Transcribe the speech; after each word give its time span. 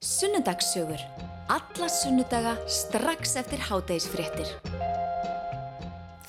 Sunnudagssögur. 0.00 1.00
Alla 1.48 1.88
sunnudaga 1.88 2.56
strax 2.66 3.32
eftir 3.36 3.58
hádægisfréttir. 3.58 4.46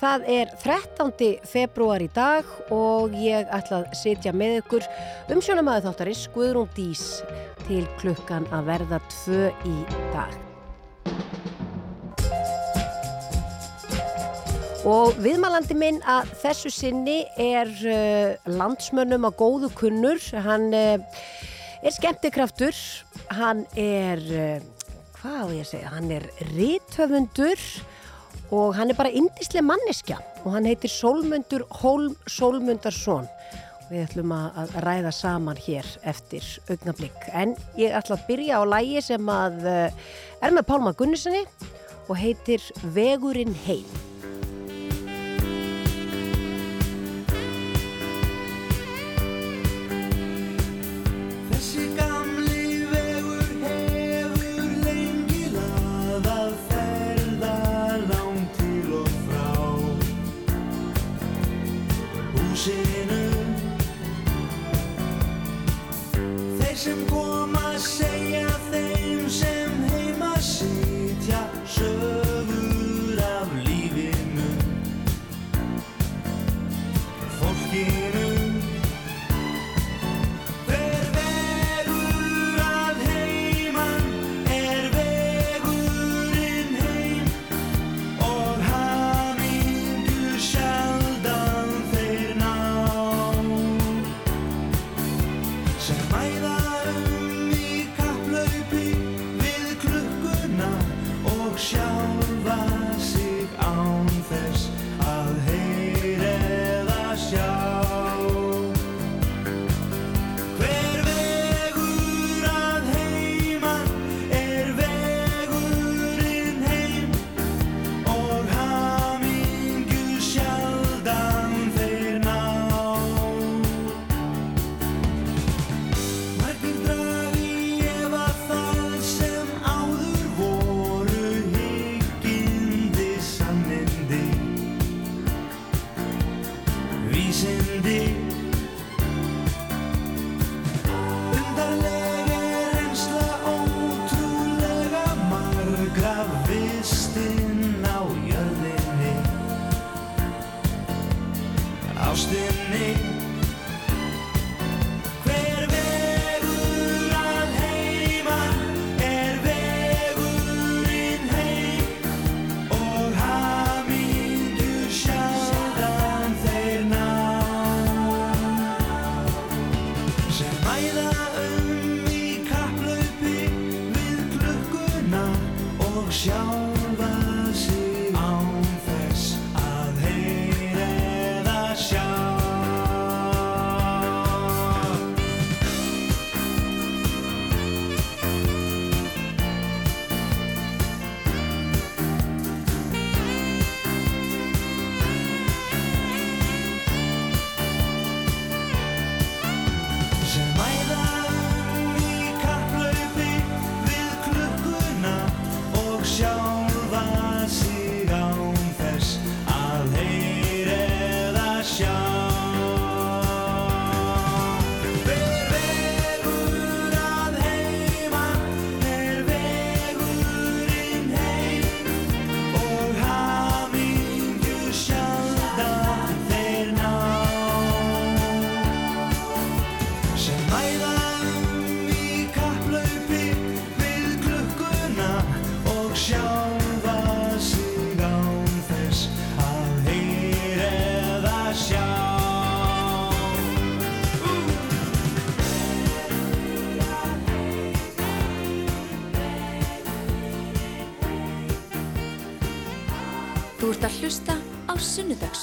Það 0.00 0.24
er 0.26 0.48
13. 0.58 1.12
februar 1.46 2.02
í 2.02 2.08
dag 2.10 2.48
og 2.74 3.14
ég 3.14 3.46
ætla 3.46 3.84
að 3.84 3.92
sitja 3.94 4.32
með 4.34 4.56
ykkur 4.64 4.88
um 5.30 5.38
sjónumæðu 5.38 5.84
þáttarins 5.84 6.24
Guðrún 6.34 6.66
Dís 6.74 7.04
til 7.68 7.84
klukkan 8.00 8.48
að 8.50 8.72
verða 8.72 8.98
tvö 9.12 9.52
í 9.62 9.76
dag. 10.16 10.34
Og 14.82 15.14
viðmælandi 15.22 15.76
minn 15.78 16.02
að 16.10 16.34
þessu 16.42 16.74
sinni 16.74 17.20
er 17.38 17.70
uh, 17.86 18.50
landsmönnum 18.50 19.30
að 19.30 19.38
góðu 19.44 19.70
kunnur. 19.78 20.18
Hann 20.42 20.74
uh, 20.74 20.98
er 21.82 21.94
skemmtikraftur, 21.94 22.76
hann 23.32 23.64
er, 23.78 24.20
uh, 24.20 24.90
hvað 25.20 25.40
á 25.40 25.46
ég 25.54 25.64
að 25.64 25.70
segja, 25.70 25.92
hann 25.94 26.12
er 26.14 26.26
ríthöfundur 26.52 27.64
og 28.50 28.76
hann 28.76 28.92
er 28.92 28.98
bara 28.98 29.12
indislega 29.14 29.64
manneskja 29.64 30.18
og 30.44 30.54
hann 30.56 30.68
heitir 30.68 30.92
Solmundur 30.92 31.66
Holm 31.82 32.16
Solmundarsson. 32.28 33.28
Við 33.90 34.04
ætlum 34.04 34.32
að 34.36 34.76
ræða 34.84 35.10
saman 35.10 35.58
hér 35.58 35.86
eftir 36.06 36.46
augnablík. 36.70 37.24
En 37.34 37.56
ég 37.78 37.96
ætla 37.98 38.20
að 38.20 38.28
byrja 38.28 38.60
á 38.62 38.64
lægi 38.70 39.02
sem 39.02 39.32
að 39.34 39.66
er 39.66 40.54
með 40.54 40.68
Pálma 40.68 40.94
Gunnissoni 40.94 41.42
og 42.06 42.14
heitir 42.18 42.62
Vegurinn 42.94 43.56
heim. 43.66 43.86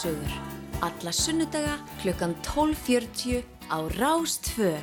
Sunnudagssögur. 0.08 0.32
Alla 0.80 1.12
sunnudaga 1.12 1.78
klukkan 2.02 2.36
12.40 2.44 3.44
á 3.70 3.78
Rástfö. 4.00 4.78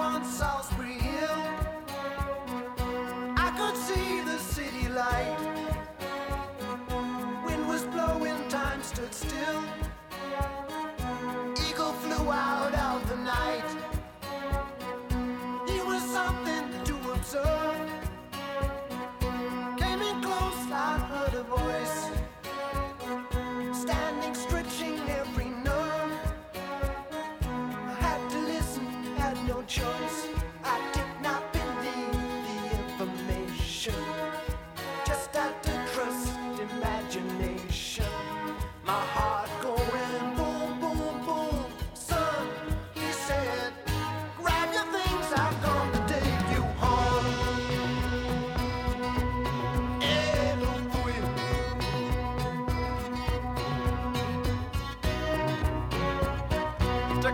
One 0.00 0.24
South 0.24 0.79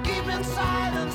Keep 0.05 0.29
in 0.29 0.45
silence. 0.45 1.06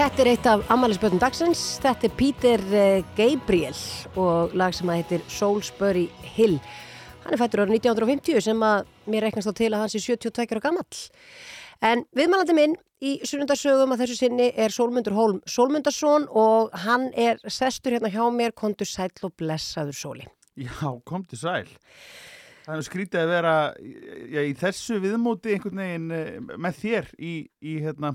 Þetta 0.00 0.22
er 0.22 0.28
eitt 0.30 0.46
af 0.48 0.62
ammælisbötum 0.72 1.18
dagsins. 1.20 1.62
Þetta 1.82 2.06
er 2.08 2.12
Peter 2.16 2.62
eh, 2.72 3.02
Gabriel 3.18 3.76
og 4.16 4.54
lag 4.56 4.72
sem 4.72 4.88
að 4.88 4.96
heitir 4.96 5.24
Soulsbury 5.28 6.06
Hill. 6.38 6.54
Hann 7.20 7.36
er 7.36 7.40
fættur 7.42 7.60
árið 7.66 7.82
1950 7.82 8.40
sem 8.46 8.64
að 8.64 8.88
mér 9.12 9.26
reiknast 9.26 9.50
á 9.52 9.54
til 9.58 9.68
að 9.68 9.82
hann 9.82 9.92
sé 9.92 10.00
72 10.00 10.56
ára 10.56 10.62
gamall. 10.64 11.02
En 11.84 12.06
viðmælandi 12.16 12.56
minn 12.56 12.78
í 13.04 13.18
sunnundarsögum 13.28 13.92
að 13.92 14.06
þessu 14.06 14.16
sinni 14.22 14.48
er 14.56 14.72
Sólmundur 14.72 15.18
Hólm 15.18 15.42
Sólmundarsson 15.44 16.24
og 16.32 16.72
hann 16.86 17.10
er 17.12 17.36
sestur 17.44 17.98
hérna 17.98 18.08
hjá 18.14 18.24
mér, 18.32 18.56
kontur 18.56 18.88
sæll 18.88 19.12
og 19.28 19.36
blessaður 19.36 20.00
sóli. 20.00 20.24
Já, 20.56 20.96
komdu 21.04 21.36
sæl. 21.36 21.68
Er 22.64 22.80
nú 22.80 22.88
skrítið 22.88 23.26
að 23.26 23.34
vera 23.34 23.54
já, 24.32 24.40
í 24.48 24.56
þessu 24.56 24.96
viðmóti 25.04 25.58
einhvern 25.58 25.84
veginn 25.84 26.10
eh, 26.16 26.34
með 26.56 26.82
þér 26.86 27.14
í, 27.20 27.36
í, 27.60 27.78
hérna, 27.84 28.14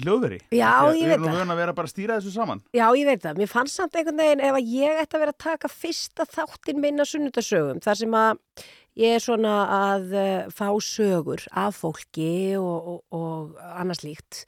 í 0.00 0.04
hljóðveri. 0.06 0.40
Já, 0.56 0.70
Því 0.72 0.80
að 0.80 0.90
ég 0.90 1.00
Við 1.00 1.08
veit 1.10 1.14
erum 1.18 1.24
nú 1.26 1.30
það. 1.30 1.38
vön 1.44 1.54
að 1.54 1.60
vera 1.62 1.76
bara 1.78 1.90
að 1.90 1.94
stýra 1.94 2.18
þessu 2.18 2.34
saman. 2.34 2.62
Já, 2.74 2.86
ég 2.96 3.06
veit 3.12 3.22
það. 3.28 3.38
Mér 3.44 3.50
fannst 3.52 3.76
samt 3.78 3.96
einhvern 4.00 4.20
veginn 4.24 4.44
ef 4.48 4.58
að 4.60 4.70
ég 4.80 5.00
ætti 5.04 5.16
að 5.18 5.24
vera 5.26 5.34
að 5.36 5.42
taka 5.46 5.70
fyrsta 5.72 6.26
þáttinn 6.34 6.80
minn 6.82 7.00
á 7.02 7.04
sunnudasögum 7.06 7.82
þar 7.84 8.00
sem 8.00 8.16
að 8.20 8.44
ég 9.00 9.16
er 9.16 9.22
svona 9.22 9.54
að 9.94 10.14
uh, 10.18 10.48
fá 10.50 10.68
sögur 10.82 11.44
af 11.52 11.78
fólki 11.84 12.32
og, 12.58 12.88
og, 12.94 13.02
og 13.14 13.60
annars 13.76 14.02
líkt. 14.04 14.44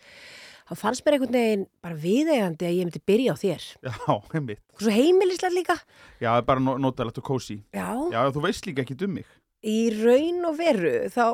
Það 0.72 0.78
fannst 0.80 1.04
mér 1.04 1.16
einhvern 1.18 1.36
veginn 1.36 1.64
bara 1.84 1.96
viðeigandi 2.00 2.64
að 2.68 2.76
ég 2.78 2.86
myndi 2.88 3.00
byrja 3.10 3.34
á 3.34 3.36
þér. 3.42 3.64
Já, 3.90 4.16
einmitt. 4.38 4.60
Og 4.72 4.84
svo 4.86 4.92
heimilislega 4.94 5.52
líka. 5.52 5.76
Já, 6.22 6.30
það 6.38 6.46
bara 6.48 6.62
no- 6.64 6.78
notalegt 6.80 7.18
og 7.20 7.26
kósi. 7.28 7.58
Já. 7.76 7.88
Já, 8.14 8.20
þú 8.32 8.44
veist 8.46 8.66
líka 8.70 8.84
ekki 8.86 8.96
um 9.04 9.18
mig. 9.18 9.28
Í 9.62 9.78
raun 9.94 10.42
og 10.48 10.56
veru 10.58 10.92
þá 11.12 11.26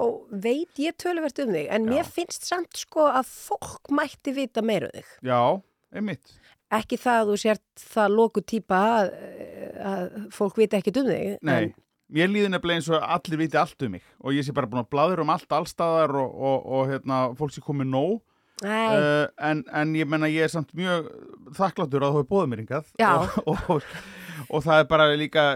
veit 0.44 0.80
ég 0.82 0.96
töluvert 1.00 1.38
um 1.40 1.54
þig 1.54 1.70
en 1.72 1.86
Já. 1.86 1.90
mér 1.94 2.10
finnst 2.12 2.44
samt 2.44 2.76
sko 2.76 3.06
að 3.08 3.30
fólk 3.30 3.88
mætti 3.96 4.34
vita 4.36 4.60
meira 4.60 4.90
um 4.90 4.98
þig. 4.98 5.12
Já, 5.24 5.40
einmitt. 5.96 6.34
Ekki 6.76 6.98
það 7.00 7.22
að 7.22 7.30
þú 7.30 7.36
sért 7.40 7.84
það 7.94 8.16
loku 8.18 8.44
típa 8.44 8.80
að, 8.98 9.12
að 9.90 10.08
fólk 10.36 10.60
vita 10.60 10.76
ekkert 10.76 11.00
um 11.00 11.08
þig. 11.08 11.38
Nei, 11.48 11.54
En, 11.62 11.72
mér 12.12 12.32
líður 12.34 12.52
nefnilega 12.52 12.82
eins 12.82 12.90
og 12.92 13.08
allir 13.16 13.40
viti 13.40 13.60
allt 13.60 13.86
um 13.88 13.96
mig 13.96 14.04
og 14.20 14.36
ég 14.36 14.44
sé 14.44 14.52
bara 14.56 14.68
búin 14.68 14.84
að 14.84 14.92
bláður 14.92 15.24
um 15.24 15.32
allt 15.32 15.56
allstaðar 15.60 16.12
og, 16.20 16.36
og, 16.36 16.68
og 16.76 16.92
hérna, 16.92 17.22
fólk 17.40 17.56
sé 17.56 17.64
komið 17.64 17.88
nóg 17.94 18.18
uh, 18.64 19.26
en, 19.50 19.64
en 19.72 19.96
ég 19.98 20.08
menna 20.08 20.30
ég 20.30 20.46
er 20.46 20.52
samt 20.52 20.72
mjög 20.76 21.10
þakkláttur 21.58 22.04
að 22.04 22.14
þú 22.14 22.22
hefur 22.22 22.30
bóðið 22.32 22.50
mér 22.52 22.62
hingað 22.64 22.92
Já. 23.00 23.10
og, 23.18 23.58
og, 23.74 23.88
og 24.48 24.64
það 24.66 24.82
er 24.82 24.88
bara 24.90 25.08
líka 25.18 25.46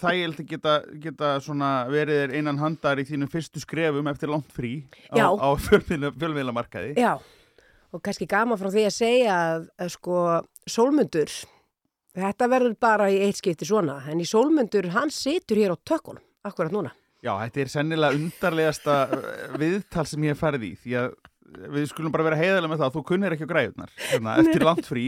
þægild 0.00 0.42
að 0.42 0.52
geta, 0.52 0.76
geta 1.06 1.32
svona 1.44 1.72
verið 1.92 2.22
þér 2.22 2.36
innan 2.40 2.60
handar 2.62 3.00
í 3.00 3.06
þínum 3.08 3.32
fyrstu 3.32 3.62
skrefum 3.62 4.10
eftir 4.10 4.32
langt 4.32 4.52
frí 4.54 4.72
á, 5.14 5.28
á 5.32 5.48
fjölmiðlamarkaði 5.68 6.94
já. 6.98 7.16
Og 7.88 8.02
kannski 8.04 8.26
gaman 8.28 8.58
frá 8.60 8.68
því 8.68 8.84
að 8.84 8.96
segja 8.98 9.36
að, 9.54 9.62
að 9.80 9.92
sko 9.94 10.22
sólmundur, 10.68 11.30
þetta 12.18 12.48
verður 12.52 12.74
bara 12.84 13.06
í 13.08 13.22
eitt 13.24 13.38
skipti 13.40 13.68
svona, 13.68 14.02
en 14.12 14.20
í 14.20 14.26
sólmundur 14.28 14.90
hann 14.92 15.12
situr 15.14 15.56
hér 15.56 15.72
á 15.72 15.76
tökkunum, 15.88 16.20
akkurat 16.44 16.74
núna. 16.74 16.92
Já, 17.24 17.32
þetta 17.40 17.62
er 17.62 17.70
sennilega 17.72 18.18
undarlegasta 18.18 18.98
viðtal 19.58 20.04
sem 20.06 20.26
ég 20.28 20.36
hef 20.36 20.42
farið 20.44 20.66
í 20.68 20.72
því 20.82 20.98
að 21.00 21.16
við 21.48 21.88
skulum 21.90 22.12
bara 22.14 22.26
vera 22.28 22.38
heiðalega 22.38 22.70
með 22.72 22.80
það 22.82 22.88
að 22.88 22.96
þú 22.96 23.02
kunnir 23.08 23.34
ekki 23.34 23.48
á 23.48 23.52
græðunar 23.52 23.92
hérna, 24.08 24.34
eftir 24.42 24.64
langt 24.66 24.88
frí. 24.88 25.04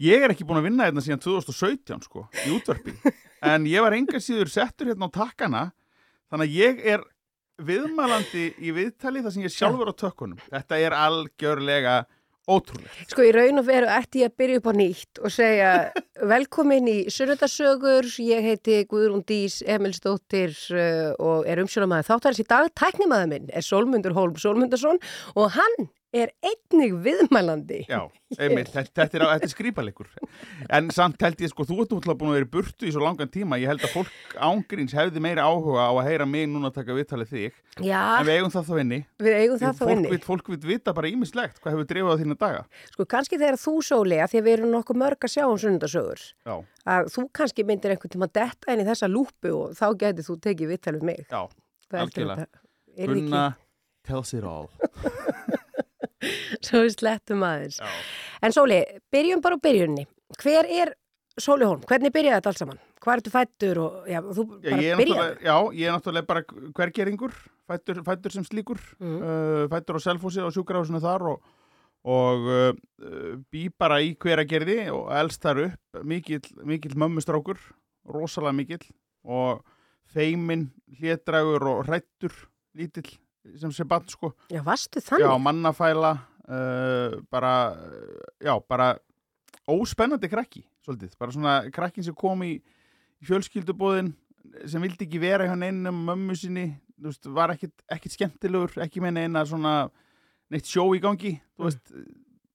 Ég 0.00 0.24
er 0.24 0.32
ekki 0.32 0.46
búin 0.48 0.60
að 0.62 0.68
vinna 0.70 0.88
hérna 0.88 1.02
síðan 1.04 1.22
2017 1.24 2.06
sko, 2.06 2.26
í 2.46 2.54
útvarpi. 2.56 2.94
En 3.44 3.66
ég 3.68 3.84
var 3.84 3.96
enga 3.96 4.20
síður 4.22 4.52
settur 4.52 4.88
hérna 4.92 5.10
á 5.10 5.16
takkana. 5.16 5.64
Þannig 6.32 6.48
að 6.48 6.56
ég 6.56 6.84
er 6.94 7.04
viðmælandi 7.62 8.46
í 8.64 8.72
viðtali 8.74 9.22
þar 9.22 9.34
sem 9.34 9.44
ég 9.44 9.54
sjálfur 9.54 9.92
á 9.92 9.94
tökkunum. 9.94 10.40
Þetta 10.50 10.80
er 10.80 10.96
algjörlega 10.96 11.98
ótrúlegt 12.50 13.10
Sko 13.12 13.24
í 13.24 13.32
raun 13.34 13.62
og 13.62 13.66
veru 13.68 13.88
ætti 13.90 14.22
ég 14.22 14.32
að 14.32 14.38
byrja 14.42 14.60
upp 14.60 14.68
á 14.70 14.74
nýtt 14.76 15.20
og 15.22 15.34
segja 15.34 15.72
velkomin 16.34 16.90
í 16.90 16.96
Sunnudasögur, 17.12 18.08
ég 18.24 18.48
heiti 18.48 18.80
Guðrún 18.90 19.24
Dís 19.28 19.60
Emilsdóttir 19.64 20.54
uh, 20.74 21.12
og 21.18 21.48
er 21.48 21.62
umsjónamaður 21.64 22.10
þáttarins 22.10 22.44
í 22.44 22.48
dag. 22.48 22.70
Tæknimaður 22.78 23.30
minn 23.32 23.52
er 23.52 23.66
Sólmundur 23.66 24.16
Hólm 24.16 24.38
Sólmundarsson 24.40 25.00
og 25.34 25.52
hann 25.56 25.88
er 26.14 26.30
einnig 26.44 26.94
viðmælandi. 27.04 27.80
Já, 27.90 28.00
einmitt, 28.38 28.70
þetta, 28.72 28.92
þetta 29.02 29.18
er, 29.18 29.24
þetta 29.32 29.48
er 29.48 29.52
skrýpalegur 29.52 30.08
en 30.78 30.90
samt 30.94 31.22
held 31.24 31.42
ég 31.42 31.50
sko, 31.50 31.66
þú 31.68 31.78
ert 31.84 31.94
útláð 31.96 32.18
búin 32.20 32.30
að 32.32 32.36
vera 32.38 32.46
í 32.48 32.52
burtu 32.54 32.88
í 32.88 32.92
svo 32.94 33.02
langan 33.04 33.30
tíma, 33.34 33.58
ég 33.62 33.70
held 33.72 33.82
að 33.86 33.94
fólk 33.96 34.36
ángríns 34.48 34.94
hefði 34.96 35.22
meiri 35.24 35.42
áhuga 35.44 35.88
á 35.90 35.92
að 35.92 36.08
heyra 36.08 36.26
mig 36.30 36.46
núna 36.50 36.70
að 36.70 36.78
taka 36.80 36.96
viðtalið 36.98 37.28
þig, 37.34 37.52
Já, 37.82 38.00
en 38.20 38.28
við 38.28 38.34
eigum 38.38 38.54
það 38.54 38.68
þá 38.70 38.74
inni. 38.84 39.00
Við 39.26 39.38
eigum 39.40 39.60
það 39.62 39.74
þá 39.80 39.84
inni. 39.96 40.08
fólk 40.28 40.46
vil 40.54 40.60
vita 40.70 40.94
bara 40.96 41.10
ímislegt 41.10 41.60
hvað 41.60 41.76
hefur 41.76 41.90
drifað 41.90 42.14
á 42.14 42.20
þína 42.22 42.38
daga? 42.44 42.62
Sko 42.94 43.08
kannski 43.14 43.40
þegar 43.40 43.58
þú 43.60 43.74
því 44.30 44.38
að 44.40 44.46
við 44.48 44.52
erum 44.58 44.72
nokkuð 44.74 45.00
mörg 45.04 45.20
að 45.28 45.34
sjá 45.34 45.44
um 45.48 45.58
sunnundasögur, 45.60 46.20
Já, 46.46 46.54
að 46.94 47.12
þú 47.14 47.26
kannski 47.34 47.66
myndir 47.66 47.94
einhvern 47.94 48.14
tíma 48.14 48.30
detta 48.30 48.72
inn 48.72 48.82
í 48.84 48.88
þessa 48.88 49.10
lúpu 49.10 49.50
og 49.54 49.74
þá 49.74 49.86
Gunna 52.96 53.56
tells 54.04 54.34
it 54.34 54.44
all 54.44 54.70
svo 56.64 56.82
við 56.84 56.94
slettum 56.98 57.42
aðeins? 57.46 57.80
Já, 57.80 57.88
En 58.44 58.52
Sóli, 58.52 58.82
byrjum 59.12 59.40
bara 59.44 59.56
á 59.56 59.64
byrjunni. 59.64 60.04
Hver 60.42 60.66
er 60.68 60.92
Sóli 61.40 61.64
Hólm? 61.66 61.80
Hvernig 61.88 62.12
byrjaði 62.14 62.36
þetta 62.40 62.50
allt 62.52 62.60
saman? 62.60 62.80
Hvað 63.04 63.18
ertu 63.20 63.30
fættur 63.34 63.78
og 63.84 64.06
já, 64.08 64.20
þú 64.22 64.44
já, 64.64 64.76
ég 64.80 65.00
já, 65.44 65.56
ég 65.76 65.88
er 65.88 65.92
náttúrulega 65.96 66.28
bara 66.28 66.42
hvergeringur 66.76 67.34
fættur, 67.68 68.00
fættur 68.06 68.32
sem 68.32 68.44
slíkur 68.44 68.80
Mhm. 69.00 69.16
uh, 69.20 69.64
fættur 69.72 69.98
á 69.98 70.04
Selfossi 70.04 70.40
og 70.44 70.52
sjúkrahúsinu 70.56 71.00
þar 71.04 71.26
og, 71.34 71.42
og 72.04 72.48
uh, 72.48 72.72
bý 73.52 73.66
bara 73.76 73.98
í 74.04 74.14
hveragerði 74.16 74.90
og 74.92 75.10
elst 75.20 75.42
þar 75.44 75.62
upp 75.66 76.04
mikill, 76.04 76.44
mikill 76.64 76.96
mömmustrákur 76.96 77.60
rosalega 78.08 78.52
mikill 78.56 78.86
og 79.24 79.64
feimin, 80.14 80.70
hlétrægur 81.00 81.64
og 81.74 81.84
hrættur 81.88 82.32
lítill 82.76 83.08
sem 83.60 83.72
sé 83.74 83.84
bann 83.88 84.06
sko 84.08 84.32
Já, 84.52 84.62
varstu 84.66 85.00
já, 85.02 85.08
þannig? 85.10 85.42
mannafæla 85.44 86.12
uh, 86.48 87.16
bara, 87.32 87.52
já, 88.42 88.54
bara 88.68 88.92
óspennandi 89.70 90.28
krakki, 90.28 90.64
svolítið 90.84 91.14
bara 91.20 91.32
svona 91.34 91.54
krakkin 91.72 92.04
sem 92.04 92.16
kom 92.16 92.42
í, 92.44 92.58
fjölskyldubóðin 93.24 94.12
sem 94.68 94.82
vildi 94.84 95.06
ekki 95.06 95.20
vera 95.22 95.46
hjá 95.48 95.54
neinum 95.56 96.02
mömmu 96.08 96.36
sinni, 96.36 96.66
veist, 97.00 97.24
var 97.32 97.54
ekkit, 97.54 97.72
ekkit 97.92 98.16
skemmtilegur, 98.18 98.74
ekki 98.84 99.00
með 99.02 99.16
neina 99.18 99.44
svona 99.48 99.74
neitt 100.52 100.68
sjó 100.68 100.84
í 100.94 101.00
gangi, 101.02 101.38
þú 101.56 101.70
veist 101.70 101.94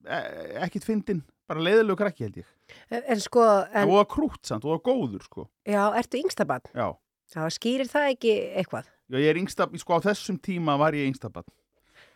e 0.06 0.20
ekkit 0.64 0.86
fyndin, 0.86 1.24
bara 1.50 1.60
leiðilegu 1.66 1.98
krakki 1.98 2.24
held 2.28 2.40
ég, 2.44 2.56
En, 2.86 3.02
en 3.02 3.18
sko, 3.20 3.42
en, 3.74 3.90
það 3.90 4.04
krútt 4.12 4.46
samt 4.46 4.64
og 4.64 4.76
það 4.76 4.84
góður 4.86 5.24
sko, 5.26 5.46
já, 5.66 5.82
ertu 5.98 6.20
yngstabann? 6.22 6.70
já 6.74 6.88
Já, 7.30 7.44
skýrir 7.54 7.86
það 7.86 8.08
ekki 8.16 8.30
eitthvað? 8.58 8.86
Já, 9.10 9.18
ég 9.18 9.32
er 9.32 9.40
yngsta, 9.40 9.66
sko 9.82 9.98
á 9.98 10.06
þessum 10.06 10.38
tíma 10.38 10.76
var 10.78 10.94
ég 10.94 11.08
yngsta 11.10 11.30
barn. 11.34 11.48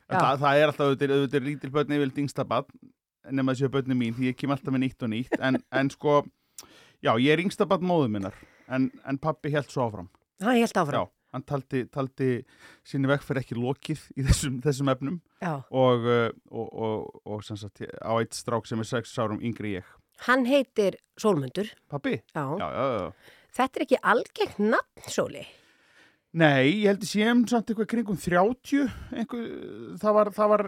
En 0.07 0.15
Já. 0.15 0.21
það, 0.21 0.43
það 0.45 0.59
er 0.61 0.71
alltaf, 0.71 0.87
auðvitað, 0.87 1.15
auðvitað 1.17 1.49
lítil 1.49 1.71
börn 1.75 1.95
yfirleitt 1.97 2.21
yngsta 2.23 2.45
barn, 2.47 2.69
nema 3.35 3.55
þessi 3.55 3.71
börni 3.75 3.97
mín, 3.99 4.15
því 4.15 4.29
ég 4.31 4.37
kem 4.39 4.53
alltaf 4.55 4.75
með 4.75 4.85
nýtt 4.85 5.03
og 5.07 5.11
nýtt. 5.11 5.35
En, 5.41 5.59
en 5.81 5.91
sko, 5.91 6.21
já, 7.03 7.11
ég 7.17 7.33
er 7.35 7.43
yngsta 7.43 7.67
barn 7.67 7.89
móðu 7.89 8.13
minnar, 8.15 8.37
en, 8.69 8.91
en 9.09 9.19
pappi 9.19 9.51
held 9.55 9.73
svo 9.73 9.89
áfram. 9.89 10.11
Það 10.45 10.61
held 10.61 10.81
áfram. 10.85 11.09
Já, 11.09 11.25
hann 11.35 11.47
taldi, 11.51 11.83
taldi 11.97 12.31
sinni 12.87 13.11
vegferð 13.11 13.43
ekki 13.43 13.59
lokið 13.59 14.07
í 14.15 14.29
þessum, 14.29 14.61
þessum 14.63 14.93
efnum 14.95 15.19
og, 15.51 16.07
uh, 16.07 16.29
og, 16.53 16.71
og, 16.71 17.19
og 17.27 17.43
sem 17.49 17.59
sagt, 17.59 17.83
á 17.83 18.13
eitt 18.21 18.39
strák 18.39 18.71
sem 18.71 18.85
er 18.85 18.91
sex 18.93 19.17
árum 19.19 19.43
yngri 19.43 19.81
ég. 19.81 19.91
Hann 20.29 20.47
heitir 20.47 21.01
Sólmundur. 21.19 21.73
Pappi? 21.91 22.21
Já. 22.37 22.45
Já, 22.61 22.69
já, 22.71 22.87
já. 23.01 23.43
Þetta 23.55 23.81
er 23.81 23.87
ekki 23.89 24.03
algengt 24.15 24.63
nafn, 24.63 25.11
Sóli. 25.11 25.43
Nei, 26.35 26.83
ég 26.83 26.89
held 26.91 27.05
að 27.05 27.11
séum 27.13 27.43
samt 27.47 27.69
eitthvað 27.71 27.91
kringum 27.93 28.17
30 28.19 28.89
einhver, 29.15 29.45
það 30.03 30.17
var, 30.17 30.31
það 30.35 30.49
var 30.55 30.65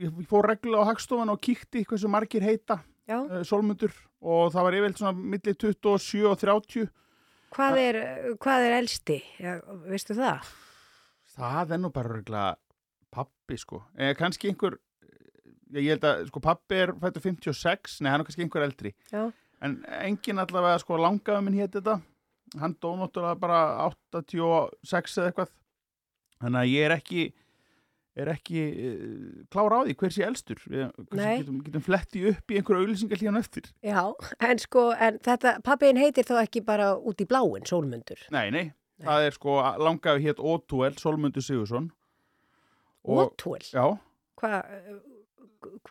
ég 0.00 0.22
fór 0.30 0.48
reglulega 0.48 0.86
á 0.86 0.88
hagstofan 0.88 1.32
og 1.34 1.42
kíkti 1.44 1.82
hversu 1.88 2.08
margir 2.08 2.46
heita 2.46 2.78
uh, 3.10 3.42
sólmundur 3.44 3.92
og 4.24 4.54
það 4.54 4.64
var 4.64 4.78
yfirleitt 4.78 5.02
svona 5.02 5.28
milli 5.34 5.52
27 5.52 6.24
og 6.30 6.40
30 6.40 6.88
Hvað 7.48 7.78
er, 7.80 7.96
hvað 8.44 8.64
er 8.66 8.74
elsti? 8.76 9.22
Já, 9.40 9.54
veistu 9.88 10.16
það? 10.16 10.48
það 11.38 11.74
er 11.74 11.80
nú 11.82 11.90
bara 11.94 12.16
reglulega 12.16 12.56
pappi 13.14 13.56
sko, 13.60 13.82
eða 13.96 14.16
kannski 14.18 14.50
einhver 14.50 14.76
ég, 15.72 15.92
held 15.94 16.04
að 16.08 16.26
sko 16.28 16.42
pappi 16.44 16.80
er 16.82 16.92
fættur 17.00 17.24
56, 17.24 17.98
nei 18.02 18.10
hann 18.12 18.22
er 18.22 18.28
kannski 18.28 18.44
einhver 18.44 18.66
eldri 18.66 18.94
Já. 19.12 19.28
en 19.64 19.78
engin 20.02 20.42
allavega 20.42 20.80
sko 20.82 20.98
langaðu 21.00 21.44
minn 21.46 21.58
hétt 21.60 21.76
þetta 21.78 21.98
hann 22.60 22.76
dó 22.80 22.94
náttúrulega 22.96 23.38
bara 23.42 23.58
86 23.90 25.18
eða 25.20 25.30
eitthvað. 25.32 25.52
Þannig 26.38 26.60
að 26.64 26.72
ég 26.72 26.86
er 26.88 26.94
ekki 26.96 27.26
er 28.18 28.28
ekki 28.32 28.62
uh, 28.66 29.42
klára 29.52 29.76
á 29.78 29.86
því 29.86 29.92
hver 30.00 30.10
sé 30.16 30.24
elstur. 30.26 30.58
Við 30.66 30.88
Nei. 31.14 31.36
getum, 31.42 31.60
getum 31.62 31.84
fletti 31.86 32.24
upp 32.32 32.50
í 32.50 32.56
einhverju 32.58 32.82
auðlýsingar 32.88 33.20
hlíðan 33.20 33.38
eftir. 33.38 33.68
Já, 33.86 34.00
en 34.48 34.58
sko, 34.58 34.88
en 34.98 35.20
þetta, 35.22 35.52
pappiðin 35.62 36.00
heitir 36.02 36.26
þá 36.26 36.40
ekki 36.42 36.64
bara 36.66 36.88
út 36.98 37.22
í 37.22 37.28
bláin, 37.30 37.62
Sólmundur. 37.68 38.24
nei, 38.34 38.48
nei, 38.50 38.64
það 39.06 39.28
er 39.28 39.36
sko 39.38 39.54
langaðu 39.78 40.24
hétt 40.24 40.42
Ótúel, 40.42 40.96
Solmundur 40.98 41.44
Sigursson 41.46 41.92
Ótúel? 43.06 43.62
já, 43.70 43.84
Hvað, 44.38 44.66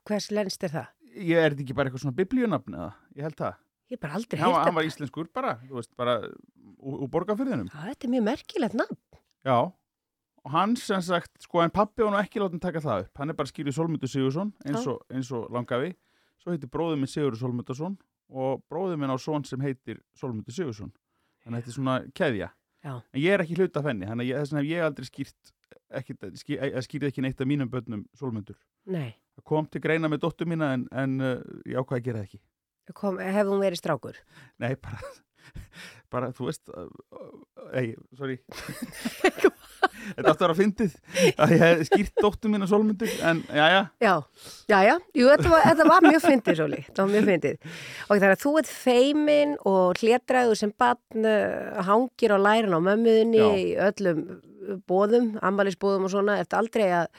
hvers 0.07 0.27
lenst 0.35 0.63
er 0.67 0.73
það? 0.75 0.91
ég 1.17 1.39
er 1.39 1.55
þetta 1.55 1.63
ekki 1.63 1.75
bara 1.77 1.89
eitthvað 1.89 2.03
svona 2.03 2.17
biblíunafn 2.19 2.75
eða, 2.77 2.89
ég 3.17 3.25
held 3.29 3.39
það 3.39 3.55
Ég 3.91 3.99
bara 4.03 4.17
aldrei 4.19 4.39
hann, 4.39 4.49
heilt 4.49 4.55
var- 4.57 4.63
hann 4.65 4.73
þetta. 4.73 4.75
var 4.75 4.87
íslenskur 4.89 5.27
bara, 5.33 5.51
þú 5.63 5.75
veist, 5.79 5.93
bara 5.95 6.15
úr, 6.27 6.97
úr 7.05 7.09
borgarfyrðinum 7.13 7.69
Já, 7.71 7.79
þetta 7.93 8.03
er 8.07 8.11
mjög 8.11 8.23
merkilegt 8.27 8.73
nafn. 8.75 8.97
Já, 9.47 9.57
og 10.43 10.51
hann 10.51 10.75
sem 10.75 11.01
sagt, 11.01 11.31
sko 11.43 11.61
en 11.63 11.69
pappi 11.71 12.03
var 12.03 12.11
nú 12.11 12.19
ekki 12.19 12.39
látin 12.43 12.59
taka 12.59 12.79
það 12.83 13.05
upp, 13.05 13.17
hann 13.17 13.29
er 13.29 13.33
bara 13.39 13.47
skýrið 13.47 13.73
Solmundur 13.77 14.07
Sigursson 14.11 14.53
eins 14.65 14.85
og, 14.87 15.01
eins 15.09 15.31
og 15.31 15.49
langafi, 15.51 15.93
svo 16.43 16.51
heitir 16.51 16.69
bróðið 16.69 16.99
minn 16.99 17.11
Sigurður 17.11 17.39
Solmundarsson 17.41 17.97
og 18.29 18.63
bróðið 18.69 18.99
minn 18.99 19.11
á 19.11 19.17
son 19.19 19.43
sem 19.47 19.59
heitir 19.63 20.01
Solmundur 20.19 20.51
Sigursson, 20.55 20.91
þannig 21.45 21.57
að 21.57 21.63
þetta 21.63 21.71
er 21.71 21.77
svona 21.79 21.95
keðja, 22.13 22.49
Já. 22.83 22.93
en 23.13 23.21
ég 23.21 23.31
er 23.37 23.39
ekki 23.45 23.55
hluta 23.57 23.79
af 23.79 23.85
henni, 23.87 24.05
þannig 24.05 24.33
að 24.35 24.41
þess 24.41 24.51
vegna 24.51 24.63
hef 24.63 24.71
ég 24.73 24.83
aldrei 24.87 25.07
skýrt, 25.07 25.53
ekki, 25.91 26.17
skýr, 26.43 26.75
skýrið 26.83 27.07
ekki 27.13 27.21
neitt 27.23 27.39
af 27.41 27.47
mínum 27.47 27.69
börnum 27.71 28.03
Solmundur. 28.19 28.55
Nei, 28.85 29.15
Það 29.37 29.43
kom 29.45 29.65
til 29.69 29.79
greina 29.81 30.09
með 30.09 30.19
dóttur 30.25 30.47
mína 30.49 30.73
en, 30.73 30.87
en 30.91 31.19
ég 31.67 31.77
ákvað 31.77 31.99
að 31.99 32.03
gera 32.07 32.19
það 32.19 32.25
ekki. 32.25 32.39
Kom, 32.95 33.19
hefur 33.19 33.53
hún 33.55 33.63
verið 33.63 33.81
strákur? 33.81 34.19
Nei, 34.63 34.75
bara, 34.79 35.01
bara, 36.13 36.31
þú 36.35 36.47
veist, 36.47 36.71
ei, 37.75 37.91
sorry, 38.17 38.37
þetta 40.07 40.31
átti 40.31 40.31
að 40.31 40.41
vera 40.43 40.55
fyndið 40.57 40.95
að 41.35 41.53
ég 41.53 41.63
hef 41.63 41.83
skýrt 41.89 42.21
dóttur 42.23 42.51
mína 42.53 42.67
Solmundur, 42.69 43.11
en 43.27 43.41
já, 43.49 43.65
já, 43.73 43.81
Já, 44.03 44.13
já, 44.71 44.77
já, 44.87 44.93
jú, 45.19 45.27
þetta 45.33 45.51
var, 45.53 45.65
þetta 45.67 45.87
var 45.91 46.07
mjög 46.07 46.25
fyndið, 46.25 46.59
Sóli, 46.61 46.81
þetta 46.87 47.05
var 47.05 47.13
mjög 47.15 47.27
fyndið. 47.31 47.71
Og 48.07 48.13
þannig 48.15 48.35
að 48.37 48.43
þú 48.43 48.53
ert 48.61 48.71
feimin 48.73 49.55
og 49.73 50.01
hlétræður 50.01 50.61
sem 50.61 50.73
barn 50.79 51.27
uh, 51.27 51.81
hangir 51.87 52.35
á 52.35 52.37
lærin 52.39 52.77
á 52.77 52.79
mömmuðinni 52.79 53.43
í 53.43 53.65
öllum 53.89 54.23
bóðum, 54.87 55.33
ammælisbóðum 55.47 56.07
og 56.07 56.11
svona, 56.11 56.39
eftir 56.43 56.59
aldrei 56.59 56.87
að, 57.03 57.11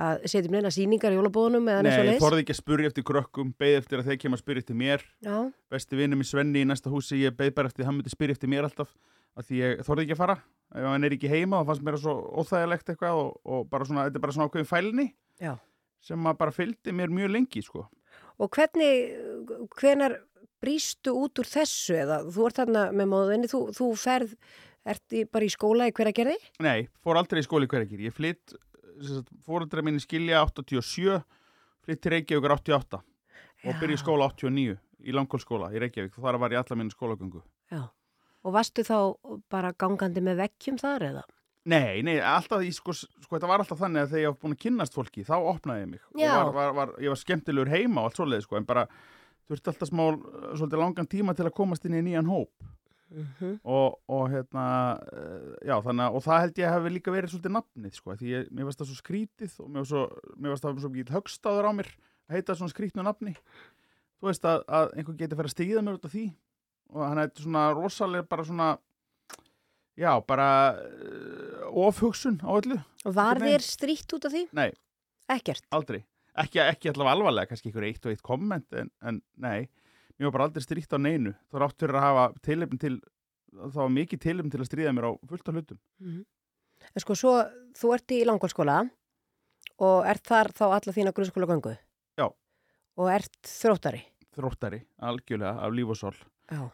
að 0.00 0.24
setja 0.30 0.48
um 0.48 0.56
neina 0.56 0.72
sýningar 0.74 1.14
í 1.14 1.18
jólabóðunum 1.18 1.70
eða 1.70 1.84
neitt 1.84 1.96
svo 1.96 2.04
Nei, 2.04 2.10
leis. 2.10 2.22
þorði 2.22 2.44
ekki 2.44 2.54
að 2.54 2.60
spurja 2.60 2.90
eftir 2.90 3.06
krökkum, 3.10 3.52
beði 3.60 3.80
eftir 3.80 4.00
að 4.00 4.10
þeir 4.10 4.20
kemur 4.22 4.40
að 4.40 4.44
spyrja 4.44 4.64
eftir 4.64 4.78
mér 4.80 5.04
Já, 5.26 5.36
besti 5.72 5.98
vinnum 6.00 6.24
í 6.24 6.28
Svenni 6.28 6.62
í 6.64 6.68
næsta 6.68 6.92
húsi 6.92 7.20
ég 7.20 7.36
beði 7.36 7.54
bara 7.56 7.70
eftir, 7.72 7.86
hann 7.88 7.98
myndi 7.98 8.12
spyrja 8.12 8.38
eftir 8.38 8.52
mér 8.52 8.68
alltaf 8.68 8.94
af 9.36 9.46
því 9.46 9.60
ég 9.60 9.82
þorði 9.86 10.06
ekki 10.06 10.16
að 10.16 10.22
fara 10.22 10.38
ef 10.70 10.86
hann 10.86 11.06
er 11.06 11.16
ekki 11.16 11.30
heima, 11.30 11.60
þá 11.60 11.70
fannst 11.70 11.86
mér 11.86 11.98
það 11.98 12.04
svo 12.06 12.14
óþægilegt 12.40 12.92
eitthvað 12.94 13.20
og, 13.20 13.30
og 13.44 13.68
bara 13.70 13.88
svona, 13.88 14.06
þetta 14.08 14.20
er 14.20 14.24
bara 14.24 14.36
svona 14.36 14.48
ákveðin 14.50 14.70
fælni 14.70 15.06
já. 15.42 15.52
sem 16.06 16.30
að 16.30 16.40
bara 16.40 16.54
fylgdi 16.54 16.94
mér 16.96 17.14
mjög 17.14 17.34
lengi, 17.36 17.64
sko 17.66 17.86
Og 18.40 18.48
hvernig, 18.56 19.10
hvenar 19.76 20.14
brýstu 20.64 21.12
út 21.16 21.40
úr 21.40 21.48
þessu 21.48 21.96
eða 22.00 22.22
þú 22.32 22.46
ert 22.48 22.60
þarna 22.60 22.84
með 22.96 23.10
móðinni, 23.12 23.50
þú, 23.50 23.60
þú 23.76 23.88
ferð, 24.00 24.32
ert 24.88 25.16
í, 25.16 25.24
bara 25.28 25.46
í 25.46 25.52
skóla 25.52 25.88
í 25.90 25.94
hverja 25.96 26.14
gerði? 26.16 26.36
Nei, 26.64 26.88
fór 27.04 27.20
aldrei 27.20 27.42
í 27.42 27.46
skóli 27.46 27.68
hverjagir 27.70 28.06
ég 28.06 28.16
flytt, 28.16 28.56
fóruldra 29.46 29.84
minni 29.86 30.02
skilja 30.02 30.42
87, 30.46 31.20
flytt 31.84 32.02
til 32.04 32.14
Reykjavíkur 32.16 32.56
88 32.58 33.00
og 33.00 33.80
byrja 33.80 33.98
í 33.98 34.00
skóla 34.00 34.30
89 34.32 34.78
í 35.00 35.16
langkólskóla 35.16 35.70
í 35.74 35.80
Reykjavík, 35.82 36.16
þar 36.20 36.40
var 36.40 36.54
ég 36.54 36.62
alla 36.62 36.78
minni 36.78 36.94
skólagöngu 36.94 37.42
Já. 37.70 37.88
Og 38.40 38.54
varstu 38.56 38.84
þá 38.86 38.96
bara 39.52 39.74
gangandi 39.76 40.22
með 40.24 40.40
vekkjum 40.46 40.80
þar 40.80 41.06
eða? 41.10 41.24
Nei, 41.68 42.00
nei, 42.00 42.16
alltaf, 42.24 42.62
sko, 42.72 42.94
sko, 42.96 43.34
þetta 43.34 43.48
var 43.50 43.60
alltaf 43.60 43.80
þannig 43.82 44.06
að 44.06 44.12
þegar 44.14 44.22
ég 44.22 44.32
var 44.32 44.38
búin 44.40 44.54
að 44.56 44.62
kynnast 44.62 44.94
fólki, 44.96 45.24
þá 45.28 45.34
opnaði 45.36 45.82
ég 45.82 45.90
mig. 45.90 46.04
Já. 46.16 46.30
Og 46.30 46.36
var, 46.38 46.52
var, 46.56 46.70
var, 46.78 46.92
ég 47.04 47.12
var 47.12 47.20
skemmtilegur 47.20 47.70
heima 47.70 48.00
og 48.00 48.08
allt 48.08 48.20
svoleiði, 48.20 48.46
sko, 48.46 48.56
en 48.56 48.68
bara 48.68 48.86
þurfti 49.50 49.72
alltaf 49.74 49.90
smá, 49.90 50.02
uh, 50.08 50.46
svolítið 50.54 50.80
langan 50.80 51.10
tíma 51.10 51.34
til 51.36 51.44
að 51.44 51.56
komast 51.58 51.84
inn 51.84 51.98
í 51.98 52.02
nýjan 52.06 52.30
hóp. 52.32 52.70
Mm 53.10 53.56
Og, 53.64 53.96
og 54.08 54.28
hérna, 54.30 54.64
uh, 55.12 55.54
já, 55.66 55.74
þannig 55.82 56.14
og 56.14 56.22
það 56.24 56.42
held 56.44 56.60
ég 56.62 56.74
hafi 56.74 56.92
líka 56.94 57.14
verið 57.14 57.32
svolítið 57.32 57.54
nafnið, 57.56 57.94
sko, 57.96 58.14
því 58.20 58.30
ég, 58.30 58.50
mér 58.54 58.68
varst 58.68 58.82
það 58.82 58.90
svo 58.90 58.98
skrítið 59.00 59.56
og 59.64 59.70
mér 59.70 59.82
varst 59.82 59.94
svo, 59.94 60.04
mér 60.36 60.54
varst 60.54 60.66
það 60.66 60.78
svo 60.84 60.90
mikið 60.94 61.14
högstaður 61.16 61.68
á 61.68 61.72
mér 61.80 61.90
að 62.30 62.36
heita 62.36 62.56
svona 62.58 62.74
skrítnu 62.74 63.06
nafni. 63.06 63.34
Þú 64.20 64.30
veist 64.30 64.46
að, 64.46 64.62
að 64.68 64.94
einhver 64.94 65.18
geti 65.18 65.34
að 65.34 65.40
fara 65.40 65.50
að 65.50 65.56
stíða 65.56 65.82
mér 65.86 65.98
út 65.98 66.06
af 66.06 66.14
því 66.14 66.26
og 66.90 67.02
hann 67.06 67.22
er 67.22 67.32
svona 67.38 67.64
rosalega 67.74 68.26
bara 68.30 68.46
svona, 68.46 68.68
já, 69.98 70.12
bara 70.26 70.48
uh, 70.78 71.66
ofhugsun 71.88 72.38
á 72.46 72.50
öllu. 72.54 72.78
Var 73.04 73.34
Einhvern 73.34 73.50
þér 73.54 73.66
strítt 73.66 74.14
út 74.16 74.26
af 74.28 74.34
því? 74.34 74.46
Nei, 74.56 74.70
Ekkert. 75.30 75.66
aldrei. 75.74 76.04
ekki, 76.40 76.60
ekki 76.62 76.90
allavega 76.90 77.16
alvarlega, 77.18 77.50
kannski 77.50 77.70
einhver 77.70 77.86
eitt 77.90 78.06
og 78.06 78.14
eitt 78.14 78.22
komment 78.24 78.66
en, 78.78 78.90
en 79.02 79.18
nei, 79.40 79.68
mér 80.20 80.28
var 80.28 80.36
bara 80.36 80.48
aldrei 80.50 80.64
stríkt 80.64 80.92
á 80.92 80.98
neinu. 81.00 81.32
Þá 81.48 81.56
er 81.56 81.66
átt 81.66 81.80
fyrir 81.80 81.96
að 81.98 82.06
hafa 82.06 82.26
tilefn 82.44 82.80
til 82.82 82.94
þá 83.56 83.80
var 83.80 83.92
mikið 83.96 84.22
tilefn 84.26 84.52
til 84.52 84.60
að 84.60 84.68
stríða 84.68 84.94
mér 84.94 85.08
á 85.08 85.12
fullt 85.32 85.48
af 85.48 85.56
hlutum. 85.56 85.80
En 86.90 87.02
sko, 87.02 87.16
svo, 87.18 87.34
þú 87.76 87.94
ert 87.96 88.14
í 88.14 88.20
langkválskóla 88.28 88.78
og 89.80 90.06
ert 90.08 90.28
þar 90.28 90.52
þá 90.54 90.64
alla 90.68 90.94
þína 90.96 91.16
grunnskóla 91.16 91.48
göngu? 91.50 91.74
Já. 92.20 92.28
Og 93.00 93.10
ert 93.10 93.40
þróttari? 93.48 94.04
þróttari, 94.36 94.80
algjörlega, 95.02 95.58
af 95.64 95.74
líf 95.74 95.92
og 95.92 95.98
sól. 95.98 96.18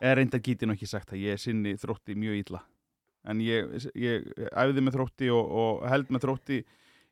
Reyndar 0.01 0.41
geti 0.45 0.69
nú 0.69 0.77
ekki 0.77 0.89
sagt 0.89 1.13
að 1.13 1.25
ég 1.27 1.41
sinni 1.41 1.75
þrótti 1.81 2.17
mjög 2.17 2.41
illa. 2.43 2.63
En 3.27 3.41
ég, 3.43 3.89
ég 3.99 4.27
æfði 4.53 4.85
með 4.85 4.97
þrótti 4.97 5.31
og, 5.35 5.51
og 5.63 5.87
held 5.91 6.13
með 6.15 6.27
þrótti 6.27 6.61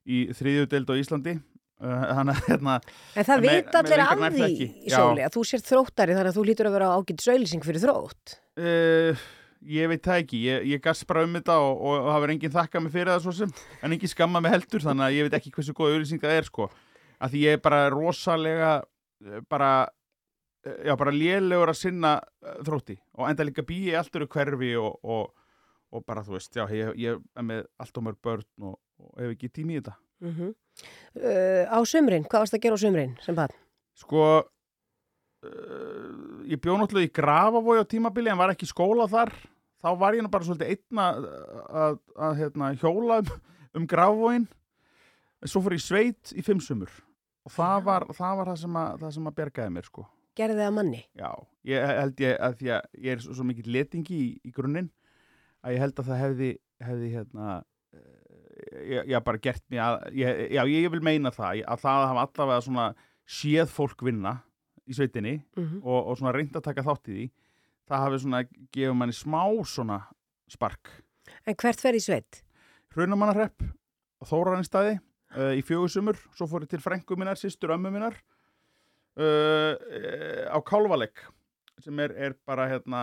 í 0.04 0.20
þriðjudeld 0.36 0.92
á 0.92 0.94
Íslandi 1.00 1.34
þannig 1.82 2.34
að 2.34 2.48
hérna 2.48 2.74
En 3.18 3.26
það 3.28 3.46
veit 3.48 3.78
allir 3.80 4.02
af 4.04 4.20
því 4.24 4.50
í 4.54 4.92
sóli 4.92 5.24
að 5.26 5.34
þú 5.34 5.46
sér 5.50 5.64
þróttari 5.66 6.14
þannig 6.16 6.30
að 6.30 6.36
þú 6.38 6.44
lítur 6.48 6.68
að 6.70 6.76
vera 6.78 6.92
ágætt 6.94 7.24
söylýsing 7.24 7.64
fyrir 7.66 7.82
þrótt. 7.82 8.36
uh, 8.62 9.24
ég 9.64 9.90
veit 9.90 10.04
það 10.04 10.22
ekki. 10.22 10.40
Ég, 10.44 10.66
ég 10.74 10.82
gass 10.84 11.04
bara 11.08 11.24
um 11.26 11.36
þetta 11.38 11.56
og, 11.62 11.82
og 11.88 12.08
það 12.08 12.22
verður 12.22 12.34
enginn 12.36 12.54
þakka 12.54 12.82
mig 12.84 12.94
fyrir 12.94 13.12
það 13.12 13.22
svo 13.24 13.34
sem 13.38 13.52
en 13.80 13.96
enginn 13.96 14.12
skamma 14.12 14.42
mig 14.44 14.54
heldur 14.54 14.84
þannig 14.84 15.06
að 15.06 15.16
ég 15.16 15.28
veit 15.28 15.36
ekki 15.38 15.52
hversu 15.56 15.76
góð 15.76 15.94
auðlýsing 15.94 16.22
það 16.22 16.38
er 16.38 16.48
sko. 16.48 16.68
Að 17.24 17.34
því 17.34 17.44
ég 17.44 17.58
er 17.58 17.62
bara 17.64 17.80
rosalega 17.94 18.72
eh, 19.24 19.40
bara 19.50 19.70
eh, 20.66 20.80
já, 20.90 20.94
bara 21.00 21.14
lélegur 21.14 21.72
að 21.72 21.80
sinna 21.80 22.14
eh, 22.44 22.60
þrótti. 22.66 22.98
Og 23.18 23.28
enda 23.30 23.48
líka 23.48 23.66
býi 23.66 23.94
allt 23.98 24.20
eru 24.20 24.28
hverfi 24.34 24.74
og, 24.80 24.98
og, 25.02 25.30
og 25.94 26.06
bara 26.06 26.24
þú 26.26 26.36
veist, 26.36 26.52
já, 26.58 26.66
ég, 26.74 26.94
ég 27.00 27.20
er 27.20 27.46
með 27.46 27.68
allt 27.80 28.00
og 28.00 28.08
mörg 28.08 28.20
börn 28.24 28.70
og, 28.70 28.80
og 29.00 29.22
hef 29.22 29.36
ekki 29.36 29.52
tími 29.60 29.78
í 29.78 29.82
þetta 29.82 29.96
Mm 30.24 30.54
uh, 31.20 31.64
á 31.70 31.78
sumrin, 31.86 32.26
hvað 32.26 32.44
varst 32.44 32.56
að 32.56 32.64
gera 32.64 32.78
á 32.78 32.82
sumrin 32.82 33.14
sem 33.24 33.36
bann? 33.36 33.54
Sko 33.98 34.22
uh, 34.42 34.44
ég 36.50 36.60
bjó 36.62 36.76
náttúrulega 36.78 37.10
í 37.10 37.14
Grafavogi 37.14 37.82
á 37.84 37.90
tímabili 37.90 38.32
en 38.32 38.40
var 38.40 38.54
ekki 38.54 38.68
skóla 38.68 39.06
þar. 39.10 39.32
Þá 39.84 39.90
var 40.00 40.16
ég 40.16 40.24
nú 40.24 40.30
bara 40.32 40.46
svolítið 40.46 40.70
einna 40.72 41.06
að, 41.12 41.98
að, 42.16 42.36
hérna, 42.40 42.70
hjóla 42.80 43.20
um, 43.20 43.32
um 43.76 43.88
Grafavogin 43.88 44.46
en 45.44 45.52
svo 45.52 45.60
fór 45.64 45.76
ég 45.76 45.84
sveit 45.84 46.32
í 46.32 46.44
fimm 46.44 46.62
sumur. 46.64 46.92
Og 47.44 47.52
það 47.52 47.82
var 47.84 48.06
það, 48.16 48.36
var 48.40 48.46
það, 48.48 48.60
sem, 48.62 48.76
að, 48.80 49.00
það 49.02 49.16
sem 49.18 49.28
að 49.28 49.38
bergaði 49.40 49.74
mér 49.74 49.88
sko. 49.90 50.06
Gerði 50.34 50.56
það 50.58 50.70
að 50.70 50.76
manni? 50.78 51.02
Já, 51.14 51.30
ég 51.68 51.90
held 52.00 52.22
ég 52.24 52.38
að 52.42 52.56
því 52.58 52.70
að 52.74 53.02
ég 53.04 53.12
er 53.12 53.20
svo, 53.22 53.36
svo 53.36 53.44
mikill 53.46 53.74
letingi 53.76 54.16
í, 54.16 54.30
í 54.40 54.54
grunninn 54.54 54.88
að 55.64 55.76
ég 55.76 55.84
held 55.84 56.00
að 56.00 56.08
það 56.08 56.22
hefði, 56.24 56.48
hefði 56.82 57.10
hérna 57.12 57.50
ég, 58.54 59.10
ég 59.10 59.24
bara 59.26 59.40
gert 59.42 59.64
mér 59.72 59.84
að, 59.84 59.96
ég, 60.18 60.42
já, 60.54 60.62
ég 60.70 60.90
vil 60.92 61.02
meina 61.04 61.32
það 61.34 61.62
að 61.64 61.84
það 61.84 62.08
hafa 62.10 62.26
allavega 62.26 62.66
svona 62.66 62.88
séð 63.24 63.70
fólk 63.72 64.04
vinna 64.04 64.38
í 64.84 64.96
sveitinni 64.96 65.38
Mm 65.56 65.80
og, 65.82 66.10
og 66.10 66.18
svona 66.18 66.34
reynd 66.36 66.56
að 66.56 66.66
taka 66.68 66.84
þátt 66.84 67.08
í 67.08 67.14
því 67.14 67.26
það 67.88 68.04
hafi 68.04 68.20
svona 68.24 68.42
gefið 68.74 68.96
manni 68.96 69.16
smá 69.16 69.42
svona 69.68 70.00
spark. 70.48 70.90
En 71.48 71.56
hvert 71.56 71.80
fer 71.80 71.96
í 71.96 72.02
sveit? 72.04 72.42
Hraunamannarepp 72.94 73.64
Þórarinstæði 74.24 74.98
uh, 75.36 75.52
í 75.56 75.62
fjögur 75.66 75.92
sumur, 75.92 76.20
svo 76.36 76.48
fór 76.48 76.64
ég 76.64 76.72
til 76.72 76.80
frængu 76.80 77.16
minnar, 77.18 77.36
sýstur 77.36 77.74
ömmu 77.74 77.92
minnar 77.92 78.16
uh, 79.20 79.74
á 80.48 80.58
Kálvalegg 80.64 81.26
sem 81.82 81.98
er, 82.00 82.14
er 82.14 82.36
bara 82.46 82.68
hérna 82.70 83.00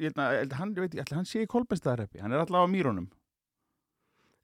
held 0.00 0.16
að 0.18 0.54
hann, 0.58 0.72
ég 0.74 0.86
veit, 0.86 0.96
að 1.02 1.18
hann 1.18 1.28
sé 1.28 1.44
í 1.44 1.50
Kolbeinstæðareppi, 1.50 2.22
hann 2.24 2.32
er 2.32 2.40
allavega 2.40 2.66
á 2.66 2.72
mýrunum 2.72 3.10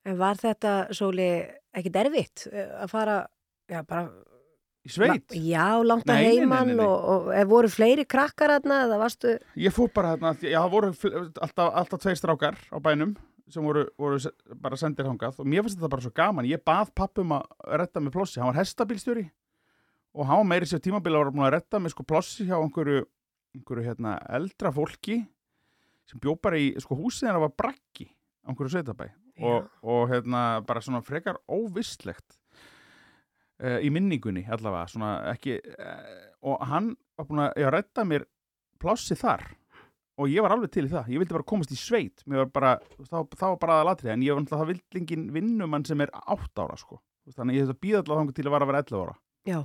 En 0.08 0.16
var 0.16 0.38
þetta, 0.40 0.74
Sóli, 0.96 1.28
ekkit 1.76 1.96
erfitt 2.00 2.46
eh, 2.52 2.70
að 2.80 2.92
fara, 2.92 3.16
já, 3.68 3.82
bara... 3.84 4.06
í 4.86 4.92
sveit, 4.94 5.34
já, 5.36 5.66
langt 5.84 6.08
að 6.08 6.16
Nei, 6.16 6.22
nei, 6.22 6.30
nei, 6.30 6.38
heiman 6.40 6.70
nei, 6.70 6.76
nei. 6.78 6.86
og, 6.86 7.02
og 7.14 7.26
ef 7.36 7.50
voru 7.50 7.68
fleiri 7.68 8.06
krakkar 8.08 8.54
aðna 8.56 8.78
eða 8.86 9.00
varstu... 9.02 9.34
ég 9.60 9.74
fór 9.76 9.90
bara 9.92 10.14
því- 10.16 10.54
já, 10.54 10.56
það 10.62 10.70
voru 10.72 10.92
alltaf, 11.44 11.66
alltaf 11.82 12.00
tveir 12.06 12.16
strákar 12.16 12.56
á 12.72 12.78
bænum 12.80 13.12
sem 13.50 13.66
voru, 13.66 13.84
voru 14.00 14.18
bara 14.62 14.78
sendir 14.80 15.04
hangað 15.10 15.42
og 15.42 15.48
mér 15.52 15.66
finnst 15.66 15.76
þetta 15.80 15.92
bara 15.92 16.06
svo 16.06 16.14
gaman, 16.16 16.48
ég 16.48 16.64
bað 16.64 16.94
pappum 16.96 17.36
að 17.36 17.44
redda 17.82 18.00
með 18.06 18.14
plossi, 18.16 18.40
hann 18.40 18.52
var 18.54 18.60
hestabílstjóri 18.62 19.26
og 20.16 20.26
hann 20.30 20.40
var 20.40 20.48
meiri 20.54 20.70
sér 20.70 20.80
tímabili 20.84 21.18
að 21.18 21.24
vera 21.26 21.34
búin 21.36 21.46
að 21.50 21.54
redda 21.58 21.80
með 21.84 21.92
sko 21.96 22.06
plossi 22.08 22.46
hjá 22.48 22.56
einhverju, 22.56 23.04
einhverju 23.58 23.84
hérna, 23.90 24.16
eldra 24.38 24.72
fólki 24.74 25.20
sem 26.08 26.22
bjó 26.22 26.38
bara 26.40 26.58
í 26.62 26.70
sko 26.82 26.96
húsið 26.98 27.28
hennar 27.28 27.44
var 27.44 27.52
brakki 27.58 28.08
á 28.46 28.54
einhverju 28.54 28.78
sveitabæ 28.78 29.10
og, 29.40 29.70
og 29.83 30.03
hérna 30.11 30.42
bara 30.66 30.83
svona 30.85 31.03
frekar 31.07 31.40
óvistlegt 31.50 32.37
uh, 33.62 33.79
í 33.81 33.90
minningunni 33.92 34.44
allavega 34.48 34.90
svona 34.92 35.14
ekki 35.33 35.59
uh, 35.61 36.29
og 36.50 36.61
hann 36.70 36.92
var 37.18 37.29
búin 37.29 37.42
að 37.46 37.64
já, 37.64 37.70
redda 37.74 38.07
mér 38.09 38.26
plássi 38.81 39.16
þar 39.18 39.44
og 40.20 40.29
ég 40.29 40.44
var 40.44 40.55
alveg 40.55 40.72
til 40.74 40.85
í 40.87 40.90
það, 40.90 41.11
ég 41.14 41.22
vildi 41.22 41.37
bara 41.37 41.48
komast 41.48 41.72
í 41.72 41.79
sveit. 41.81 42.24
Bara, 42.53 42.74
það, 42.98 43.31
það 43.33 43.53
var 43.55 43.61
bara 43.62 43.76
aðalatrið 43.79 44.14
en 44.14 44.24
ég 44.24 44.35
var 44.35 44.42
náttúrulega 44.42 44.64
það 44.64 44.72
vildingin 44.74 45.26
vinnumann 45.33 45.87
sem 45.88 46.03
er 46.05 46.12
átt 46.20 46.61
ára 46.61 46.76
sko, 46.81 47.00
þannig 47.33 47.55
að 47.55 47.59
ég 47.59 47.68
þetta 47.68 47.85
býða 47.87 48.03
allavega 48.03 48.20
þangur 48.20 48.37
til 48.37 48.46
að 48.46 48.55
vara 48.55 48.66
að 48.66 48.72
vera 48.72 48.83
11 48.85 49.05
ára. 49.05 49.14
Já, 49.48 49.61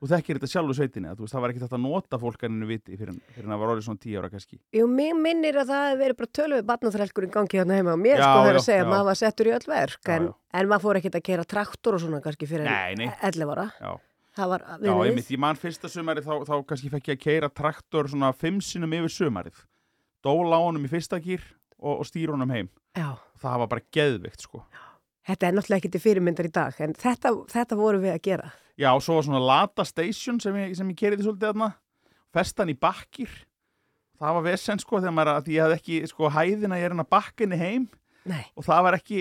þú 0.00 0.08
þekkir 0.10 0.38
þetta 0.38 0.48
sjálfu 0.50 0.74
sveitinni, 0.76 1.08
að 1.10 1.20
veist, 1.20 1.34
það 1.34 1.42
var 1.44 1.52
ekki 1.52 1.62
þetta 1.62 1.76
að 1.76 1.82
nota 1.84 2.18
fólk 2.20 2.44
enninu 2.46 2.68
viti 2.70 2.96
fyrir, 2.96 3.16
en 3.36 3.50
það 3.52 3.60
var 3.60 3.72
orðið 3.74 3.86
svona 3.86 4.02
10 4.04 4.20
ára 4.20 4.30
kannski 4.32 4.58
jú, 4.78 4.86
mig 4.88 5.16
minnir 5.20 5.58
að 5.60 5.72
það 5.72 5.82
hefði 5.86 6.00
verið 6.00 6.18
bara 6.20 6.32
tölvið 6.38 6.68
barnaþrælkur 6.70 7.26
í 7.26 7.30
gangi 7.34 7.60
hérna 7.60 7.78
heima 7.78 7.94
og 7.94 8.00
mér 8.00 8.16
Já, 8.16 8.24
sko 8.24 8.46
já, 8.46 8.52
að 8.54 8.64
segja 8.64 8.84
að 8.86 8.92
maður 8.94 9.08
var 9.10 9.20
settur 9.20 9.50
í 9.50 9.54
öll 9.56 9.68
verk 9.68 10.00
Já, 10.00 10.14
en, 10.16 10.28
já. 10.30 10.36
en 10.60 10.70
maður 10.72 10.86
fór 10.86 11.00
ekkert 11.00 11.20
að 11.20 11.26
kera 11.28 11.48
traktor 11.54 11.98
og 11.98 12.04
svona 12.04 12.22
kannski 12.24 12.48
fyrir 12.48 12.70
Nei, 12.70 12.96
nei. 12.96 13.10
11 13.28 13.54
ára. 13.54 13.68
Það 14.40 14.52
var 14.54 14.64
Já, 14.70 14.76
við 14.80 15.10
einmitt, 15.10 15.32
ég 15.34 15.42
man 15.42 15.58
fyrsta 15.60 15.90
sumari 15.92 16.24
þá, 16.24 16.34
þá 16.48 16.54
kannski 16.64 16.92
fekk 16.92 17.12
ég 17.12 17.18
að 17.18 17.24
keira 17.26 17.50
traktor 17.52 18.08
svona 18.08 18.32
fimm 18.32 18.60
sinnum 18.64 18.94
yfir 19.00 19.16
sumarið 19.18 19.64
dól 20.24 20.48
á 20.48 20.58
honum 20.60 20.86
í 20.86 20.92
fyrsta 20.92 21.20
gýr 21.20 21.42
og, 21.80 22.00
og 22.00 22.06
stýr 22.08 22.32
honum 22.32 22.54
heim 22.54 22.70
Já, 22.96 23.18
sko 24.40 24.64
þetta 25.30 25.48
er 25.48 25.56
náttúrulega 25.56 25.80
ekki 25.80 25.92
til 25.94 26.02
fyrirmyndar 26.02 26.48
í 26.48 26.52
dag 26.54 26.80
en 26.84 26.94
þetta, 26.98 27.32
þetta 27.50 27.78
vorum 27.78 28.04
við 28.04 28.14
að 28.16 28.22
gera. 28.26 28.50
Já, 28.80 28.90
og 28.96 29.04
svo 29.04 29.18
var 29.18 29.26
svona 29.26 29.42
Lada 29.44 29.84
Station 29.84 30.40
sem 30.40 30.56
ég, 30.56 30.74
sem 30.78 30.88
ég 30.88 30.98
keriði 30.98 31.26
svolítið 31.26 31.50
þarna. 31.50 31.70
Festan 32.32 32.72
í 32.72 32.76
bakkir. 32.80 33.32
Það 34.20 34.36
var 34.36 34.44
vesen 34.46 34.80
sko 34.80 35.00
þegar 35.00 35.16
maður 35.16 35.32
að 35.34 35.50
ég 35.52 35.64
hafði 35.64 35.78
ekki 35.80 35.98
sko 36.08 36.30
hæðina 36.32 36.78
ég 36.80 36.88
er 36.88 36.94
hann 36.94 37.04
að 37.04 37.10
bakkinni 37.12 37.58
heim. 37.60 37.88
Nei, 38.28 38.42
og 38.52 38.66
það 38.66 38.82
var 38.84 38.94
ekki, 38.98 39.20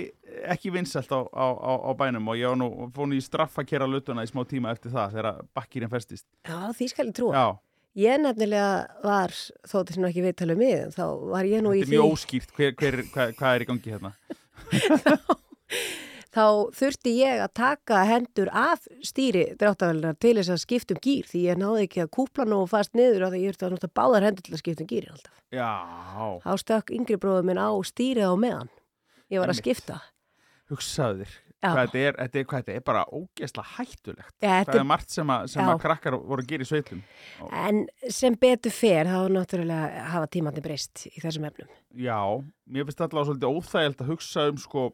ekki 0.51 0.71
vinsælt 0.75 1.11
á, 1.15 1.23
á, 1.23 1.45
á, 1.55 1.71
á 1.87 1.91
bænum 1.95 2.27
og 2.27 2.35
ég 2.35 2.51
var 2.51 2.57
nú 2.59 2.67
fór 2.91 3.07
nú 3.07 3.15
í 3.15 3.23
straff 3.23 3.55
að 3.61 3.69
kera 3.71 3.87
lutuna 3.87 4.25
í 4.27 4.29
smá 4.29 4.41
tíma 4.43 4.73
eftir 4.75 4.91
það 4.91 5.15
þegar 5.15 5.39
bakkirinn 5.55 5.91
festist. 5.93 6.27
Já, 6.43 6.57
því 6.75 6.87
skal 6.91 7.07
ég 7.07 7.15
trúa. 7.15 7.31
Já, 7.31 7.47
Ég 7.99 8.19
nefnilega 8.21 8.67
var, 9.01 9.33
þó 9.65 9.79
þetta 9.79 9.95
sem 9.95 10.05
ekki 10.11 10.21
viðtalið 10.27 10.59
mig, 10.59 10.83
þá 10.93 11.03
var 11.31 11.47
ég 11.49 11.63
nú 11.65 11.71
í 11.73 11.79
þetta 11.79 11.87
er 11.87 11.89
því, 11.89 11.95
mjög 11.95 12.13
óskýrt. 12.13 12.51
Hver, 12.55 12.75
hver, 12.77 12.99
hvað, 13.15 13.31
hvað 13.39 13.55
er 13.55 13.65
í 13.65 13.67
gangi 13.71 13.95
hérna 13.95 14.11
þá 16.35 16.43
þurfti 16.77 17.13
ég 17.17 17.41
að 17.43 17.51
taka 17.57 18.03
hendur 18.09 18.51
af 18.53 18.85
stýri 19.05 19.47
dráttavælunar 19.59 20.17
til 20.21 20.35
þess 20.37 20.53
að 20.53 20.61
skipta 20.65 20.95
um 20.97 21.01
gýr 21.07 21.25
því 21.31 21.41
ég 21.47 21.57
náði 21.61 21.87
ekki 21.87 22.03
að 22.05 22.11
kúpla 22.19 22.45
nú 22.45 22.61
fast 22.69 22.93
niður 22.97 23.25
og 23.27 23.33
því 23.33 23.41
ég 23.43 23.51
þurfti 23.55 23.67
að 23.69 23.75
nota 23.77 23.91
báðar 23.99 24.27
hendur 24.29 24.45
til 24.45 24.53
að 24.55 24.61
skipta 24.63 24.85
um 24.85 24.91
gýrin 24.93 25.13
alltaf. 25.15 25.35
Já, 25.49 25.69
Þá 26.45 26.51
stökk 26.61 26.93
yngri 26.93 27.17
bróður 27.17 27.47
minn 27.49 27.57
á 27.61 27.69
stýrið 27.89 28.29
á 28.29 28.35
meðan. 28.37 28.69
Ég 29.33 29.41
var 29.41 29.49
að 29.53 29.61
skipta. 29.63 29.99
hugsaðu 30.69 31.23
þér 31.25 31.37
Já. 31.59 31.71
hvað 31.73 31.79
þetta 31.89 31.99
er, 31.99 32.13
þetta 32.19 32.39
er, 32.39 32.43
hvað 32.47 32.59
þetta 32.61 32.73
er 32.77 32.83
bara 32.87 33.01
ógeðslega 33.11 33.71
hættulegt 33.75 34.35
Ja, 34.45 34.59
það 34.63 34.77
er 34.79 34.85
margt 34.87 35.09
sem, 35.11 35.31
að, 35.33 35.47
sem 35.51 35.59
Já. 35.65 35.71
að 35.73 35.81
krakkar 35.83 36.15
voru 36.21 36.43
að 36.45 36.47
gera 36.53 36.63
í 36.63 36.69
sveitlum 36.69 37.01
En 37.65 37.81
sem 38.15 38.37
betur 38.39 38.71
fer, 38.71 39.09
þá 39.09 39.25
náttúrulega 39.33 40.05
hafa 40.13 40.29
tímandi 40.31 40.63
breyst 40.63 41.03
í 41.09 41.17
þessum 41.19 41.49
efnum. 41.49 41.67
Já, 41.99 42.21
mér 42.69 42.87
finnst 42.87 43.01
allavega 43.03 43.27
svolítið 43.33 43.57
óþægild 43.59 44.03
að 44.05 44.11
hugsa 44.13 44.45
um 44.53 44.61
sko 44.61 44.85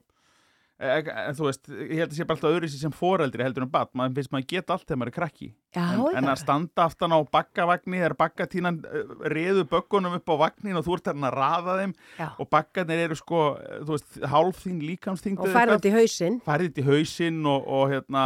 en, 0.76 1.08
en 1.08 1.36
þú 1.38 1.46
veist, 1.48 1.70
ég 1.72 2.02
held 2.02 2.12
að 2.12 2.18
sé 2.18 2.26
bara 2.28 2.36
alltaf 2.36 2.56
öðru 2.58 2.70
sem 2.72 2.94
foreldri 2.96 3.46
heldur 3.46 3.64
um 3.64 3.70
bad, 3.72 3.92
maður 3.96 4.18
finnst 4.18 4.32
maður 4.34 4.48
geta 4.52 4.76
allt 4.76 4.84
þegar 4.84 5.00
maður 5.00 5.12
er 5.12 5.16
krakki, 5.16 5.48
Já, 5.76 5.84
en, 5.86 6.02
en 6.20 6.28
já. 6.28 6.32
að 6.34 6.42
standa 6.42 6.86
aftan 6.86 7.16
á 7.16 7.20
bakkavagni, 7.32 8.02
þegar 8.02 8.16
bakkatínan 8.20 8.80
uh, 8.84 9.14
reðu 9.32 9.64
böggunum 9.72 10.18
upp 10.20 10.34
á 10.34 10.36
vagnin 10.44 10.80
og 10.80 10.86
þú 10.88 10.98
ert 10.98 11.10
að 11.14 11.28
raða 11.36 11.78
þeim 11.80 11.94
Já. 12.20 12.28
og 12.36 12.50
bakkarnir 12.52 13.04
eru 13.06 13.20
sko, 13.20 13.44
eh, 13.62 13.78
þú 13.86 13.96
veist, 13.96 14.20
hálf 14.36 14.60
þín 14.66 14.82
líkamsþyngd 14.90 15.44
Og 15.46 15.56
færði 15.56 15.78
þetta 15.78 15.92
í 15.92 15.96
hausinn. 15.96 16.40
færði 16.46 16.70
þetta 16.70 16.84
í 16.84 16.88
hausinn 16.90 17.40
og, 17.54 17.70
og 17.78 17.86
hérna 17.94 18.26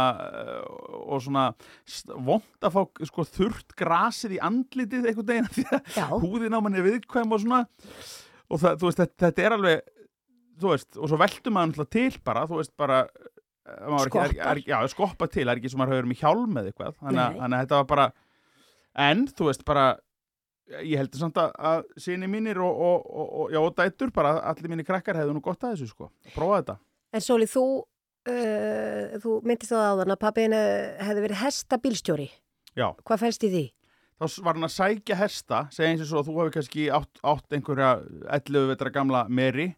og 1.00 1.22
svona 1.24 1.46
vont 2.26 2.66
að 2.66 2.74
fá 2.76 3.06
sko 3.10 3.26
þurrt 3.30 3.76
grasið 3.78 4.36
í 4.38 4.42
andlitið 4.50 5.10
einhvern 5.10 5.30
veginn 5.30 5.52
því 5.54 5.64
að 6.02 6.18
húðin 6.26 6.58
á 6.58 6.60
manni 6.62 6.82
er 6.82 6.88
viðkvæm 6.90 7.34
og 7.34 7.42
svona 7.44 7.62
og 8.50 8.58
það, 8.58 8.78
veist, 8.82 9.00
þetta, 9.00 9.18
þetta 9.26 9.44
er 9.46 9.56
alveg 9.56 9.96
þú 10.60 10.72
veist, 10.74 10.90
og 10.96 11.10
svo 11.10 11.18
veltum 11.20 11.56
maður 11.56 11.72
náttúrulega 11.72 11.94
til 11.96 12.20
bara, 12.26 12.44
þú 12.50 12.60
veist, 12.60 12.74
bara 12.80 12.98
eh, 13.06 13.86
maður 13.86 13.96
er 13.96 14.04
er, 14.04 14.34
Skoppar. 14.34 14.62
já, 14.66 14.76
skoppa 14.94 15.28
til, 15.30 15.46
er 15.48 15.60
ekki 15.60 15.72
sem 15.72 15.80
maður 15.82 15.98
hefur 15.98 16.10
með 16.12 16.22
hjálm 16.24 16.60
eða 16.60 16.72
eitthvað, 16.72 16.94
þannig 17.00 17.24
að, 17.24 17.40
að 17.48 17.56
þetta 17.62 17.80
var 17.80 17.88
bara 17.94 18.06
en, 19.08 19.26
þú 19.38 19.50
veist, 19.50 19.64
bara 19.68 19.86
ég 20.86 21.00
heldur 21.00 21.24
samt 21.24 21.38
að, 21.42 21.54
að 21.70 21.80
sinni 21.98 22.28
mínir 22.30 22.60
og, 22.62 22.70
og, 22.90 23.08
og, 23.10 23.32
og, 23.40 23.54
já, 23.54 23.60
og 23.64 23.74
dætur, 23.78 24.12
bara 24.14 24.36
allir 24.52 24.70
mínir 24.70 24.86
krakkar 24.86 25.18
hefðu 25.18 25.34
nú 25.34 25.42
gott 25.44 25.64
að 25.66 25.74
þessu, 25.76 25.90
sko, 25.94 26.10
prófa 26.36 26.60
þetta 26.62 26.78
En 27.10 27.24
Sóli, 27.24 27.48
þú 27.50 27.64
uh, 28.30 29.18
þú 29.18 29.40
myndist 29.42 29.72
það 29.72 29.88
áðan 29.88 30.14
að 30.14 30.20
pappin 30.22 30.54
hefði 30.54 31.24
verið 31.24 31.40
hestabílstjóri. 31.40 32.28
Já, 32.78 32.86
Hvað 33.02 33.22
fælst 33.24 33.46
í 33.48 33.50
því? 33.50 33.64
þá 34.20 34.44
var 34.44 34.58
hann 34.58 34.66
að 34.68 34.74
sækja 34.74 35.16
hesta, 35.16 35.58
segja 35.72 35.90
eins 35.94 36.02
og 36.04 36.10
svo 36.10 36.20
að 36.20 36.26
þú 36.28 36.34
hefur 36.36 36.54
kannski 36.58 36.86
átt, 36.92 37.20
átt 37.24 37.56
einhverja 37.56 37.90
11 38.36 38.66
vetra 38.68 38.92
gamla 38.92 39.22
meri 39.32 39.70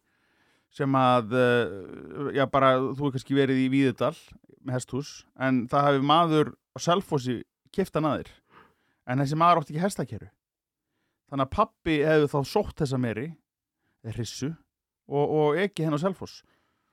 sem 0.73 0.97
að, 0.97 1.35
uh, 1.37 2.31
já 2.37 2.47
bara, 2.51 2.75
þú 2.81 2.97
hefur 2.97 3.17
kannski 3.17 3.37
verið 3.37 3.65
í 3.65 3.71
Víðudal 3.73 4.15
með 4.63 4.79
hesthús, 4.79 5.11
en 5.37 5.67
það 5.71 5.89
hefur 5.89 6.07
maður 6.09 6.53
á 6.73 6.79
Selfossi 6.81 7.43
kiftan 7.75 8.09
aðir, 8.09 8.31
en 9.09 9.21
þessi 9.21 9.39
maður 9.39 9.63
átti 9.63 9.75
ekki 9.75 9.85
hestakeru. 9.85 10.31
Þannig 11.33 11.49
að 11.49 11.55
pappi 11.57 11.99
hefði 12.05 12.33
þá 12.33 12.41
sótt 12.49 12.81
þessa 12.83 13.01
meri, 13.01 13.29
eða 14.05 14.17
hrissu, 14.17 14.51
og, 15.13 15.37
og 15.37 15.61
ekki 15.61 15.87
henn 15.87 15.97
á 15.97 16.01
Selfoss. 16.03 16.43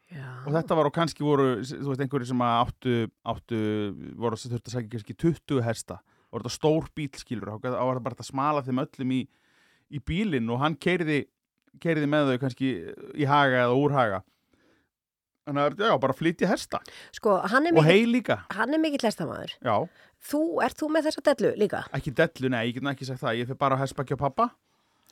Já. 0.09 0.25
Og 0.47 0.53
þetta 0.55 0.77
var 0.77 0.87
og 0.89 0.93
kannski 0.95 1.25
voru, 1.25 1.49
þú 1.61 1.91
veist, 1.91 2.01
einhverju 2.01 2.29
sem 2.31 2.41
að 2.41 2.55
áttu, 2.63 2.93
áttu, 3.29 3.59
voru 4.17 4.37
að 4.37 4.45
þurfti 4.45 4.71
að 4.71 4.75
sækja 4.75 4.93
kannski 4.95 5.15
20 5.21 5.65
hesta. 5.67 5.99
Og 6.29 6.39
þetta 6.39 6.53
stór 6.53 6.87
bíl, 6.97 7.09
skilur, 7.17 7.51
og 7.55 7.65
það 7.65 7.77
var 7.77 8.01
bara 8.05 8.17
að 8.17 8.29
smala 8.29 8.63
þeim 8.65 8.81
öllum 8.83 9.13
í, 9.13 9.19
í 9.93 10.01
bílinn 10.05 10.49
og 10.49 10.61
hann 10.63 10.77
keiriði, 10.81 11.23
keiriði 11.81 12.09
með 12.11 12.31
þau 12.33 12.41
kannski 12.43 12.71
í 13.15 13.27
haga 13.29 13.65
eða 13.65 13.77
úr 13.79 13.95
haga. 13.95 14.21
Þannig 15.49 15.65
að, 15.65 15.79
já, 15.87 15.93
bara 16.03 16.13
flytja 16.13 16.49
hesta. 16.51 16.79
Sko, 17.15 17.39
er 17.71 17.77
Og 17.79 17.85
hei 17.87 18.03
líka. 18.05 18.43
hann 18.53 18.73
er 18.73 18.81
mikill 18.81 19.01
hestamæður. 19.07 19.55
Þú, 20.29 20.41
ert 20.61 20.77
þú 20.77 20.89
með 20.93 21.07
þessa 21.09 21.23
dellu 21.29 21.53
líka? 21.57 21.85
ekki 21.95 22.13
dellu, 22.13 22.49
nei, 22.53 22.67
ég 22.67 22.75
get 22.75 22.83
ekki 22.93 23.07
sagt 23.07 23.23
það. 23.23 23.39
Ég 23.39 23.47
fyrir 23.49 23.57
bara 23.61 23.77
að 23.79 23.85
hestbakja 23.85 24.19
á 24.19 24.23
pappa. 24.25 24.49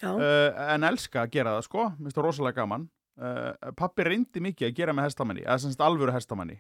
Uh, 0.04 0.54
en 0.76 0.84
elska 0.86 1.24
að 1.24 1.32
gera 1.34 1.56
það 1.56 1.64
sko 1.66 1.88
minnst 1.98 2.18
það 2.20 2.28
rosalega 2.28 2.60
gaman 2.62 2.84
uh, 3.18 3.72
pappi 3.74 4.04
reyndi 4.06 4.44
mikið 4.46 4.68
að 4.68 4.76
gera 4.78 4.94
með 4.94 5.08
hestamanni 5.08 5.42
eða 5.42 5.56
semst 5.64 5.82
alvöru 5.82 6.14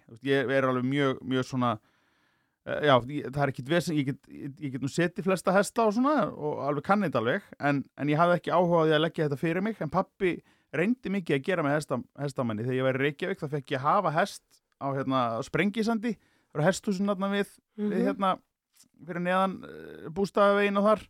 veist, 0.10 0.24
ég 0.26 0.50
er 0.58 0.66
alveg 0.66 0.88
mjög, 0.90 1.20
mjög 1.22 1.46
svona 1.46 1.76
já, 2.68 2.94
ég, 3.08 3.28
það 3.32 3.42
er 3.46 3.52
ekkit 3.54 3.70
vesen 3.72 3.98
ég 3.98 4.10
get, 4.12 4.20
ég, 4.30 4.72
get 4.74 4.84
nú 4.84 4.90
setið 4.92 5.28
flesta 5.30 5.54
hesta 5.56 5.86
og 5.88 5.94
svona 5.96 6.16
og 6.34 6.62
alveg 6.68 6.86
kannið 6.88 7.10
þetta 7.12 7.22
alveg 7.24 7.50
en, 7.70 7.84
en 7.98 8.12
ég 8.12 8.20
hafði 8.20 8.38
ekki 8.42 8.54
áhuga 8.56 8.82
á 8.82 8.86
því 8.88 8.96
að 8.98 9.04
leggja 9.06 9.28
þetta 9.28 9.42
fyrir 9.42 9.66
mig 9.68 9.82
en 9.86 9.94
pappi 9.94 10.34
reyndi 10.76 11.10
mikið 11.14 11.38
að 11.38 11.46
gera 11.48 11.64
með 11.64 11.78
hesta, 11.78 12.00
hestamanni 12.20 12.66
þegar 12.66 12.78
ég 12.80 12.88
var 12.90 13.00
í 13.00 13.04
Reykjavík 13.06 13.40
þá 13.40 13.48
fekk 13.56 13.72
ég 13.72 13.80
að 13.80 13.88
hafa 13.88 14.12
hest 14.18 14.44
á, 14.84 14.88
hérna, 14.94 15.22
Sprengisandi. 15.48 16.12
Það 16.52 16.60
eru 16.60 16.66
hesthúsin 16.68 17.14
við, 17.14 17.54
við 17.78 17.88
Mhm. 17.88 18.04
hérna 18.08 18.32
fyrir 19.08 19.22
neðan 19.24 19.54
uh, 19.64 20.10
bústafavegin 20.14 20.78
og 20.82 20.86
þar 20.90 21.02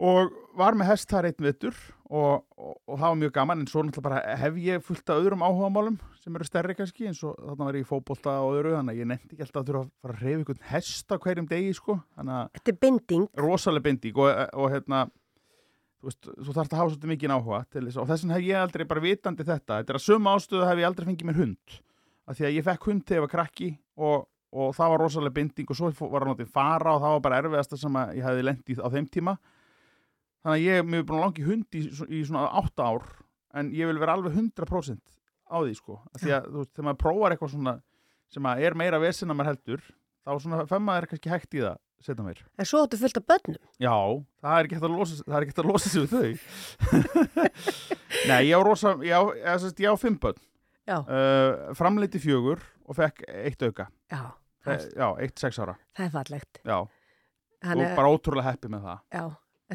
og 0.00 0.32
var 0.56 0.76
með 0.76 0.92
hest 0.92 1.10
þar 1.10 1.28
einn 1.28 1.44
vettur 1.44 1.76
og, 2.12 2.42
og, 2.58 2.74
og 2.86 2.98
það 2.98 3.06
var 3.06 3.18
mjög 3.22 3.32
gaman 3.36 3.62
en 3.62 3.68
svo 3.70 3.84
náttúrulega 3.84 4.08
bara 4.08 4.36
hef 4.40 4.58
ég 4.60 4.84
fullt 4.84 5.12
af 5.12 5.20
öðrum 5.22 5.44
áhugamálum 5.46 5.96
sem 6.20 6.36
eru 6.36 6.46
stærri 6.46 6.76
kannski 6.76 7.08
eins 7.08 7.22
og 7.24 7.38
þarna 7.38 7.68
var 7.68 7.78
ég 7.78 7.86
í 7.86 7.88
fótbolta 7.88 8.34
og 8.44 8.58
öðru 8.58 8.74
þannig 8.76 8.94
að 8.94 9.02
ég 9.02 9.10
nefndi 9.10 9.36
ekki 9.36 9.46
alltaf 9.46 9.62
að 9.62 9.70
þurfa 9.70 9.82
að 9.82 9.90
fara 10.02 10.16
að 10.16 10.24
reyfa 10.26 10.44
ykkur 10.44 10.60
hest 10.72 11.14
á 11.14 11.16
hverjum 11.24 11.48
degi 11.50 11.74
sko. 11.78 11.98
Þetta 12.18 12.72
er 12.74 12.78
binding. 12.84 13.28
rosalega 13.40 13.86
bindík 13.88 14.20
og, 14.20 14.42
og 14.52 14.74
hérna 14.74 15.06
þú 16.02 16.10
veist, 16.10 16.28
þú 16.28 16.56
þarfst 16.58 16.74
að 16.74 16.82
hafa 16.82 16.92
svolítið 16.92 17.12
mikið 17.14 17.34
áhuga 17.36 17.62
til 17.70 17.84
þess 17.86 18.02
og 18.02 18.10
þess 18.10 18.26
vegna 18.26 18.36
hef 18.36 18.46
ég 18.48 18.60
aldrei 18.66 18.84
bara 18.90 19.06
vitandi 19.06 19.48
þetta. 19.48 19.80
Þetta 19.80 19.94
er 19.94 20.00
að 20.00 20.04
suma 20.04 20.36
ástöðu 20.36 20.68
hef 20.68 20.82
ég 20.82 20.90
aldrei 20.90 21.08
fengið 21.08 21.30
mér 21.30 21.40
hund 21.40 21.80
af 22.26 22.38
því 22.38 22.46
að 22.48 22.56
ég 22.58 22.66
fekk 22.68 22.86
hund 22.90 23.02
þegar 23.06 23.18
ég 23.18 23.24
var 23.24 23.32
krakki 23.32 23.70
og, 23.98 24.28
og 24.52 24.76
það 24.76 24.92
var 24.92 25.02
rosalega 25.02 25.36
binding 25.38 25.72
og 25.72 25.78
svo 25.78 25.90
var 26.12 26.26
hann 26.26 26.36
áttið 26.36 26.52
fara 26.54 26.94
og 26.94 27.02
það 27.02 27.16
var 27.16 27.24
bara 27.26 27.40
erfiðasta 27.42 27.80
sem 27.80 27.98
ég 28.18 28.26
hefði 28.26 28.46
lent 28.46 28.70
í 28.70 28.76
á 28.78 28.88
þeim 28.92 29.08
tíma 29.10 29.36
þannig 30.42 30.56
að 30.58 30.66
ég 30.66 30.86
mér 30.90 31.02
er 31.02 31.06
búin 31.08 31.18
að 31.20 31.24
langi 31.26 31.46
hund 31.46 31.78
í, 31.78 31.82
í 32.18 32.22
svona 32.28 32.46
átta 32.62 32.88
ár 32.92 33.08
en 33.54 33.70
ég 33.76 33.88
vil 33.90 34.00
vera 34.02 34.16
alveg 34.18 34.34
100% 34.36 35.00
á 35.52 35.56
því 35.60 35.74
sko 35.76 35.98
af 36.14 36.20
því 36.22 36.30
að 36.36 36.46
þú 36.50 36.58
veist, 36.62 36.72
þegar 36.74 36.86
maður 36.88 37.00
prófar 37.04 37.34
eitthvað 37.36 37.54
svona 37.54 37.74
sem 38.32 38.46
að 38.48 38.62
er 38.66 38.74
meira 38.80 38.98
vesen 39.02 39.30
að 39.32 39.38
maður 39.40 39.50
heldur 39.52 39.82
þá 40.22 40.30
svona 40.40 40.62
femma 40.70 40.96
er 41.00 41.06
kannski 41.10 41.32
hægt 41.32 41.56
í 41.58 41.64
það 41.64 41.80
setna 42.02 42.24
meir 42.26 42.40
En 42.58 42.66
svo 42.66 42.80
áttu 42.82 42.98
fullt 42.98 43.18
af 43.20 43.26
börnum. 43.30 43.58
Já, 43.78 43.94
það 44.42 44.56
er 44.58 44.66
ekki 44.66 44.78
hægt 44.78 44.86
að 44.88 44.94
losa, 44.96 45.18
það 45.22 45.36
er 45.36 45.44
ekki 45.44 45.52
hægt 45.52 45.60
að 45.62 45.68
losa 45.70 45.90
sig 45.92 46.02
við 46.02 46.10
þau. 46.16 47.22
Nei, 48.30 48.40
ég 48.48 48.56
á 48.58 48.60
rosa, 48.66 48.94
ég 49.06 49.14
á, 49.14 49.22
ég, 49.38 49.86
á 49.86 49.94
fimm 50.00 50.16
börn, 50.22 50.40
uh, 50.90 51.70
framleiti 51.78 52.18
fjögur 52.22 52.62
og 52.88 52.98
fekk 52.98 53.22
eitt 53.28 53.62
auka. 53.68 53.86
Já. 54.10 54.22
Eh, 54.22 54.38
Það, 54.62 54.82
Já, 54.94 55.06
eitt 55.24 55.40
sex 55.42 55.58
ára. 55.58 55.72
það 55.98 56.04
er 56.04 56.10
fallegt. 56.14 56.58
Já, 56.62 56.76
Hann 57.66 57.80
og 57.82 57.96
bara 57.98 58.10
ótrúlega 58.14 58.52
heppi 58.52 58.68
með 58.70 58.84
það. 58.86 59.00
já. 59.10 59.24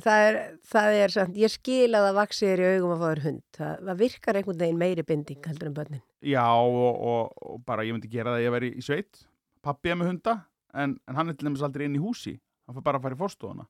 Það 0.03 0.23
er, 0.27 0.37
það 0.67 0.97
er 1.01 1.13
samt, 1.13 1.37
ég 1.39 1.51
skil 1.53 1.89
að 1.97 2.05
það 2.07 2.17
vaksi 2.19 2.45
þér 2.49 2.61
í 2.61 2.67
augum 2.75 2.91
að 2.93 2.99
fá 3.01 3.07
þér 3.07 3.21
hund. 3.23 3.43
Það, 3.57 3.71
það 3.87 4.01
virkar 4.01 4.39
einhvern 4.39 4.59
veginn 4.61 4.81
meiri 4.81 5.05
binding 5.07 5.47
heldur 5.49 5.69
en 5.69 5.77
börnin. 5.77 6.03
Já, 6.27 6.43
og, 6.53 6.99
og, 7.11 7.31
og 7.53 7.63
bara 7.65 7.85
ég 7.87 7.95
myndi 7.95 8.11
gera 8.11 8.33
það 8.35 8.41
að 8.41 8.45
ég 8.45 8.55
veri 8.57 8.69
í 8.77 8.83
sveit. 8.85 9.23
Pappi 9.65 9.93
er 9.93 9.97
með 9.99 10.11
hunda, 10.11 10.35
en, 10.73 10.97
en 11.07 11.17
hann 11.19 11.31
er 11.31 11.37
til 11.37 11.47
dæmis 11.49 11.63
aldrei 11.65 11.87
inn 11.87 11.97
í 11.97 12.03
húsi. 12.03 12.35
Hann 12.67 12.77
fyrir 12.77 12.87
bara 12.89 13.01
að 13.01 13.07
fara 13.07 13.17
í 13.17 13.21
fórstofuna. 13.23 13.67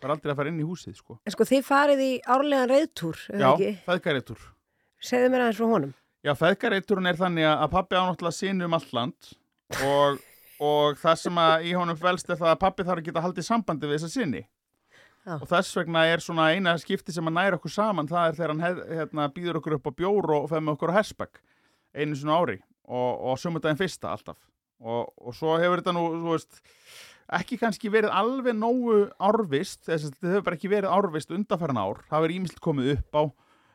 Það 0.00 0.08
er 0.08 0.14
aldrei 0.14 0.32
að 0.32 0.38
fara 0.40 0.52
inn 0.54 0.60
í 0.62 0.64
húsið, 0.64 0.96
sko. 0.96 1.18
En 1.28 1.34
sko, 1.34 1.46
þið 1.50 1.66
farið 1.66 2.02
í 2.06 2.10
árlegan 2.24 2.70
reyðtúr, 2.70 3.18
eða 3.34 3.42
Já, 3.42 3.50
ekki? 3.50 3.72
feðgareitur. 3.90 4.46
Segðu 5.10 5.32
mér 5.34 5.44
aðeins 5.44 5.58
frá 5.60 5.68
honum. 5.74 5.92
Já, 6.24 6.32
feðgareiturinn 6.36 7.10
er 7.10 7.18
þannig 7.20 7.48
að 7.50 7.68
pappi 7.74 7.96
ánáttúrulega 7.98 8.36
sinni 8.36 8.64
um 8.66 8.76
allt 8.76 8.90
land 8.96 9.28
og, 9.84 10.18
og 10.60 10.98
það 11.00 11.20
sem 11.22 11.38
að 11.40 11.68
í 11.68 11.74
honum 11.76 12.00
velst 12.00 12.32
er 12.32 12.40
það 12.40 12.50
að 12.54 12.58
pappi 12.64 12.84
þarf 12.88 13.00
að 13.00 13.06
geta 13.10 13.22
haldið 13.24 13.46
sambandi 13.46 13.88
við 13.88 13.96
þessa 13.98 14.10
sinni. 14.12 14.42
Já. 15.26 15.34
Og 15.36 15.46
þess 15.50 15.76
vegna 15.76 16.06
er 16.08 16.22
svona 16.24 16.46
eina 16.54 16.72
skipti 16.80 17.12
sem 17.12 17.26
að 17.28 17.36
næra 17.36 17.58
okkur 17.58 17.72
saman, 17.74 18.08
það 18.08 18.28
er 18.30 18.38
þegar 18.38 18.52
hann 18.54 18.62
hef, 18.64 18.78
hérna, 19.00 19.26
býður 19.34 19.58
okkur 19.60 19.76
upp 19.76 19.90
á 19.90 19.98
bjór 19.98 20.30
og 20.38 20.46
fer 20.48 20.62
með 20.64 20.78
okkur 20.78 20.92
á 20.94 20.98
hersbæk 21.00 21.42
einu 21.92 22.16
svona 22.16 22.38
ári 22.40 22.56
og, 22.88 23.10
og 23.28 23.36
sumundaginn 23.42 23.78
fyrsta 23.80 24.14
alltaf. 24.14 24.38
Og, 24.80 25.10
og 25.20 25.36
svo 25.36 25.58
hefur 25.60 25.82
þetta 25.82 25.92
nú, 25.92 26.06
veist, 26.24 26.62
ekki 27.36 27.58
kannski 27.60 27.92
verið 27.92 28.14
alveg 28.16 28.56
nógu 28.56 29.02
árvist, 29.20 29.82
þess 29.84 30.08
að 30.08 30.14
þetta 30.16 30.32
hefur 30.32 30.46
bara 30.48 30.56
ekki 30.60 30.72
verið 30.72 30.96
árvist 30.96 31.36
undanfæran 31.36 31.82
ár. 31.84 32.00
Það 32.08 32.24
verið 32.26 32.40
ímislegt 32.40 32.64
komið 32.70 32.92
upp 32.96 33.20
á 33.20 33.24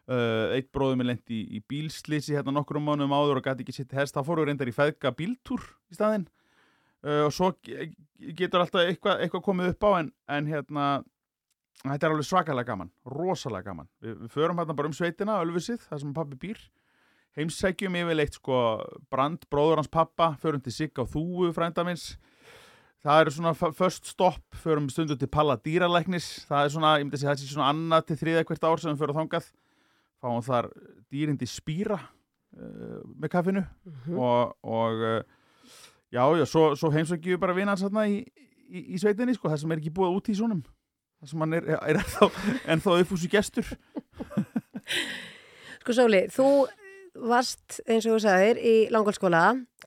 Uh, 0.06 0.52
eitt 0.54 0.68
bróður 0.70 1.00
minn 1.00 1.08
lendi 1.10 1.34
í, 1.34 1.58
í 1.58 1.60
bílslýsi 1.66 2.36
hérna 2.36 2.52
nokkrum 2.54 2.84
mánuðum 2.86 3.16
áður 3.18 3.40
og 3.40 3.48
gæti 3.48 3.64
ekki 3.64 3.74
sitt 3.74 3.96
hest 3.98 4.14
þá 4.14 4.20
fóru 4.28 4.44
reyndar 4.46 4.70
í 4.70 4.74
feðga 4.76 5.10
bíltúr 5.18 5.64
í 5.90 5.96
staðinn 5.98 6.28
uh, 7.02 7.24
og 7.24 7.32
svo 7.34 7.48
ge- 7.66 7.88
getur 8.38 8.62
alltaf 8.62 8.84
eitthvað, 8.84 9.24
eitthvað 9.26 9.42
komið 9.48 9.72
upp 9.72 9.88
á 9.90 9.92
en, 10.04 10.12
en 10.30 10.52
hérna 10.52 10.86
þetta 11.84 12.08
er 12.08 12.14
alveg 12.16 12.28
svakalega 12.30 12.70
gaman, 12.72 12.92
rosalega 13.06 13.68
gaman. 13.72 13.90
Við, 14.02 14.16
við 14.24 14.32
förum 14.34 14.62
hérna 14.62 14.76
bara 14.78 14.90
um 14.90 14.96
sveitina, 14.96 15.40
Ölfusið 15.44 15.84
þar 15.90 16.02
sem 16.02 16.14
pappi 16.16 16.40
býr. 16.46 16.62
Heimsækjum 17.36 17.98
yfirleitt 18.00 18.38
sko 18.40 18.58
brand, 19.12 19.44
bróður 19.52 19.82
hans 19.82 19.92
pappa 19.92 20.32
förum 20.40 20.62
til 20.64 20.72
Sigga 20.72 21.04
og 21.04 21.10
Þúu 21.12 21.50
frænda 21.52 21.84
minns 21.84 22.14
það 23.04 23.20
eru 23.26 23.34
svona 23.36 23.52
f- 23.54 23.76
first 23.76 24.08
stop 24.08 24.56
förum 24.64 24.88
stundu 24.90 25.18
til 25.20 25.28
Palla 25.28 25.58
dýralæknis 25.60 26.46
það 26.48 26.64
er 26.64 26.72
svona, 26.74 26.94
ég 26.98 27.04
myndi 27.04 27.20
að 27.20 27.26
segja 27.26 27.34
það 27.36 27.42
sé 27.44 27.50
svona 27.52 27.68
annað 27.74 28.06
til 28.08 28.18
þriða 28.22 28.46
hvert 28.48 28.64
ár 28.72 28.82
sem 28.82 28.94
við 28.96 29.02
förum 29.04 29.20
þangað. 29.20 29.50
Fáum 30.24 30.46
þar 30.48 30.70
dýrindi 31.12 31.50
spýra 31.52 32.00
uh, 32.00 33.04
með 33.20 33.34
kaffinu. 33.36 33.66
Mhm. 33.84 34.16
og, 34.16 34.56
og 34.64 35.04
uh, 35.04 35.20
já, 36.16 36.24
já, 36.40 36.46
svo, 36.48 36.64
svo 36.80 36.94
heimsækjum 36.96 37.36
við 37.36 37.44
bara 37.44 37.58
vinans 37.60 37.84
þarna 37.84 38.08
í, 38.16 38.22
í, 38.72 38.86
í 38.96 39.04
sveitinni, 39.04 39.36
sko, 39.36 39.52
það 39.52 39.60
sem 39.66 39.76
er 39.76 39.84
ekki 39.84 39.94
búið 40.00 40.16
út 40.22 40.32
í 40.32 40.38
svonum 40.40 40.64
það 41.26 41.34
sem 41.34 41.44
hann 41.46 41.58
er, 41.58 41.70
er 41.76 42.02
ennþá, 42.76 42.98
uppfúsi 43.02 43.30
gestur 43.32 43.68
Sko 45.82 45.94
Sóli, 45.94 46.26
þú 46.34 46.50
varst, 47.30 47.80
eins 47.86 48.06
og 48.08 48.16
þú 48.16 48.22
sagðir, 48.26 48.58
í 48.60 48.76
langskóla. 48.94 49.42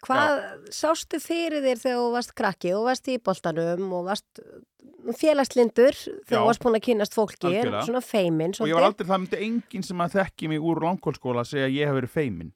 Hvað 0.04 0.36
sástu 0.72 1.18
fyrir 1.20 1.64
þér 1.64 1.80
þegar 1.82 1.98
þú 1.98 2.10
varst 2.14 2.34
krakki? 2.38 2.70
Þú 2.70 2.82
varst 2.86 3.10
í 3.10 3.16
boltanum 3.18 3.94
og 3.98 4.04
varst 4.06 4.42
félagslindur 5.18 5.96
þegar 5.96 6.36
Já. 6.36 6.38
þú 6.38 6.44
varst 6.46 6.62
búin 6.62 6.78
að 6.78 6.84
kynast 6.86 7.16
fólki, 7.16 7.48
Algjörlega. 7.48 7.82
svona 7.88 8.02
feiminn. 8.04 8.54
og 8.60 8.68
ég 8.70 8.78
var 8.78 8.86
aldrei, 8.88 9.08
það 9.08 9.20
myndi 9.24 9.42
enginn 9.48 9.86
sem 9.86 10.04
að 10.04 10.16
þekki 10.18 10.50
mig 10.52 10.64
úr 10.70 10.82
langkólskóla 10.84 11.42
að 11.44 11.50
segja 11.52 11.68
að 11.68 11.76
ég 11.78 11.90
hef 11.90 11.98
verið 11.98 12.14
feimin 12.14 12.52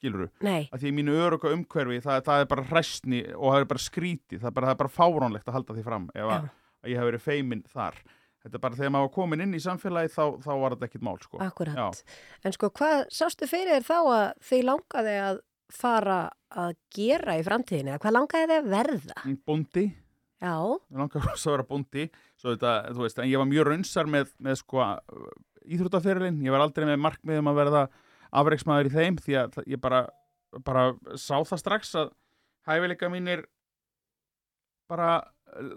skilur 0.00 0.26
þú, 0.26 0.30
Nei, 0.46 0.68
að 0.72 0.84
því 0.84 0.92
mínu 0.96 1.16
öruga 1.20 1.52
umhverfi 1.54 2.00
það, 2.04 2.22
það 2.28 2.42
er 2.44 2.48
bara 2.50 2.66
hræstni 2.70 3.20
og 3.34 3.52
það 3.52 3.60
er 3.60 3.68
bara 3.72 3.84
skrítið 3.84 4.40
það 4.40 4.50
er 4.50 4.56
bara, 4.56 4.70
það 4.70 4.74
er 4.74 4.80
bara 4.82 4.94
fáránlegt 4.96 5.50
að 5.50 5.56
halda 5.58 5.76
því 5.76 5.84
fram 5.86 6.06
ef 6.14 6.30
að, 6.36 6.48
að 6.80 6.92
ég 6.92 7.00
hef 7.00 7.08
verið 7.10 7.24
feimin 7.26 7.62
þar 7.70 8.00
þetta 8.40 8.56
er 8.56 8.64
bara 8.64 8.78
þegar 8.78 8.92
maður 8.96 9.12
komin 9.14 9.44
inn 9.44 9.56
í 9.56 9.62
samfélagi 9.62 10.12
þá, 10.14 10.24
þá 10.40 10.50
var 10.62 10.74
þetta 10.74 10.88
ekkit 10.88 11.04
mál 11.04 11.16
sko 11.20 11.40
akkurat. 11.44 11.76
Já. 11.76 12.12
En 12.48 12.56
sko, 12.56 12.70
hvað 12.80 13.02
sástu 13.12 13.48
fyrir 13.50 13.76
þér 13.76 13.88
þá 13.90 13.96
að 14.00 14.28
þið 14.48 14.66
langaði 14.70 15.16
að 15.24 15.40
fara 15.70 16.20
að 16.60 16.70
gera 16.96 17.36
í 17.38 17.42
framtíðinu? 17.46 17.92
Eða 17.92 18.02
Hvað 18.04 18.16
langaði 18.16 18.48
þið 18.48 18.56
að 18.56 18.70
verða? 18.72 19.34
Bóndi, 19.46 19.84
Já, 20.40 20.56
rosa 20.56 21.50
að 21.50 21.52
vera 21.52 21.66
bóndi 21.68 22.06
svo 22.40 22.54
þetta, 22.54 22.72
þú 22.96 23.04
veist, 23.04 23.18
en 23.20 23.28
ég 23.28 23.40
var 23.42 23.48
mjög 23.50 23.66
raunsar 23.68 24.08
með, 24.08 24.30
með 24.40 24.56
sko 24.62 24.86
íþróttaferilin, 25.68 26.38
ég 26.46 26.54
var 26.54 26.64
aldrei 26.64 26.86
með 26.88 27.02
markmiðum 27.04 27.50
að 27.52 27.58
verða 27.60 27.82
afreiksmaður 28.40 28.88
í 28.88 28.94
þeim 28.94 29.18
því 29.20 29.36
að 29.36 29.58
ég 29.68 29.82
bara, 29.82 30.06
bara 30.64 30.86
sá 31.20 31.36
það 31.44 31.60
strax 31.60 31.92
að 32.00 32.14
hæfileika 32.70 33.10
mínir 33.12 33.44
bara 34.90 35.10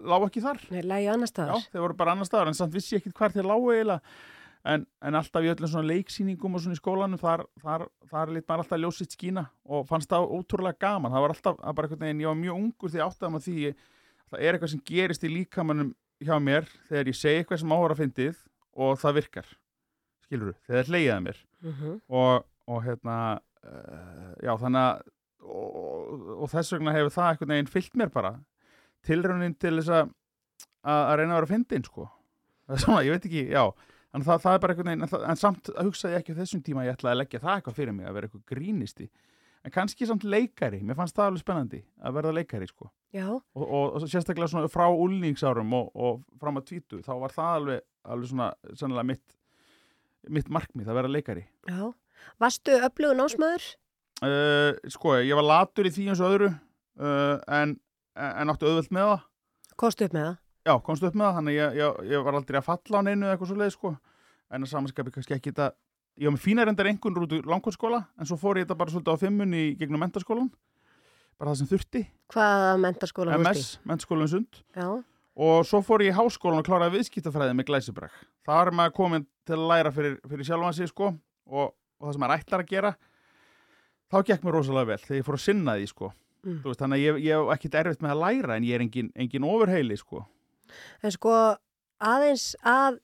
lág 0.06 0.28
ekki 0.28 0.42
þar. 0.44 0.62
Nei, 0.70 0.82
lægi 0.86 1.08
annar 1.12 1.28
Já, 1.28 1.32
staðar. 1.32 1.66
þeir 1.72 1.84
voru 1.84 1.96
bara 1.98 2.14
annar 2.14 2.28
staðar 2.28 2.50
en 2.52 2.56
samt 2.58 2.74
vissi 2.76 2.94
ég 2.96 3.02
ekkit 3.02 3.16
hvar 3.18 3.34
þeir 3.34 3.48
lágu 3.50 3.72
eiginlega. 3.74 4.16
En, 4.64 4.86
en 5.04 5.16
alltaf 5.18 5.44
í 5.44 5.50
öllum 5.52 5.68
svona 5.68 5.90
leiksýningum 5.90 6.54
og 6.56 6.62
svona 6.64 6.76
í 6.76 6.80
skólanum 6.80 7.20
þar, 7.20 7.42
þar, 7.60 7.82
þar 8.08 8.30
lít 8.32 8.46
maður 8.48 8.62
alltaf 8.62 8.80
ljósitt 8.80 9.12
skína 9.12 9.42
og 9.68 9.82
fannst 9.90 10.08
það 10.08 10.30
ótrúlega 10.38 10.80
gaman. 10.80 11.12
Það 11.12 11.24
var 11.26 11.34
alltaf, 11.34 11.58
það 11.60 11.74
bara 11.76 11.90
einhvern 11.90 12.04
veginn, 12.06 12.22
ég 12.24 12.30
var 12.30 12.38
mjög 12.40 12.60
ungur 12.62 12.94
því 12.94 13.02
áttaðum 13.04 13.36
að 13.36 13.44
því 13.44 13.56
það 14.30 14.38
er 14.40 14.56
eitthvað 14.56 14.72
sem 14.72 14.82
gerist 14.88 15.26
í 15.28 15.32
líkamannum 15.34 15.90
hjá 16.24 16.34
mér 16.40 16.70
þegar 16.88 17.10
ég 17.12 17.18
segi 17.18 17.42
eitthvað 17.42 17.60
sem 17.60 17.74
áhverja 17.76 17.98
fyndið 18.00 18.40
og 18.86 18.96
það 19.04 19.18
virkar. 19.20 19.52
Skilur 20.24 20.48
þú, 20.54 20.56
þegar 20.64 20.80
það 20.80 20.94
hleyjaði 20.94 21.26
mér. 21.28 21.42
Mhm. 21.64 21.92
og, 22.08 22.48
og 22.72 22.80
hérna 22.88 23.18
uh, 23.68 24.32
já 24.40 24.54
þannig 24.64 24.80
að 24.88 25.04
og, 25.44 26.24
og 26.40 26.48
þess 26.52 26.72
vegna 26.72 26.94
hefur 26.96 27.12
það 27.12 27.30
einhvern 27.34 27.52
veginn 27.54 27.72
fyllt 27.74 27.96
mér 28.00 28.12
bara 28.14 28.32
tilraunin 29.06 29.56
til 29.60 29.76
þess 29.78 29.92
að 29.94 30.14
að 30.84 31.02
að 31.08 31.18
reyna 31.18 31.34
að 31.34 31.38
vera 31.40 31.50
fyndin 31.50 31.84
sko. 31.86 32.06
Það 32.64 32.76
er 32.76 32.82
svona, 32.84 33.04
ég 33.04 33.14
veit 33.14 33.28
ekki, 33.28 33.44
já. 33.52 33.62
En 34.14 34.24
það, 34.24 34.42
það 34.44 34.56
er 34.56 34.62
bara 34.62 34.74
einhvern 34.74 34.90
veginn, 34.90 35.06
en, 35.32 35.38
samt 35.40 35.70
hugsaði 35.74 36.18
ekki 36.18 36.34
á 36.36 36.40
þessum 36.40 36.64
tíma 36.64 36.82
að 36.82 36.88
ég 36.88 36.98
ætlaði 36.98 37.14
að 37.14 37.20
leggja 37.22 37.40
það 37.42 37.56
eitthvað 37.58 37.78
fyrir 37.78 37.96
mig 37.96 38.08
að 38.08 38.18
vera 38.18 38.28
eitthvað 38.28 38.44
grínisti. 38.52 39.08
En 39.64 39.72
kannski 39.72 40.06
samt 40.06 40.26
leikari, 40.28 40.82
mér 40.84 40.98
fannst 40.98 41.16
það 41.16 41.30
alveg 41.30 41.42
spennandi 41.42 41.80
að 42.04 42.18
verða 42.18 42.34
leikari 42.36 42.68
sko. 42.68 42.90
Og, 43.56 43.64
og, 43.64 43.86
og 43.96 44.04
sérstaklega 44.04 44.50
svona 44.52 44.70
frá 44.70 44.84
úlningsárum 44.92 45.72
og, 45.78 45.88
og 45.96 46.20
fram 46.40 46.60
að 46.60 46.68
tvítu, 46.68 47.00
þá 47.04 47.14
var 47.22 47.34
það 47.34 47.58
alveg, 47.60 47.86
alveg 48.12 48.32
svona, 48.32 48.50
sannlega 48.76 49.08
mitt 49.14 49.40
mitt 50.32 50.48
markmið 50.52 50.88
að 50.88 50.98
vera 51.00 51.10
leikari. 51.10 51.42
Já. 51.68 51.88
Varstu 52.40 52.76
öflugur 52.86 53.18
námsmaður? 53.18 53.64
uh, 54.22 54.70
sko, 54.92 55.16
ég 55.20 55.36
var 55.36 55.46
latur 55.48 55.88
í 55.88 55.92
því 55.94 56.06
eins 56.12 56.22
og 56.22 56.36
öðru 56.36 56.50
uh, 56.52 57.36
en, 57.58 57.76
en 58.14 58.52
áttu 58.52 58.68
auðvelt 58.68 58.92
með 58.94 59.10
það? 59.10 59.22
Kostu 59.80 60.06
upp 60.08 60.16
með 60.16 60.28
það? 60.28 60.40
já, 60.64 60.74
komst 60.80 61.04
upp 61.04 61.16
með 61.16 61.26
það, 61.26 61.38
þannig 61.38 61.56
ég, 61.58 61.78
ég, 61.80 61.96
ég 62.14 62.24
var 62.24 62.38
aldrei 62.38 62.58
að 62.60 62.68
falla 62.68 63.00
á 63.00 63.06
neinu 63.06 63.26
eða 63.26 63.34
eitthvað 63.34 63.50
svo 63.50 63.56
leið 63.60 63.72
sko. 63.74 63.90
En 64.54 64.64
að 64.64 64.70
samanskapi 64.70 65.12
kannski 65.14 65.36
ekki 65.36 65.52
þetta 65.52 65.70
ég 66.20 66.28
var 66.28 66.36
með 66.36 66.44
fínar 66.44 66.70
endar 66.70 66.88
engun 66.88 67.18
út 67.20 67.34
úr 67.34 67.48
langkvæmskóla 67.50 68.04
en 68.20 68.28
svo 68.28 68.38
fór 68.40 68.60
ég 68.60 68.68
þetta 68.68 68.78
bara 68.78 68.94
svolítið 68.94 69.18
á 69.18 69.22
fimmunni 69.24 69.62
í 69.64 69.72
gegnum 69.80 70.02
mentaskólan 70.04 70.50
bara 71.34 71.50
það 71.50 71.58
sem 71.58 71.70
þurfti, 71.72 72.02
Hvaða 72.30 72.74
mentaskóla 72.78 73.38
MS, 73.40 73.70
mentaskólan 73.90 74.30
sund. 74.30 74.60
Já, 74.78 74.86
og 75.34 75.64
svo 75.66 75.80
fór 75.82 76.04
ég 76.06 76.12
í 76.12 76.14
háskólan 76.14 76.62
og 76.62 76.68
kláraði 76.68 77.00
viðskiptafræði 77.00 77.56
með 77.58 77.66
glæsibræk. 77.72 78.20
Það 78.46 78.60
er 78.60 78.76
maður 78.78 78.94
komin 79.00 79.26
til 79.44 79.56
að 79.58 79.64
læra 79.72 79.90
fyrir, 79.96 80.14
fyrir 80.30 80.46
sjálfan 80.46 80.76
sig 80.78 80.92
sko 80.92 81.10
og, 81.10 81.74
og 81.74 82.06
það 82.06 82.14
sem 82.14 82.22
maður 82.22 82.44
ætlar 82.44 82.62
að 82.62 82.70
gera 82.70 82.92
þá 84.14 84.18
gekk 84.30 84.46
mér 84.46 84.56
rosalega 84.60 84.90
vel 84.92 85.00
þegar 85.02 85.18
ég 85.18 85.26
fór 85.26 85.40
að 85.40 85.44
sinna 85.48 85.74
því 85.80 85.90
sko. 85.90 86.12
Mm. 86.44 86.60
Veist, 86.64 86.80
þannig 86.82 87.00
að 87.00 87.04
ég, 87.04 87.22
ég 87.24 87.40
hef 87.40 87.54
ekkert 87.56 87.78
erfitt 87.80 88.04
með 88.04 88.14
að 88.14 88.22
læra 88.24 88.56
en 88.58 88.68
ég 88.68 88.76
er 88.76 88.84
engin, 88.84 89.10
engin 89.16 89.48
ofurheili 89.48 89.96
sko. 89.96 90.26
en 91.02 91.14
sko 91.14 91.34
aðeins 92.04 92.54
að 92.60 93.00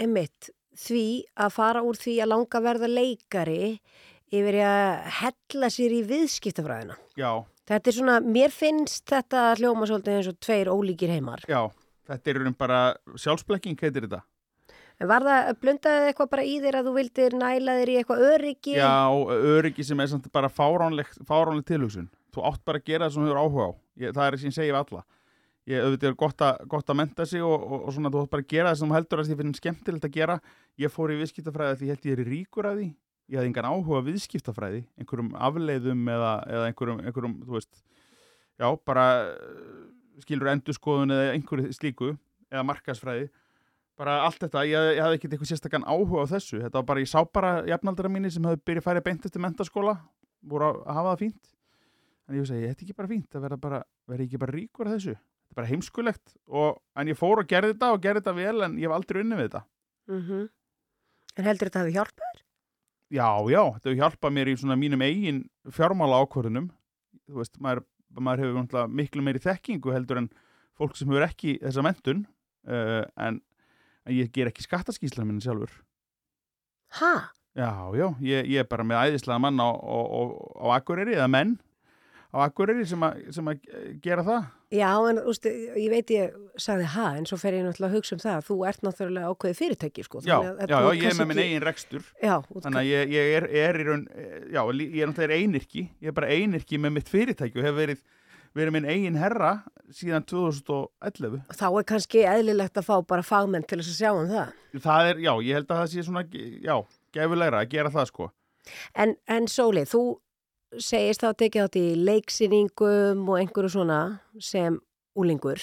einmitt 0.00 0.50
því 0.78 1.06
að 1.36 1.52
fara 1.52 1.82
úr 1.84 1.98
því 2.00 2.16
að 2.24 2.32
langa 2.32 2.60
verða 2.64 2.88
leikari 2.88 3.78
yfir 4.32 4.56
að 4.64 5.10
hella 5.20 5.68
sér 5.68 5.92
í 5.92 6.02
viðskiptafræðina. 6.08 6.96
Já, 7.20 7.44
Þetta 7.68 7.90
er 7.90 7.94
svona, 7.94 8.14
mér 8.20 8.50
finnst 8.50 9.04
þetta 9.06 9.42
hljóma 9.60 9.86
svolítið 9.86 10.16
eins 10.18 10.28
og 10.32 10.38
tveir 10.42 10.70
ólíkir 10.72 11.12
heimar. 11.14 11.44
já, 11.46 11.60
þetta 12.10 12.30
er 12.30 12.40
raun 12.40 12.56
bara 12.58 12.78
sjálfsblekking 13.14 13.78
heitir 13.78 14.08
þetta. 14.08 14.22
En 15.00 15.08
var 15.08 15.22
það, 15.26 15.52
blundaði 15.62 16.08
eitthvað 16.10 16.30
bara 16.30 16.42
í 16.46 16.56
þér 16.62 16.78
að 16.78 16.88
þú 16.88 16.94
vildir 16.96 17.36
næla 17.38 17.76
þér 17.78 17.92
í 17.92 17.94
eitthvað 18.00 18.24
öryggi? 18.32 18.74
Já, 18.76 19.08
öryggi 19.52 19.86
sem 19.86 20.02
er 20.02 20.10
samt 20.10 20.26
bara 20.34 20.50
fáránleg, 20.50 21.08
fáránleg 21.26 21.64
tilhugsun. 21.70 22.10
Þú 22.32 22.44
átt 22.48 22.62
bara 22.68 22.80
að 22.80 22.88
gera 22.88 23.08
það 23.08 23.14
sem 23.14 23.22
þú 23.22 23.28
hefur 23.28 23.42
áhuga 23.42 23.66
á. 23.68 23.72
Ég, 24.02 24.14
það 24.16 24.26
er 24.26 24.38
sem 24.40 24.50
ég 24.50 24.56
segi 24.56 24.72
við 24.72 24.80
alla. 24.80 25.04
Ég 25.70 25.84
auðvitað 25.86 26.08
er 26.08 26.16
gott 26.18 26.42
að, 26.42 26.62
gott 26.72 26.90
að 26.90 26.98
menta 26.98 27.26
sig 27.28 27.44
og, 27.46 27.66
og, 27.68 27.86
og 27.86 27.94
svona 27.94 28.10
þú 28.10 28.22
átt 28.24 28.32
bara 28.32 28.44
að 28.44 28.50
gera 28.50 28.72
það 28.72 28.80
sem 28.80 28.92
þú 28.92 28.96
heldur 28.96 29.22
að 29.22 29.28
því 29.28 29.36
finnir 29.40 29.60
skemmtilegt 29.60 30.08
að 30.08 30.16
gera. 30.16 30.38
Ég 30.82 30.92
fór 30.92 31.12
í 31.12 31.18
viðskiptafræði 31.20 31.78
því 31.78 31.90
ég 31.90 31.94
held 31.94 32.08
ég 32.08 32.16
er 32.16 32.30
ríkur 32.32 32.68
að 32.70 32.80
því. 32.80 32.88
Ég 33.30 33.38
hafði 33.38 33.50
engan 33.52 33.68
áhuga 33.70 34.00
viðskiptafræði, 34.08 34.80
einhverjum 34.98 35.28
afleiðum 35.38 36.08
eða, 36.10 36.32
eða 36.50 36.64
einhverjum, 36.72 37.04
einhverjum, 37.06 37.36
þú 37.46 37.54
veist, 37.54 37.84
já, 38.58 38.66
bara 38.90 39.04
skilur 40.24 40.50
endurskoðun 40.52 41.14
eða 41.14 41.30
einhverju 41.36 41.70
slíku 41.76 42.10
eða 42.50 42.66
markasfræði 42.68 43.30
bara 44.02 44.18
allt 44.26 44.40
þetta, 44.42 44.64
ég, 44.66 44.88
ég 44.96 45.04
hafði 45.04 45.18
ekkert 45.18 45.34
eitthvað 45.36 45.50
sérstakann 45.52 45.86
áhuga 45.86 46.24
á 46.26 46.32
þessu, 46.32 46.60
þetta 46.64 46.80
var 46.80 46.86
bara, 46.88 47.02
ég 47.04 47.10
sá 47.10 47.20
bara 47.28 47.52
jafnaldra 47.68 48.10
mínir 48.10 48.32
sem 48.34 48.46
hafði 48.48 48.62
byrjað 48.66 48.82
að 48.82 48.88
færi 48.88 49.04
beint 49.08 49.26
eftir 49.28 49.44
mentaskóla, 49.44 49.96
voru 50.42 50.70
að 50.70 50.96
hafa 50.96 51.12
það 51.12 51.20
fínt 51.22 51.52
en 52.28 52.38
ég 52.38 52.48
segi, 52.48 52.68
þetta 52.70 52.82
er 52.82 52.86
ekki 52.86 52.98
bara 52.98 53.10
fínt 53.10 53.36
að 53.36 53.46
vera 53.46 53.58
bara, 53.60 53.82
vera 54.10 54.26
ekki 54.26 54.40
bara 54.42 54.56
ríkur 54.56 54.88
að 54.88 54.96
þessu. 54.98 55.16
Þetta 55.18 55.54
er 55.54 55.60
bara 55.60 55.70
heimskulegt, 55.72 56.34
og, 56.48 56.80
en 56.96 57.10
ég 57.12 57.18
fór 57.18 57.42
og 57.42 57.48
gerði 57.50 57.74
þetta 57.74 57.92
og 57.92 58.02
gerði 58.04 58.22
þetta 58.22 58.36
vel, 58.38 58.56
en 58.66 58.78
ég 58.80 58.88
hef 58.88 58.96
aldrei 58.96 59.22
unni 59.24 59.38
við 59.40 59.48
þetta. 59.50 59.64
Mm 60.12 60.48
En 61.32 61.46
heldur 61.48 61.70
þetta 61.70 61.80
hafi 61.80 61.94
hjálpað? 61.96 62.40
já, 63.12 63.28
já, 63.48 63.62
þetta 63.74 63.88
hefur 63.88 64.00
hjálpað 64.00 64.34
mér 64.36 64.50
í 64.52 64.56
svona 64.60 64.76
mínum 64.80 65.02
eigin 65.04 65.42
fjármála 65.72 66.22
ákvörðunum 66.24 66.70
þú 67.28 67.40
veist, 67.40 67.58
maður, 67.62 67.84
maður 68.18 68.44
hefur 68.44 68.88
miklu 68.92 69.24
meiri 69.24 69.42
þekkingu 69.42 69.92
heldur 69.94 70.22
en 70.22 70.28
fólk 70.78 70.96
sem 70.96 71.10
hefur 71.10 71.26
ekki 71.26 71.58
þessa 71.62 71.84
mentun 71.84 72.24
uh, 72.68 73.04
en, 73.16 73.40
en 74.06 74.16
ég 74.16 74.32
ger 74.34 74.50
ekki 74.50 74.64
skattaskísla 74.64 75.26
minni 75.28 75.44
sjálfur. 75.44 75.72
Ha? 77.00 77.12
Já, 77.56 77.72
já, 77.96 78.06
ég, 78.24 78.48
ég 78.48 78.64
er 78.64 78.68
bara 78.68 78.84
með 78.84 79.12
æðislega 79.12 79.40
mann 79.44 79.60
á, 79.60 79.68
á, 79.68 79.98
á, 80.08 80.20
á 80.60 80.66
Akureyri, 80.78 81.16
eða 81.18 81.28
menn 81.32 81.56
á 82.32 82.36
Akureyri 82.46 82.86
sem, 82.88 83.02
sem 83.34 83.48
að 83.50 83.66
gera 84.02 84.24
það. 84.24 84.46
Já, 84.72 84.88
en 85.10 85.18
úst, 85.28 85.44
ég 85.44 85.90
veit 85.92 86.10
ég 86.14 86.36
sagði 86.60 86.86
ha, 86.94 87.10
en 87.18 87.26
svo 87.28 87.36
fer 87.40 87.58
ég 87.58 87.66
náttúrulega 87.66 87.90
að 87.90 87.96
hugsa 87.98 88.16
um 88.16 88.22
það 88.22 88.38
að 88.38 88.46
þú 88.46 88.56
ert 88.70 88.86
náttúrulega 88.86 89.32
ákveðið 89.34 89.58
fyrirtæki, 89.60 90.06
sko. 90.06 90.22
Já, 90.24 90.38
já, 90.40 90.64
já, 90.72 90.78
ég 90.96 91.04
er 91.10 91.18
með 91.18 91.28
minn 91.28 91.42
eigin 91.44 91.66
rekstur, 91.66 92.08
Já, 92.22 92.34
þannig 92.48 92.80
að 92.80 92.88
ég, 92.88 93.12
ég 93.12 93.36
er, 93.36 93.48
er 93.66 93.80
í 93.82 93.86
raun, 93.90 94.06
já, 94.48 94.62
ég 94.80 94.96
er 94.96 95.12
náttúrulega 95.12 95.44
einirki, 95.44 95.84
ég 96.00 96.12
er 96.12 96.16
bara 96.16 96.32
einirki 96.32 96.80
með 96.80 96.96
mitt 96.96 97.12
fyrirtæki 97.12 97.60
og 97.60 97.68
hef 97.68 97.78
verið, 97.82 98.02
verið 98.56 98.76
minn 98.78 98.88
eigin 98.88 99.20
herra 99.20 99.52
síðan 99.92 100.24
2011. 100.24 101.42
þá 101.52 101.66
er 101.68 101.88
kannski 101.92 102.24
eðlilegt 102.32 102.80
að 102.80 102.88
fá 102.88 102.94
bara 103.12 103.24
fagmenn 103.26 103.68
til 103.68 103.82
þess 103.82 103.92
að 103.92 104.00
sjá 104.00 104.12
um 104.16 104.32
það. 104.32 104.58
Það 104.88 105.10
er, 105.10 105.24
já, 105.28 105.32
ég 105.44 105.60
held 105.60 105.68
að 105.68 105.82
það 105.82 105.90
sé 105.92 106.06
svona, 106.08 106.24
já, 106.64 106.76
gefulegra 107.12 107.60
að 107.60 107.74
gera 107.76 107.92
það, 107.92 108.08
sko. 108.08 108.32
En, 108.94 109.16
en 109.28 109.48
Sóli, 109.50 109.84
þú 109.90 110.21
segist 110.80 111.24
þá 111.24 111.32
tekið 111.42 111.64
átt 111.66 111.78
í 111.80 111.86
leiksýningum 112.00 113.26
og 113.28 113.40
einhverju 113.40 113.72
svona 113.74 113.98
sem 114.40 114.78
úlingur 115.18 115.60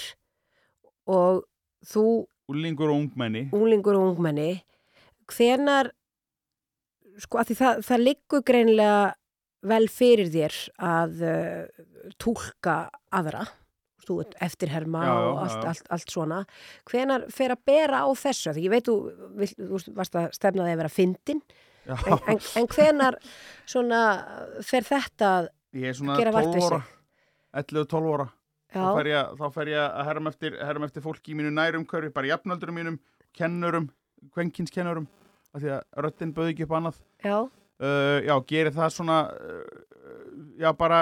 og 1.09 1.45
þú 1.89 2.05
Úlingur 2.49 2.89
og 2.89 3.03
ungmenni. 3.03 3.47
úlingur 3.53 3.97
og 3.97 4.11
ungmenni 4.11 4.63
hvenar 5.29 5.91
sko 7.21 7.41
að 7.41 7.51
því 7.51 7.57
það, 7.59 7.81
það 7.85 8.03
liggur 8.07 8.43
greinilega 8.47 8.99
vel 9.69 9.85
fyrir 9.91 10.29
þér 10.33 10.57
að 10.87 11.23
uh, 11.27 11.87
túlka 12.21 12.75
aðra. 13.11 13.43
Þú 14.07 14.15
ert 14.23 14.37
eftirherma 14.41 15.01
Já, 15.05 15.11
og 15.13 15.39
allt, 15.43 15.65
allt, 15.69 15.89
allt 15.93 16.13
svona. 16.13 16.37
Hvenar 16.89 17.27
fer 17.29 17.53
að 17.53 17.65
bera 17.69 17.99
á 18.01 18.09
þessu? 18.17 18.55
Því 18.55 18.63
ég 18.65 18.71
veit 18.73 18.87
þú, 18.87 18.95
þú 19.35 19.81
varst 19.99 20.15
að 20.17 20.31
stefna 20.33 20.65
þig 20.65 20.73
að 20.73 20.81
vera 20.81 20.93
fyndin 20.93 21.43
en, 21.95 22.19
en, 22.33 22.41
en 22.61 22.67
hvenar 22.69 23.17
svona 23.69 24.01
fer 24.65 24.87
þetta 24.87 25.29
að 25.37 25.49
ég 25.79 25.91
er 25.91 25.97
svona 25.97 26.17
gera 26.19 26.33
vart 26.35 26.49
12 26.49 26.57
við 26.57 26.67
ára, 26.69 26.81
11-12 27.63 28.15
ára. 28.15 28.27
já, 28.69 28.79
þá 28.79 28.89
fer 28.99 29.11
ég, 29.11 29.31
þá 29.39 29.45
fer 29.55 29.71
ég 29.73 29.85
að 29.85 30.09
herra 30.09 30.33
eftir, 30.33 30.57
herra 30.69 30.89
eftir 30.89 31.05
fólki 31.05 31.33
í 31.33 31.37
mínu 31.39 31.53
nærumkörfi, 31.55 32.11
bara 32.15 32.31
jafnöldurum 32.33 32.79
mínum, 32.79 32.99
kennurum, 33.37 33.87
kvenkinskennurum, 34.35 35.07
af 35.53 35.63
því 35.63 35.71
að 35.77 36.03
röddinn 36.05 36.35
bauði 36.35 36.55
ekki 36.55 36.67
upp 36.67 36.75
annað. 36.79 37.01
já, 37.25 37.39
Uh, 37.79 38.17
já, 38.27 38.33
gerir 38.43 38.73
það 38.75 38.89
svona, 38.91 39.17
uh, 39.31 40.17
já, 40.59 40.67
bara, 40.75 40.97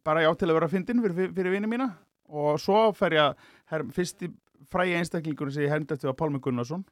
bara 0.00 0.22
já 0.24 0.30
til 0.40 0.46
að 0.48 0.56
vera 0.56 0.68
fyndin 0.72 1.02
fyrir, 1.04 1.34
fyrir 1.36 1.52
vini 1.52 1.68
mína. 1.68 1.90
Og 2.32 2.56
svo 2.56 2.86
fer 2.96 3.18
ég 3.18 3.26
að, 3.26 3.90
fyrsti 3.92 4.30
frægi 4.72 4.96
einstaklingur 4.96 5.50
sem 5.52 5.66
ég 5.66 5.74
herndi 5.74 5.92
eftir 5.92 6.08
var 6.08 6.16
Pálmi 6.16 6.40
Gunnarsson 6.40 6.86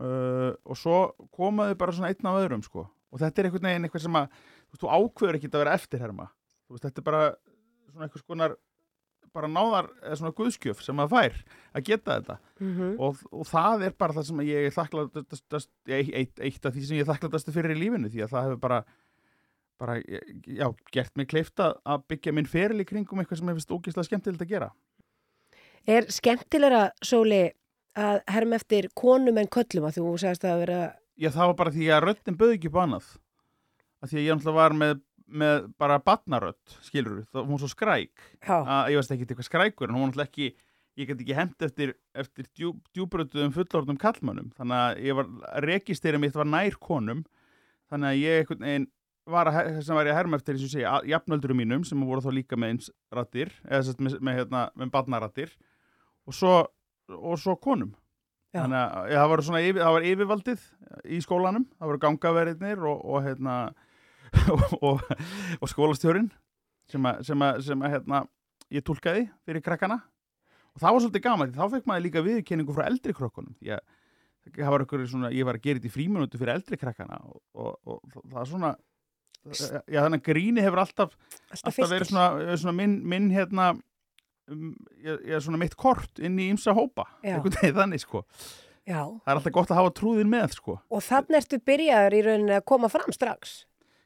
uh, 0.00 0.52
og 0.64 0.78
svo 0.78 0.98
komaði 1.34 1.78
bara 1.80 1.94
svona 1.96 2.12
einn 2.12 2.30
af 2.30 2.42
öðrum, 2.42 2.62
sko. 2.66 2.86
Og 3.14 3.22
þetta 3.22 3.40
er 3.40 3.48
einhvern 3.48 3.68
veginn 3.70 3.88
eitthvað 3.88 4.06
sem 4.06 4.20
að, 4.20 4.38
þú 4.70 4.82
þú 4.82 4.92
ákveður 4.98 5.38
ekki 5.38 5.50
að 5.52 5.60
vera 5.62 5.74
eftirherma. 5.78 6.30
Veist, 6.72 6.86
þetta 6.86 7.02
er 7.02 7.08
bara 7.10 7.24
svona 7.92 8.08
eitthvað 8.08 8.24
skonar, 8.24 8.56
bara 9.34 9.50
náðar, 9.50 9.88
eða 10.02 10.18
svona 10.20 10.34
guðskjöf 10.38 10.82
sem 10.84 11.00
að 11.02 11.14
fær 11.14 11.38
að 11.74 11.86
geta 11.88 12.18
þetta 12.18 12.36
mm 12.62 13.00
og, 13.02 13.22
og 13.34 13.48
það 13.50 13.86
er 13.88 13.96
bara 13.98 14.14
það 14.14 14.28
sem 14.28 14.42
ég 14.46 14.68
er 14.68 14.74
þakklætast 14.74 15.56
eitt, 15.90 16.38
eitt 16.38 16.68
af 16.68 16.74
því 16.74 16.84
sem 16.86 16.98
ég 16.98 17.02
er 17.02 17.10
þakklætast 17.10 17.50
fyrir 17.54 17.74
í 17.74 17.80
lífinu 17.80 18.10
því 18.12 18.22
að 18.24 18.34
það 18.34 18.46
hefur 18.46 18.60
bara 18.62 18.78
bara, 19.82 19.96
já, 20.46 20.68
gert 20.94 21.16
mig 21.18 21.28
kleift 21.32 21.58
að 21.58 21.74
að 21.82 22.04
byggja 22.12 22.34
minn 22.36 22.46
feril 22.46 22.78
í 22.78 22.86
kringum 22.86 23.22
eitthvað 23.22 23.40
sem 23.40 23.50
hefur 23.50 23.64
stókislega 23.66 24.06
skemmtilegt 24.06 24.44
að 24.46 24.52
gera 24.54 24.70
Er 25.84 26.06
skemmtilegra, 26.08 26.86
Sóli, 27.04 27.42
að 27.98 28.20
herma 28.34 28.58
eftir 28.60 28.90
konum 28.98 29.38
en 29.40 29.50
köllum 29.52 29.88
að 29.88 29.98
þú 29.98 30.12
sagðist 30.22 30.46
að 30.48 30.62
vera, 30.64 30.82
Já, 31.14 31.30
það 31.30 31.50
var 31.50 31.58
bara 31.60 31.72
því 31.74 31.88
að 31.94 32.04
röddin 32.08 32.38
bauð 32.38 32.52
ekki 32.56 32.70
annað. 32.82 33.10
Að 34.02 34.10
því 34.10 34.16
að 34.18 34.24
ég 34.24 34.34
náttúrulega 34.34 34.58
var 34.58 34.72
með, 34.80 34.94
með 35.42 35.66
bara 35.80 35.98
batnarödd, 36.02 36.78
skilur 36.84 37.20
það 37.30 37.44
hún 37.44 37.54
var 37.54 37.62
svo 37.62 37.70
skræk. 37.70 38.24
Já, 38.42 38.56
að 38.58 38.90
ég 38.90 38.98
veist 38.98 39.14
ekki 39.14 39.28
eitthvað 39.28 39.48
skrækur 39.48 39.88
en 39.88 39.94
hún 39.94 40.04
var 40.04 40.10
náttúrulega 40.10 40.32
ekki 40.32 40.48
ég 40.94 41.08
get 41.10 41.22
ekki 41.22 41.36
hent 41.38 41.64
eftir, 41.66 41.94
eftir 42.14 42.50
djú, 42.54 42.74
djúbrötuðum 42.94 43.54
fullorðnum 43.54 43.98
kallmönnum 43.98 44.50
þannig 44.58 44.82
að 44.82 45.00
ég 45.06 45.16
var, 45.18 45.30
registeri 45.64 46.20
mitt 46.22 46.36
var 46.38 46.50
nær 46.50 46.76
konum. 46.82 47.24
Þannig 47.90 48.10
að 48.10 48.20
ég 48.20 48.42
einhvern 48.42 48.66
veginn 48.66 48.86
var 49.34 49.50
að, 49.50 49.80
sem 49.86 49.96
var 49.96 50.08
ég 50.08 50.14
að 50.14 50.20
herma 50.20 50.38
eftir 50.40 50.58
og 50.58 50.64
ég 50.66 50.74
segja, 50.74 50.94
jafnöldurum 51.14 51.62
mínum 51.62 51.84
sem 51.86 52.06
voru 52.06 52.22
þá 52.24 52.30
líka 52.34 52.58
með 52.58 52.74
eins 52.74 52.90
rattir 53.14 53.52
eða 53.64 53.84
sérst 53.86 54.02
með, 54.02 54.18
með, 54.20 54.40
hérna, 54.42 54.64
með 54.78 54.92
barnarattir 54.94 55.54
og 56.28 56.36
svo, 56.36 56.54
og 57.12 57.38
svo 57.40 57.56
konum. 57.60 57.94
Já. 58.54 58.60
þannig 58.62 58.78
að 58.78 59.08
ja, 59.10 59.18
það, 59.18 59.28
var 59.32 59.40
svona, 59.42 59.60
yfir, 59.66 59.82
það 59.82 59.94
var 59.96 60.04
yfirvaldið 60.06 60.64
í 61.10 61.16
skólanum 61.24 61.64
það 61.72 61.88
voru 61.90 62.00
gangaverðinir 62.04 62.84
og, 62.86 63.00
og 63.10 63.24
hérna 63.24 63.54
og, 64.54 65.02
og, 65.58 65.66
skólastjórin 65.70 66.28
sem 66.90 67.08
að, 67.10 67.24
sem 67.26 67.42
að, 67.42 67.58
sem 67.66 67.82
að 67.82 67.96
hérna, 67.96 68.20
ég 68.74 68.84
tólkaði 68.86 69.24
fyrir 69.46 69.64
krakkana. 69.64 69.98
Og 70.74 70.82
það 70.82 70.94
var 70.94 71.04
svolítið 71.04 71.24
gaman 71.24 71.54
þá 71.54 71.64
fekk 71.72 71.90
maður 71.90 72.06
líka 72.06 72.24
viðurkenningu 72.26 72.76
frá 72.76 72.86
eldri 72.86 73.14
að 73.14 73.82
það 74.54 74.72
var 74.74 74.84
svona, 75.08 75.30
ég 75.32 75.46
var 75.48 75.58
að 75.58 75.64
gera 75.64 75.80
þetta 75.80 75.88
í 75.88 75.94
fríminútu 75.94 76.40
fyrir 76.40 76.54
eldri 76.54 76.78
krakkana 76.78 77.20
og, 77.24 77.40
og, 77.56 77.74
og 77.88 78.02
það 78.28 78.40
er 78.42 78.50
svona 78.50 78.74
já 79.44 80.00
þannig 80.00 80.20
að 80.20 80.26
gríni 80.28 80.62
hefur 80.64 80.80
alltaf 80.84 81.16
Alltaf 81.50 81.70
alltaf 81.70 81.90
verið 81.90 82.10
svona, 82.10 82.56
svona 82.60 82.76
minn, 82.76 82.96
minn 83.08 83.30
hérna 83.32 83.72
um, 84.52 84.70
ég, 85.00 85.24
ég, 85.30 85.40
svona 85.44 85.60
mitt 85.60 85.76
kort 85.78 86.20
inn 86.22 86.38
í 86.40 86.50
ymsa 86.52 86.74
hópa 86.76 87.06
þannig 87.22 88.04
sko. 88.04 88.24
Já, 88.84 89.00
það 89.00 89.30
er 89.30 89.38
alltaf 89.38 89.54
gott 89.56 89.70
að 89.72 89.80
hafa 89.80 89.92
trúðin 89.96 90.28
með 90.32 90.58
sko. 90.58 90.78
Og 90.92 91.04
þannig 91.04 91.40
ertu 91.40 91.58
byrjaður 91.64 92.16
í 92.18 92.22
rauninni 92.26 92.56
að 92.58 92.66
koma 92.68 92.90
fram 92.92 93.14
strax. 93.16 93.62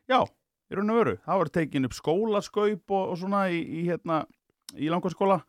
já, 0.08 0.22
í 0.70 0.78
raun 0.78 0.92
og 0.92 0.98
veru, 1.00 1.14
það 1.24 1.40
var 1.42 1.50
tekin 1.58 1.88
upp 1.88 1.96
skólaskaup 1.96 2.94
og, 2.94 3.04
og 3.12 3.18
svona 3.18 3.48
í, 3.50 3.58
í 3.58 3.86
hérna 3.88 4.22
í 4.78 4.90
langarskóla 4.92 5.40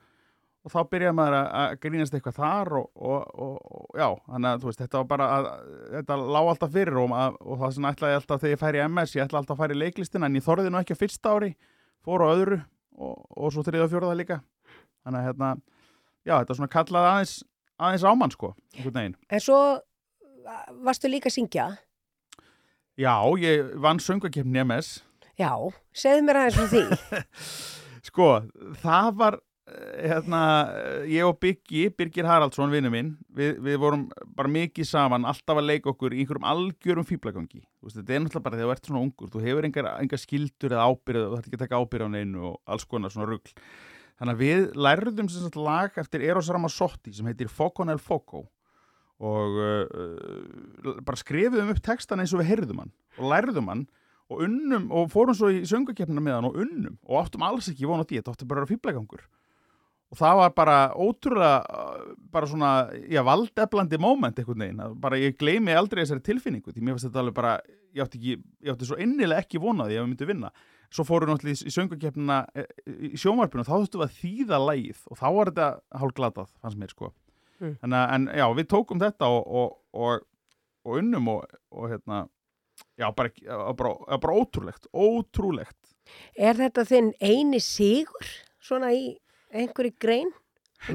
og 0.66 0.74
þá 0.74 0.80
byrjaði 0.92 1.16
maður 1.16 1.36
að, 1.38 1.48
að 1.60 1.76
grínast 1.84 2.16
eitthvað 2.16 2.40
þar 2.40 2.74
og, 2.82 2.90
og, 2.98 3.30
og, 3.46 3.86
já, 3.96 4.08
þannig 4.26 4.50
að 4.50 4.66
veist, 4.68 4.82
þetta 4.82 5.00
var 5.00 5.08
bara 5.14 5.30
að, 5.36 5.48
þetta 5.94 6.18
lá 6.20 6.40
alltaf 6.42 6.74
fyrir 6.74 7.00
og, 7.00 7.14
að, 7.16 7.38
og 7.46 7.62
það 7.62 7.76
sem 7.78 7.88
ætlaði 7.90 8.18
alltaf 8.20 8.42
þegar 8.44 8.56
ég 8.56 8.64
færi 8.64 8.82
í 8.82 8.86
MS, 8.88 9.16
ég 9.16 9.26
ætlaði 9.26 9.42
alltaf 9.44 9.56
að 9.56 9.64
færi 9.64 9.78
í 9.78 9.82
leiklistina 9.84 10.30
en 10.30 10.40
ég 10.40 10.46
þorði 10.46 10.74
nú 10.74 10.82
ekki 10.82 10.98
á 11.00 11.02
fyrsta 11.02 11.36
ári, 11.36 11.52
fór 12.06 12.26
á 12.26 12.28
öðru 12.34 12.60
og, 13.00 13.16
og 13.40 13.54
svo 13.56 13.64
þriða 13.68 13.88
og 13.88 13.94
fjóraða 13.94 14.20
líka 14.20 14.40
þannig 15.04 15.20
að 15.20 15.28
hérna, 15.30 15.52
já, 16.28 16.34
þetta 16.38 16.58
svona 16.60 16.74
kallaði 16.74 17.12
aðeins, 17.12 17.36
aðeins 17.80 18.08
ámann 18.08 18.34
sko. 18.36 18.54
En 18.86 19.44
svo 19.44 19.60
varstu 20.86 21.12
líka 21.12 21.30
að 21.32 21.38
syngja. 21.38 21.68
Já, 23.00 23.16
ég 23.40 23.78
vann 23.80 24.02
söngakefni 24.04 24.66
MS 24.66 24.98
Já, 25.40 25.54
segðu 25.96 26.26
mér 26.28 26.42
aðeins 26.42 26.58
um 26.60 26.68
því. 26.68 27.20
Sko, 28.10 28.26
það 28.82 29.10
var 29.22 29.38
eh, 29.72 30.10
hérna, 30.12 30.42
eh, 30.76 31.06
ég 31.14 31.28
og 31.28 31.38
Biggi, 31.40 31.86
Birgir 31.96 32.28
Haraldsson, 32.28 32.72
vinnu 32.74 32.92
minn, 32.92 33.14
við, 33.36 33.54
við 33.64 33.78
vorum 33.80 34.04
bara 34.36 34.52
mikið 34.52 34.90
saman, 34.90 35.28
alltaf 35.30 35.62
að 35.62 35.70
leika 35.70 35.94
okkur 35.94 36.16
í 36.16 36.26
einhverjum 36.26 36.48
algjörum 36.50 37.08
fýblagangi. 37.08 37.64
Þetta 37.86 38.18
er 38.18 38.26
náttúrulega 38.26 38.48
bara 38.50 38.60
þegar 38.60 38.68
þú 38.68 38.76
ert 38.76 38.92
svona 38.92 39.04
ungur, 39.06 39.32
þú 39.32 39.46
hefur 39.46 39.70
engar, 39.70 39.90
engar 40.04 40.24
skildur 40.26 40.76
eða 40.76 40.90
ábyrð, 40.90 41.24
þú 41.24 41.38
þarf 41.38 41.48
ekki 41.48 41.60
að 41.60 41.64
taka 41.64 41.80
ábyrð 41.80 42.10
á 42.12 42.16
neinu 42.18 42.46
og 42.50 42.60
alls 42.76 42.88
konar 42.92 43.16
svona 43.16 43.30
rugl. 43.32 43.56
Þannig 44.20 44.36
að 44.36 44.42
við 44.44 44.66
lærðum 44.76 45.30
sem 45.32 45.46
sagt 45.46 45.60
lag 45.60 45.96
eftir 46.02 46.24
Eros 46.28 46.50
Ramazzotti 46.52 47.14
sem 47.16 47.28
heitir 47.30 47.52
Foco 47.52 47.86
nel 47.88 48.00
Foco. 48.04 48.46
Og 49.20 49.56
uh, 49.60 51.00
bara 51.04 51.20
skrifuðum 51.20 51.72
upp 51.74 51.82
textan 51.84 52.22
eins 52.24 52.32
og 52.36 52.44
við 52.44 52.54
heyrðum 52.54 52.86
hann 52.86 52.94
og 53.20 53.34
lærðum 53.34 53.72
hann 53.72 53.82
og 54.30 54.46
unnum 54.46 54.86
og 54.96 55.10
fórum 55.12 55.36
svo 55.36 55.50
í 55.52 55.66
söngakefnina 55.68 56.24
með 56.24 56.38
hann 56.38 56.48
og 56.48 56.60
unnum 56.64 56.96
og 57.04 57.26
áttum 57.26 57.44
alls 57.44 57.68
ekki 57.72 57.88
von 57.90 58.00
á 58.00 58.06
því, 58.06 58.22
þetta 58.22 58.36
átti 58.36 58.48
bara 58.48 58.62
að 58.62 58.70
vera 58.70 58.72
fýblagangur 58.76 59.26
og 60.10 60.18
það 60.18 60.40
var 60.40 60.54
bara 60.58 60.78
ótrúlega 60.98 61.58
uh, 61.66 62.14
bara 62.34 62.50
svona, 62.50 62.72
já, 63.10 63.22
valdeflandi 63.26 64.00
moment 64.02 64.40
einhvern 64.40 64.64
veginn, 64.66 64.82
að 64.86 64.96
bara 65.04 65.20
ég 65.22 65.38
gleymi 65.38 65.76
aldrei 65.76 66.04
þessari 66.04 66.26
tilfinningu, 66.26 66.74
því 66.74 66.86
mér 66.86 66.96
finnst 66.98 67.10
þetta 67.10 67.24
alveg 67.24 67.38
bara 67.38 67.56
ég 67.94 68.04
átti, 68.06 68.22
ekki, 68.22 68.38
ég 68.66 68.74
átti 68.74 68.90
svo 68.90 68.98
innilega 69.02 69.44
ekki 69.44 69.62
vonaði 69.62 69.98
ef 69.98 70.06
við 70.06 70.12
myndum 70.14 70.32
vinna, 70.32 70.54
svo 70.94 71.06
fórum 71.06 71.32
náttúrulega 71.32 71.60
í, 71.60 71.70
í 71.70 71.74
söngakefnina 71.76 72.38
í 73.10 73.16
sjónvarpinu 73.20 73.64
og 73.64 73.70
þá 73.70 73.76
þurftum 73.76 74.04
við 74.04 74.08
að 74.08 74.20
þýða 74.20 74.62
lægið 74.66 75.02
og 75.06 75.20
þá 75.20 75.28
var 75.36 75.52
þetta 75.52 75.68
hálf 76.02 76.16
glatað, 76.18 76.54
fannst 76.64 76.82
mér 76.82 76.94
sko 76.96 77.12
Mm. 77.60 77.76
Þannig 77.82 78.00
að, 78.00 78.12
en 78.16 78.28
já, 78.40 78.46
við 78.56 78.68
tókum 78.72 79.00
þetta 79.02 79.30
og, 79.36 79.48
og, 79.62 79.72
og, 79.92 80.28
og 80.88 81.00
unnum 81.02 81.32
og, 81.34 81.56
og 81.76 81.90
hérna, 81.92 82.20
já, 83.00 83.10
bara, 83.16 83.32
bara, 83.76 84.20
bara 84.24 84.36
ótrúlegt, 84.40 84.88
ótrúlegt. 84.96 85.96
Er 86.40 86.58
þetta 86.58 86.86
þinn 86.88 87.12
eini 87.20 87.60
sigur 87.62 88.30
svona 88.64 88.94
í 88.96 89.18
einhverju 89.54 89.98
grein? 90.02 90.32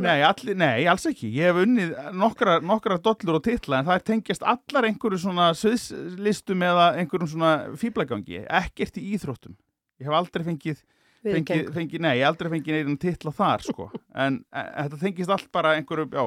Nei, 0.00 0.22
allir, 0.24 0.57
nei, 0.57 0.87
alls 0.88 1.04
ekki. 1.11 1.28
Ég 1.37 1.52
hef 1.52 1.61
unnið 1.66 1.90
nokkra, 2.16 2.57
nokkra 2.64 2.96
dollur 3.04 3.37
og 3.37 3.44
titla 3.44 3.83
en 3.83 3.90
það 3.90 3.98
er 3.98 4.07
tengjast 4.09 4.46
allar 4.48 4.88
einhverju 4.88 5.20
svona 5.26 5.50
sviðslistum 5.61 6.64
eða 6.64 6.87
einhverjum 7.02 7.28
svona 7.35 7.52
fýblagangi, 7.76 8.46
ekkert 8.48 8.96
í 8.96 9.11
íþróttum. 9.12 9.52
Ég 10.04 10.10
hef 10.10 10.16
aldrei 10.18 10.44
fengið, 10.44 10.82
fengið, 11.24 11.70
fengið 11.72 12.02
nei, 12.04 12.10
ég 12.18 12.26
hef 12.26 12.34
aldrei 12.34 12.50
fengið 12.58 12.90
neitt 12.90 13.00
titla 13.00 13.32
þar, 13.34 13.64
sko. 13.64 13.86
En 14.12 14.42
e, 14.52 14.64
þetta 14.82 15.00
tengist 15.00 15.32
allt 15.32 15.48
bara 15.54 15.72
einhverju, 15.78 16.10
já, 16.12 16.26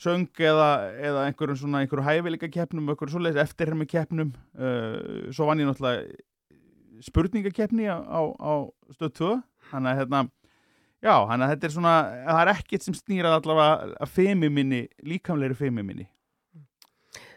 söng 0.00 0.42
eða, 0.50 0.66
eða 0.98 1.28
einhverjum 1.28 1.60
svona 1.60 1.84
einhverju 1.84 2.08
hæfileika 2.08 2.50
keppnum, 2.50 2.90
einhverju 2.90 3.14
svoleiðis 3.14 3.44
eftirhermi 3.44 3.86
keppnum. 3.86 4.34
Uh, 4.58 5.30
svo 5.30 5.46
vann 5.46 5.62
ég 5.62 5.70
náttúrulega 5.70 7.06
spurningakeppni 7.06 7.86
á, 7.86 8.02
á, 8.02 8.20
á 8.34 8.52
stöð 8.96 9.14
2, 9.22 9.32
þannig 9.70 9.92
að 9.92 10.00
hérna, 10.02 10.24
Já, 11.00 11.14
þannig 11.30 11.46
að 11.46 11.52
þetta 11.54 11.66
er 11.66 11.72
svona, 11.72 11.92
það 12.26 12.38
er 12.42 12.50
ekkert 12.52 12.84
sem 12.84 12.96
snýrað 12.96 13.34
allavega 13.38 13.92
að 14.04 14.10
femi 14.18 14.50
minni, 14.52 14.80
líkamleiri 15.08 15.56
femi 15.56 15.84
minni. 15.84 16.04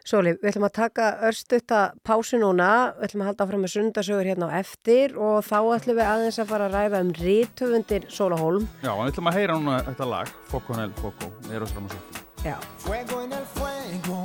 Sóli, 0.04 0.34
við 0.36 0.50
ætlum 0.50 0.66
að 0.68 0.74
taka 0.76 1.06
örstutta 1.30 1.82
pásu 2.04 2.36
núna, 2.42 2.92
við 2.98 3.06
ætlum 3.08 3.22
að 3.24 3.30
halda 3.30 3.46
áfram 3.46 3.62
með 3.64 3.72
sundasögur 3.72 4.28
hérna 4.28 4.50
á 4.52 4.60
eftir 4.60 5.14
og 5.16 5.46
þá 5.48 5.60
ætlum 5.78 5.96
við 5.96 6.10
aðeins 6.10 6.40
að 6.44 6.50
fara 6.50 6.66
að 6.68 6.76
ræða 6.76 7.00
um 7.06 7.12
rítufundir 7.16 8.08
Sóla 8.12 8.40
Holm. 8.42 8.66
Já, 8.84 8.92
en 8.92 9.00
við 9.00 9.14
ætlum 9.14 9.30
að 9.32 9.38
heyra 9.40 9.56
núna 9.56 9.78
þetta 9.88 10.08
lag, 10.12 10.34
Foco 10.52 10.76
Nel 10.76 10.92
Foco, 11.00 11.30
Eros 11.56 11.72
Ramazzotti. 11.78 12.24
Já. 12.44 12.58
Fuego 12.84 13.22
en 13.24 13.32
el 13.32 13.46
fuego. 13.56 14.20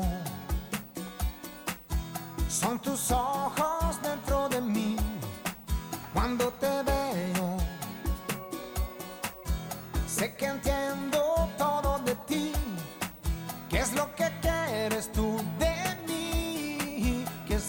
Son 2.48 2.80
tus 2.80 3.12
ojos 3.12 4.02
dentro 4.02 4.48
de 4.48 4.60
mí. 4.60 4.96
Cuando 6.12 6.50
te 6.58 6.74
veo, 6.90 7.56
sé 10.08 10.34
que 10.34 10.46
entiendo 10.46 11.48
todo 11.56 12.00
de 12.04 12.16
ti. 12.26 12.52
¿Qué 13.70 13.78
es 13.78 13.94
lo 13.94 14.12
que 14.16 14.28
quieres 14.42 15.12
tú 15.12 15.38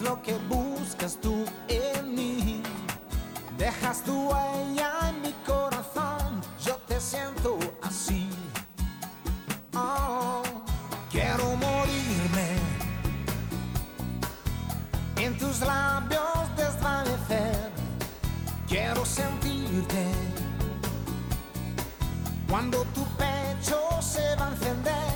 lo 0.01 0.21
que 0.21 0.35
buscas 0.47 1.17
tú 1.21 1.45
en 1.67 2.15
mí? 2.15 2.61
Dejas 3.57 4.03
tu 4.03 4.29
huella 4.29 5.09
en 5.09 5.21
mi 5.21 5.33
corazón. 5.45 6.41
Yo 6.63 6.75
te 6.87 6.99
siento 6.99 7.57
así. 7.81 8.29
Oh, 9.73 10.43
quiero 11.11 11.55
morirme 11.55 12.49
en 15.17 15.37
tus 15.37 15.59
labios 15.61 16.55
desvanecer. 16.55 17.71
Quiero 18.67 19.05
sentirte 19.05 20.05
cuando 22.49 22.83
tu 22.95 23.03
pecho 23.17 23.79
se 24.01 24.35
va 24.35 24.47
a 24.47 24.51
encender 24.51 25.13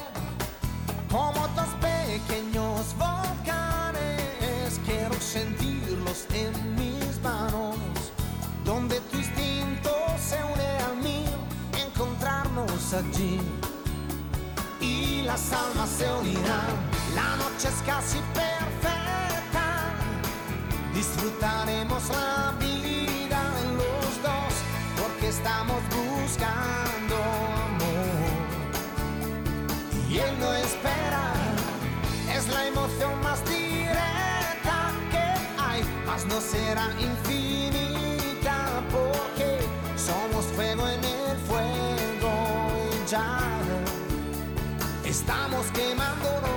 como 1.10 1.48
dos 1.56 1.70
pequeños 1.82 2.43
Y 14.80 15.24
las 15.24 15.52
almas 15.52 15.90
se 15.90 16.06
unirán. 16.14 16.76
La 17.16 17.36
noche 17.38 17.70
es 17.70 17.82
casi 17.88 18.20
perfecta. 18.36 19.96
Disfrutaremos 20.94 22.10
la 22.10 22.54
vida 22.60 23.42
en 23.64 23.78
los 23.78 24.22
dos 24.22 24.54
porque 25.02 25.30
estamos 25.30 25.82
buscando 25.90 27.16
amor. 27.66 28.30
Y 30.08 30.20
él 30.20 30.40
no 30.40 30.54
espera, 30.54 31.34
es 32.32 32.48
la 32.50 32.68
emoción 32.68 33.20
más 33.24 33.44
directa 33.46 34.92
que 35.10 35.26
hay, 35.60 35.82
mas 36.06 36.28
no 36.28 36.40
será 36.40 36.90
infinita 37.00 37.73
estamos 45.06 45.66
quemándonos. 45.68 46.52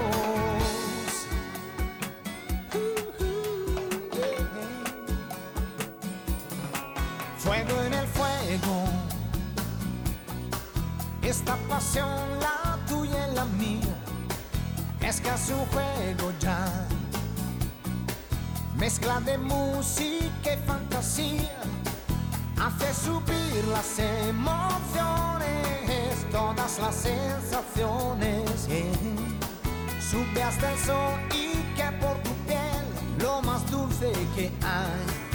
Fuego 7.38 7.82
en 7.82 7.94
el 7.94 8.06
fuego. 8.06 8.84
Esta 11.22 11.56
pasión, 11.68 12.08
la 12.40 12.78
tuya 12.88 13.28
y 13.28 13.34
la 13.34 13.44
mía, 13.44 13.96
es 15.00 15.20
casi 15.20 15.52
un 15.52 15.66
juego 15.66 16.32
ya. 16.40 16.64
Mezcla 18.76 19.20
de 19.20 19.36
música 19.38 20.54
y 20.54 20.58
fantasía, 20.66 21.60
hace 22.58 22.94
subir 22.94 23.64
las 23.72 23.98
emociones, 23.98 25.25
las 26.78 26.94
sensaciones. 26.94 28.68
Sube 30.10 30.42
hasta 30.42 30.72
el 30.72 30.78
sol 30.78 31.14
y 31.32 31.52
que 31.74 31.90
por 32.00 32.16
tu 32.22 32.30
piel 32.46 32.84
lo 33.20 33.42
más 33.42 33.68
dulce 33.70 34.12
que 34.34 34.50
hay 34.62 35.26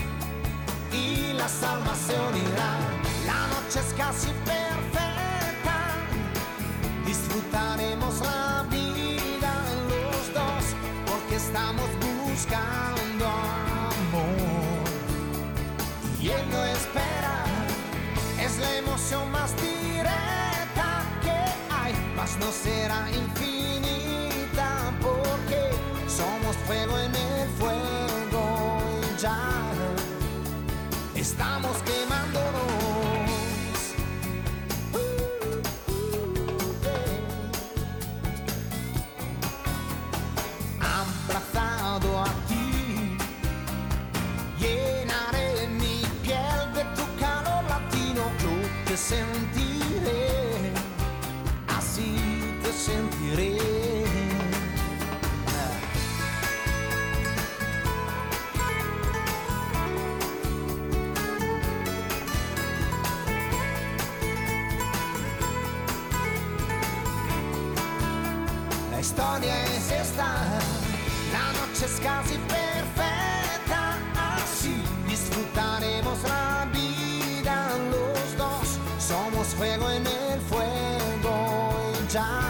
y 0.98 1.34
las 1.34 1.64
almas 1.64 1.98
se 1.98 2.14
unirán. 2.14 3.02
La 3.26 3.48
noche 3.48 3.80
es 3.80 3.94
casi 3.94 4.28
perfecta, 4.46 5.78
disfrutaremos 7.06 8.20
la 8.22 8.66
vida 8.70 9.54
los 9.90 10.34
dos 10.34 10.64
porque 11.06 11.36
estamos 11.36 11.90
buscando 12.26 13.26
amor 13.26 14.84
y 16.20 16.30
él 16.30 16.50
no 16.52 16.64
espera. 16.64 17.46
Es 18.40 18.58
la 18.58 18.78
emoción 18.78 19.31
mas 22.22 22.38
no 22.38 22.52
será 22.52 23.10
infinita 23.10 24.94
porque 25.02 25.72
somos 26.08 26.56
fuego 26.68 26.96
en 27.00 27.16
el 27.16 27.50
fuego 27.58 28.78
y 29.02 29.20
ya 29.20 29.40
estamos. 31.16 31.82
Casi 72.04 72.38
perfecta, 72.38 73.98
así 74.36 74.82
disfrutaremos 75.08 76.18
la 76.24 76.68
vida 76.72 77.56
los 77.92 78.38
dos. 78.38 78.80
Somos 79.00 79.48
fuego 79.48 79.90
en 79.92 80.06
el 80.06 80.42
fuego 80.42 81.72
y 81.94 82.14
ya 82.14 82.42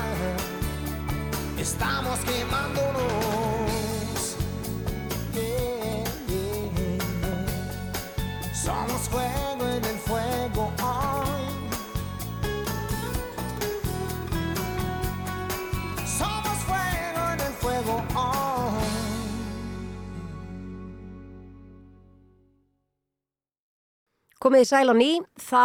estamos 1.57 2.19
quemándonos. 2.19 3.11
Somos 8.53 9.01
fuego 9.09 9.40
Komið 24.51 24.65
í 24.65 24.67
sæl 24.67 24.91
á 24.91 24.95
ný, 24.99 25.05
þá 25.39 25.59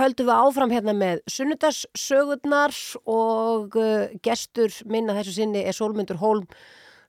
höldum 0.00 0.28
við 0.30 0.38
áfram 0.40 0.70
hérna 0.72 0.92
með 0.96 1.18
sunnudagssögurnar 1.28 2.72
og 3.04 3.74
uh, 3.76 4.14
gestur 4.24 4.72
minna 4.88 5.12
þessu 5.18 5.34
sinni 5.34 5.60
er 5.60 5.76
Sólmundur 5.76 6.16
Hólm 6.22 6.46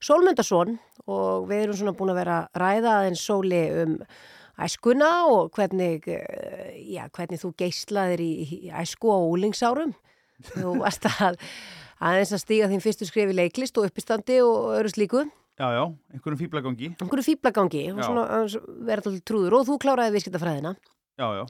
Sólmundarsson 0.04 0.74
og 1.08 1.46
við 1.48 1.62
erum 1.62 1.78
svona 1.80 1.94
búin 1.96 2.12
að 2.12 2.18
vera 2.20 2.40
að 2.42 2.60
ræða 2.60 2.96
aðeins 2.98 3.24
sóli 3.24 3.62
um 3.80 3.94
æskuna 4.66 5.12
og 5.32 5.56
hvernig, 5.56 6.04
uh, 6.12 6.74
já, 6.84 7.06
hvernig 7.16 7.40
þú 7.46 7.52
geislaðir 7.62 8.24
í, 8.26 8.34
í 8.44 8.60
æsku 8.76 9.14
á 9.16 9.20
úlingsárum. 9.24 9.94
Þú 10.50 10.74
varst 10.84 11.08
að 11.14 11.38
aðeins 12.04 12.34
að 12.36 12.42
stíga 12.44 12.68
þín 12.74 12.84
fyrstu 12.84 13.08
skrif 13.08 13.32
í 13.32 13.38
leiklist 13.38 13.80
og 13.80 13.88
uppistandi 13.88 14.42
og 14.44 14.82
öru 14.82 14.92
slíku. 14.92 15.24
Já, 15.56 15.70
já, 15.72 15.86
einhverjum 16.12 16.42
fýblagangi. 16.44 16.92
Einhverju 17.00 17.26
fýblagangi 17.30 17.86
vera 17.96 19.00
alltaf 19.00 19.24
trúður 19.24 19.62
og 19.62 19.66
þú 19.72 19.80
kláraði 19.86 20.18
viðskiptafræðina. 20.18 20.76
Já, 21.16 21.28
já. 21.40 21.46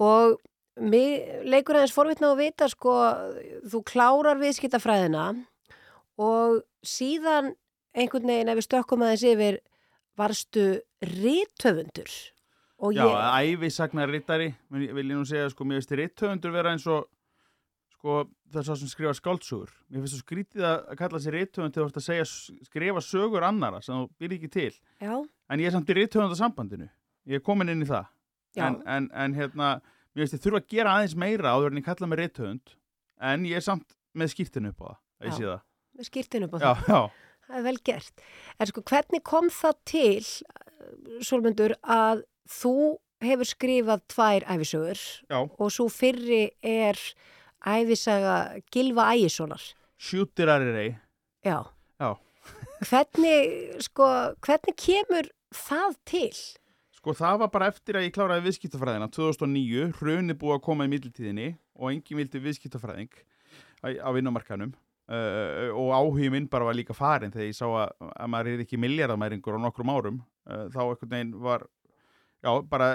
Og 0.00 0.38
mig 0.80 1.24
leikur 1.44 1.76
aðeins 1.76 1.94
forvitna 1.94 2.32
að 2.32 2.42
vita 2.44 2.68
sko, 2.70 2.94
þú 3.68 3.82
klárar 3.88 4.40
viðskiptafræðina 4.40 5.24
og 6.20 6.60
síðan 6.86 7.54
einhvern 7.96 8.30
veginn 8.30 8.52
ef 8.52 8.60
við 8.60 8.68
stökkum 8.68 9.04
aðeins 9.04 9.26
yfir 9.26 9.58
varstu 10.20 10.66
rítöfundur 11.04 12.12
og 12.80 12.94
Já, 12.96 13.04
ég, 13.04 13.56
ævisagnar 13.56 14.08
rittari, 14.08 14.54
vil 14.72 14.88
ég 14.88 15.10
nú 15.12 15.24
segja, 15.28 15.50
sko, 15.52 15.66
mér 15.68 15.80
finnst 15.80 15.96
ritthöfundur 15.98 16.54
vera 16.54 16.72
eins 16.72 16.86
og, 16.88 17.10
sko, 17.98 18.22
þess 18.54 18.72
að 18.72 18.78
sem 18.80 18.92
skrifa 18.94 19.12
skáldsögur. 19.18 19.74
Mér 19.90 20.04
finnst 20.04 20.16
það 20.16 20.22
skrítið 20.24 20.64
að 20.70 20.94
kalla 21.02 21.20
sér 21.20 21.36
þú 21.50 21.66
ert 21.84 22.00
að 22.00 22.06
segja, 22.06 22.28
skrifa 22.70 23.02
sögur 23.04 23.44
annara 23.44 23.82
sem 23.84 23.98
þú 23.98 24.08
byrði 24.16 24.38
ekki 24.40 24.52
til. 24.54 24.72
já, 24.96 25.12
En 25.50 25.60
ég 25.60 25.68
er 25.68 25.76
samt 25.76 25.92
í 25.92 25.98
rithöfundasambandinu. 25.98 26.88
Ég 27.28 27.40
er 27.40 27.44
komin 27.44 27.68
inn 27.68 27.84
í 27.84 27.90
það. 27.90 28.08
Já, 28.56 28.66
En, 28.66 28.80
en, 28.86 29.10
en 29.14 29.34
hérna, 29.34 29.80
mér 30.14 30.24
finnst 30.26 30.36
ég 30.38 30.42
þurfa 30.44 30.60
að 30.62 30.68
gera 30.74 30.94
aðeins 30.98 31.16
meira 31.16 31.52
áður 31.54 31.70
en 31.72 31.80
ég 31.82 31.84
kalla 31.86 32.06
mig 32.10 32.18
rithöfund. 32.22 32.74
En 33.20 33.44
ég 33.44 33.56
er 33.60 33.64
samt 33.66 33.96
með 34.16 34.32
skýrtinu 34.34 34.72
upp 34.72 34.80
á 34.82 34.90
það, 34.90 34.96
Já. 35.28 35.32
sé 35.36 35.44
það. 35.50 35.60
skýrtin 36.10 36.46
upp 36.48 36.54
á 36.54 36.58
Já, 36.58 36.70
það. 36.74 36.88
já. 36.88 37.00
Það 37.50 37.58
er 37.58 37.62
vel 37.66 37.78
gert. 37.84 38.20
En 38.60 38.66
sko, 38.70 38.82
hvernig 38.86 39.22
kom 39.26 39.48
það 39.50 39.78
til, 39.90 40.26
Sólmundur, 41.26 41.74
að 41.82 42.22
þú 42.48 42.74
hefur 43.20 43.44
skrifað 43.50 44.02
tvær 44.08 44.46
æfisögur 44.54 45.00
Já. 45.28 45.38
og 45.60 45.68
svo 45.74 45.88
fyrri 45.92 46.50
er 46.64 46.96
æfisaga 47.66 48.62
Gilva 48.72 49.10
Ægissonar. 49.14 49.60
Sjútirari 50.00 50.70
rey. 50.72 50.94
Já. 51.44 51.58
Já. 52.00 52.14
Hvernig, 52.88 53.82
sko, 53.84 54.06
hvernig 54.46 54.76
kemur 54.80 55.28
það 55.52 55.98
til? 56.08 56.38
Sko 57.00 57.14
það 57.16 57.38
var 57.40 57.48
bara 57.48 57.70
eftir 57.72 57.96
að 57.96 58.02
ég 58.04 58.12
kláraði 58.12 58.42
viðskiptafræðina 58.44 59.06
2009, 59.16 59.86
hrunni 59.96 60.34
búið 60.36 60.58
að 60.58 60.64
koma 60.66 60.84
í 60.84 60.90
middeltíðinni 60.92 61.46
og 61.80 61.94
engin 61.94 62.18
vildi 62.18 62.42
viðskiptafræðing 62.44 63.14
á, 63.80 64.08
vinnumarkanum 64.12 64.74
uh, 65.08 65.70
og 65.80 65.94
áhugi 65.96 66.28
minn 66.34 66.48
bara 66.52 66.66
var 66.68 66.76
líka 66.76 66.92
farin 66.92 67.32
þegar 67.32 67.46
ég 67.48 67.56
sá 67.56 67.64
að, 67.70 67.94
að 68.10 68.28
maður 68.34 68.50
er 68.52 68.64
ekki 68.66 68.80
miljardamæringur 68.84 69.56
á 69.56 69.64
nokkrum 69.64 69.92
árum. 69.96 70.18
Uh, 70.44 70.66
þá 70.74 70.80
einhvern 70.82 71.12
veginn 71.14 71.30
var 71.40 71.64
já, 72.44 72.50
bara, 72.68 72.88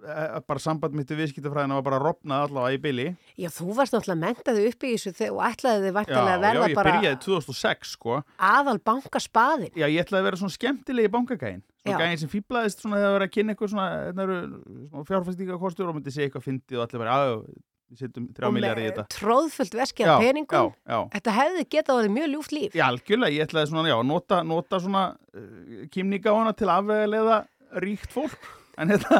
uh, 0.00 0.38
bara 0.48 0.62
samband 0.64 0.96
mitt 0.96 1.12
við 1.12 1.20
viðskiptafræðina 1.26 1.76
var 1.76 1.84
bara 1.90 1.98
ropnað 2.00 2.46
allavega 2.46 2.78
í 2.78 2.80
byli 2.86 3.06
Já, 3.36 3.50
þú 3.52 3.76
varst 3.76 3.98
náttúrulega 3.98 4.22
mentaði 4.22 4.64
upp 4.70 4.86
í 4.88 4.94
þessu 4.94 5.12
þe- 5.18 5.28
og 5.34 5.42
ætlaði 5.50 5.84
þið 5.84 5.92
já, 5.92 5.96
vantilega 5.98 6.24
að 6.24 6.32
já, 6.32 6.46
verða 6.46 6.72
ég 6.72 6.80
bara 6.80 6.96
byrjaði 6.96 7.20
2006 7.28 7.92
sko. 7.98 8.16
aðal 8.54 8.78
bankaspaðin. 8.80 9.76
Já, 9.76 9.86
ég 9.92 10.06
ætlaði 10.06 10.22
að 10.22 10.30
vera 10.30 10.40
svona 10.40 10.56
skemmtilegi 10.56 11.12
bankagæin 11.18 11.62
Svona 11.82 11.98
gæin 12.06 12.20
sem 12.22 12.30
fýblaðist 12.30 12.82
svona 12.82 12.98
þegar 13.00 13.08
það 13.08 13.16
var 13.16 13.24
að 13.26 13.34
kynna 13.34 13.54
eitthvað 13.54 13.70
svona, 13.72 13.86
hérna 14.06 15.04
fjárfæstíkakostur 15.08 15.88
og 15.90 15.96
myndi 15.98 16.14
segja 16.14 16.28
eitthvað 16.30 16.44
fyndið 16.46 16.78
og 16.78 16.84
allir 16.86 17.02
og 17.10 18.54
með 18.54 18.78
þetta. 18.78 19.04
tróðfullt 19.12 19.74
veski 19.76 20.06
Já, 20.06 20.14
af 20.14 20.22
peningum. 20.22 20.70
Já, 20.72 20.92
já, 20.94 21.00
Þetta 21.12 21.34
hefði 21.36 21.64
getað 21.74 21.92
að 21.92 22.00
vera 22.00 22.14
mjög 22.14 22.30
ljúft 22.32 22.54
líf. 22.56 22.74
já, 22.78 22.84
algjörlega, 22.86 23.34
ég 23.36 23.46
ætlaði 23.46 23.70
svona, 23.72 23.90
já, 23.90 23.96
nota, 24.08 24.40
nota 24.42 24.80
svona 24.80 25.02
uh, 25.36 25.84
kýmninga 25.92 26.32
á 26.32 26.34
hana 26.38 26.54
til 26.56 26.68
að 26.70 26.76
afvegalega 26.80 27.38
ríkt 27.84 28.12
fólk. 28.14 28.50
En, 28.80 28.88
þetta, 28.88 29.18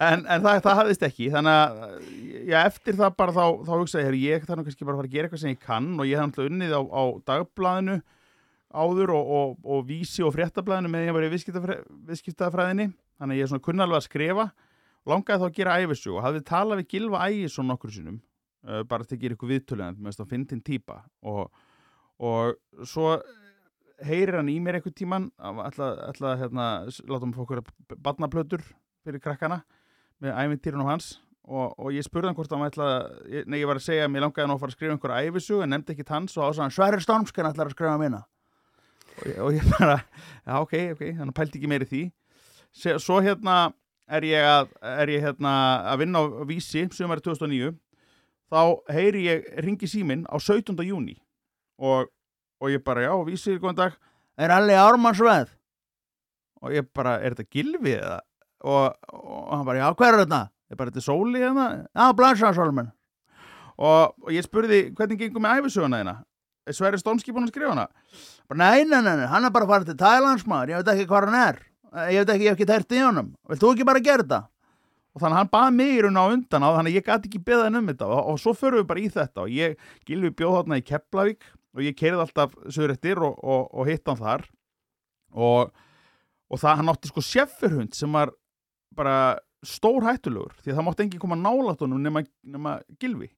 en, 0.00 0.22
en 0.24 0.44
það, 0.46 0.62
það 0.64 0.78
hafðist 0.80 1.02
ekki. 1.04 1.26
Þannig 1.34 1.56
að, 1.58 1.98
já, 2.48 2.58
eftir 2.64 2.96
það 2.96 3.16
bara 3.20 3.34
þá, 3.36 3.44
þá 3.66 3.72
hugsaði 3.74 4.06
ég, 4.06 4.38
ég 4.38 4.46
þarf 4.48 4.62
nú 4.62 4.64
kannski 4.68 4.86
bara 4.88 4.96
að 4.96 5.02
fara 5.02 5.10
að 5.10 5.16
gera 5.16 5.28
eitthvað 5.28 5.42
sem 5.42 5.52
ég 5.52 5.60
kann. 5.66 5.90
Og 5.98 6.08
ég 6.08 6.16
hef 6.16 6.30
náttúrulega 6.30 6.54
unnið 6.54 6.72
á, 6.72 6.82
á 6.88 7.02
dagblaðinu 7.28 7.98
áður 8.74 9.12
og, 9.16 9.28
og, 9.38 9.52
og 9.64 9.84
vísi 9.88 10.24
og 10.26 10.34
fréttablaðinu 10.36 10.90
með 10.92 11.06
ég 11.08 11.16
var 11.16 11.26
í 11.26 11.30
viðskiptafræ- 11.32 11.82
viðskiptafræðinni. 12.10 12.88
Þannig 13.18 13.34
að 13.34 13.40
ég 13.40 13.46
er 13.46 13.52
svona 13.52 13.64
kunnalvað 13.64 14.00
að 14.02 14.06
skrifa. 14.08 14.48
Langaði 15.08 15.40
þá 15.40 15.46
að 15.48 15.56
gera 15.56 15.76
æfissu 15.80 16.12
og 16.14 16.24
hafði 16.26 16.42
talað 16.50 16.82
við 16.82 16.88
Gilva 16.92 17.22
Ægisson 17.30 17.68
nokkur 17.70 17.92
sinnum 17.94 18.18
uh, 18.68 18.82
bara 18.84 19.06
til 19.08 19.16
að 19.16 19.22
gera 19.22 19.36
eitthvað 19.36 19.52
viðtöluðan 19.54 20.00
með 20.04 20.18
að 20.20 20.32
fyndin 20.34 20.64
típa 20.66 20.98
og, 21.24 21.46
og 22.20 22.84
svo 22.88 23.14
heyrir 24.04 24.36
hann 24.38 24.50
í 24.52 24.58
mér 24.62 24.78
einhvern 24.78 24.96
tíman 24.98 25.30
að 25.40 26.42
hérna, 26.42 26.66
mig 26.84 27.38
fá 27.38 27.42
okkur 27.46 27.62
barnaplötur 28.04 28.62
fyrir 29.06 29.22
krakkana 29.24 29.62
með 30.20 30.36
ævintýrun 30.44 30.84
og 30.84 30.92
hans. 30.92 31.08
Og, 31.48 31.72
og 31.80 31.94
ég 31.96 32.04
spurði 32.04 32.28
hann 32.28 32.36
hvort 32.36 32.52
hann 32.52 32.66
ætla 32.66 32.88
nei, 33.48 33.62
ég 33.62 33.68
var 33.70 33.78
að 33.80 33.86
segja 33.86 34.04
að 34.04 34.12
mér 34.12 34.26
langaði 34.26 34.50
nú 34.50 34.58
að 34.58 34.60
fara 34.60 34.74
að 34.74 34.76
skrifa 34.76 34.92
einhverja 34.98 35.30
æfisug 35.30 35.62
en 35.64 35.72
nefndi 35.72 35.94
ekki 35.94 36.04
hans 36.10 36.36
og 36.36 36.50
ásæðan 36.50 36.74
Sverri 36.76 37.00
Stormskan 37.00 37.48
ætlar 37.48 37.70
að 37.70 37.76
skrifa 37.78 37.94
mína 38.02 38.20
og 39.42 39.52
ég, 39.56 39.66
bara, 39.74 39.98
já 40.46 40.54
ok, 40.62 40.74
ok 40.94 41.04
þannig 41.18 41.36
pældi 41.36 41.58
ekki 41.60 41.70
meiri 41.70 41.88
því 41.88 42.02
svo 43.02 43.20
hérna 43.24 43.58
er 44.08 44.24
ég 44.28 44.46
að 44.48 44.70
er 45.04 45.12
ég 45.12 45.24
hérna 45.26 45.52
að 45.92 46.04
vinna 46.04 46.22
á 46.22 46.26
vísi 46.48 46.84
sumari 46.94 47.24
2009 47.24 47.74
þá 48.48 48.60
heyri 48.94 49.26
ég 49.26 49.48
ringi 49.64 49.88
síminn 49.90 50.24
á 50.28 50.36
17. 50.40 50.76
júni 50.86 51.18
og, 51.78 52.08
og 52.60 52.72
ég 52.72 52.82
bara, 52.84 53.04
já, 53.04 53.12
vísi, 53.26 53.58
góðan 53.60 53.80
dag 53.82 53.98
er 54.38 54.54
allir 54.54 54.80
ármannsveð 54.80 55.52
og 56.62 56.74
ég 56.74 56.88
bara, 56.94 57.18
er 57.22 57.36
þetta 57.36 57.52
gilfið 57.54 57.98
eða 57.98 58.20
og, 58.66 58.94
og 59.12 59.52
hann 59.52 59.66
bara, 59.68 59.82
já, 59.84 59.90
hver 59.94 60.14
er 60.14 60.24
þetta? 60.24 60.44
ég 60.68 60.78
bara, 60.78 60.92
þetta 60.92 61.02
er 61.02 61.06
sóli 61.06 61.42
hérna 61.42 61.66
já, 61.86 62.06
blansaðsólmen 62.16 62.90
og, 63.78 64.16
og 64.24 64.32
ég 64.34 64.46
spurði, 64.46 64.80
hvernig 64.96 65.20
gengur 65.20 65.44
með 65.44 65.62
æfisöguna 65.62 66.02
þína? 66.02 66.16
Er 66.68 66.76
Sverri 66.76 67.00
Stónski 67.00 67.34
búin 67.34 67.48
að 67.48 67.54
skrifa 67.54 67.72
hana? 67.74 67.88
nei, 68.54 68.84
nei, 68.84 69.00
nei, 69.04 69.26
hann 69.28 69.48
er 69.48 69.54
bara 69.54 69.68
farið 69.68 69.92
til 69.92 69.98
Thailands 70.04 70.46
maður, 70.48 70.74
ég 70.74 70.82
veit 70.82 70.94
ekki 70.94 71.08
hvað 71.10 71.28
hann 71.28 71.40
er. 71.40 71.64
Ég 72.12 72.22
veit 72.22 72.30
ekki, 72.34 72.44
ég 72.44 72.52
hef 72.52 72.58
ekki 72.58 72.68
tært 72.68 72.94
í 72.94 73.02
honum. 73.02 73.32
Vilt 73.48 73.62
þú 73.62 73.72
ekki 73.74 73.88
bara 73.88 74.04
gera 74.04 74.24
þetta? 74.24 74.42
og 75.18 75.24
þannig 75.24 75.34
að 75.34 75.40
hann 75.40 75.50
baði 75.50 75.74
mig 75.74 75.92
í 75.92 76.02
raun 76.04 76.20
á 76.20 76.24
undan 76.30 76.64
á 76.64 76.68
þannig 76.76 76.92
að 76.92 76.98
ég 76.98 77.06
gæti 77.06 77.28
ekki 77.28 77.40
beða 77.46 77.66
henn 77.66 77.80
um 77.80 77.88
þetta. 77.90 78.08
Og, 78.08 78.20
og 78.30 78.40
svo 78.42 78.54
förum 78.54 78.82
við 78.82 78.88
bara 78.92 79.02
í 79.02 79.08
þetta. 79.10 79.44
Og 79.44 79.54
ég 79.54 79.90
gilfi 80.06 80.30
bjóð 80.38 80.56
þarna 80.58 80.78
í 80.78 80.84
Keflavík 80.86 81.48
og 81.74 81.82
ég 81.84 81.98
keirði 81.98 82.24
alltaf 82.24 82.54
sögurettir 82.68 83.22
og, 83.26 83.38
og, 83.42 83.66
og 83.74 83.90
hitt 83.90 84.06
hann 84.08 84.20
þar. 84.20 84.46
Og, 85.34 85.74
það 86.54 86.80
hann 86.80 86.92
átti 86.94 87.10
sko 87.10 87.24
sjeffurhund 87.24 87.98
sem 87.98 88.14
var 88.14 88.32
bara 88.98 89.16
stór 89.66 90.06
hættulegur 90.06 90.54
því 90.62 90.70
að 90.70 90.78
það 90.78 90.86
mátti 90.86 91.04
enginn 91.04 91.22
koma 91.22 91.38
nálat 91.38 91.82
honum 91.82 92.02
nema, 92.02 92.22
nema 92.46 92.78
gilfi 93.02 93.32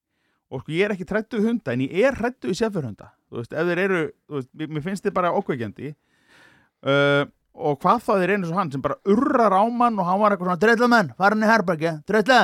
og 0.50 0.62
sko 0.64 0.74
ég 0.74 0.86
er 0.88 0.94
ekki 0.96 1.06
trættu 1.08 1.38
við 1.40 1.48
hunda 1.50 1.74
en 1.76 1.84
ég 1.86 2.06
er 2.10 2.16
hrættu 2.18 2.50
við 2.50 2.60
sjeffurhunda 2.60 3.10
þú 3.30 3.40
veist, 3.40 3.52
ef 3.54 3.68
þeir 3.70 3.82
eru, 3.86 4.00
þú 4.28 4.38
veist, 4.40 4.50
mér- 4.66 4.86
finnst 4.88 5.06
þið 5.06 5.16
bara 5.20 5.34
okkveikjandi 5.38 5.90
uh, 5.90 7.24
og 7.60 7.76
hvað 7.82 8.04
þá 8.06 8.12
þeir 8.22 8.32
einu 8.36 8.48
svo 8.48 8.56
hann 8.58 8.72
sem 8.72 8.82
bara 8.82 8.98
urrar 9.10 9.54
á 9.58 9.62
mann 9.70 9.98
og 9.98 10.06
hann 10.08 10.20
var 10.22 10.34
eitthvað 10.34 10.50
svona 10.50 10.62
drilla 10.64 10.88
menn, 10.90 11.12
farin 11.18 11.44
í 11.44 11.50
herbergi, 11.50 11.92
drilla 12.08 12.40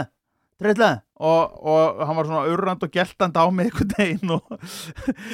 drilla. 0.57 0.91
Og, 1.21 1.57
og 1.69 1.99
hann 2.09 2.17
var 2.17 2.29
svona 2.29 2.49
urrand 2.53 2.85
og 2.85 2.93
geltand 2.93 3.37
á 3.37 3.45
mig 3.53 3.69
einhvern 3.69 3.91
veginn 3.97 4.33
og, 4.33 4.55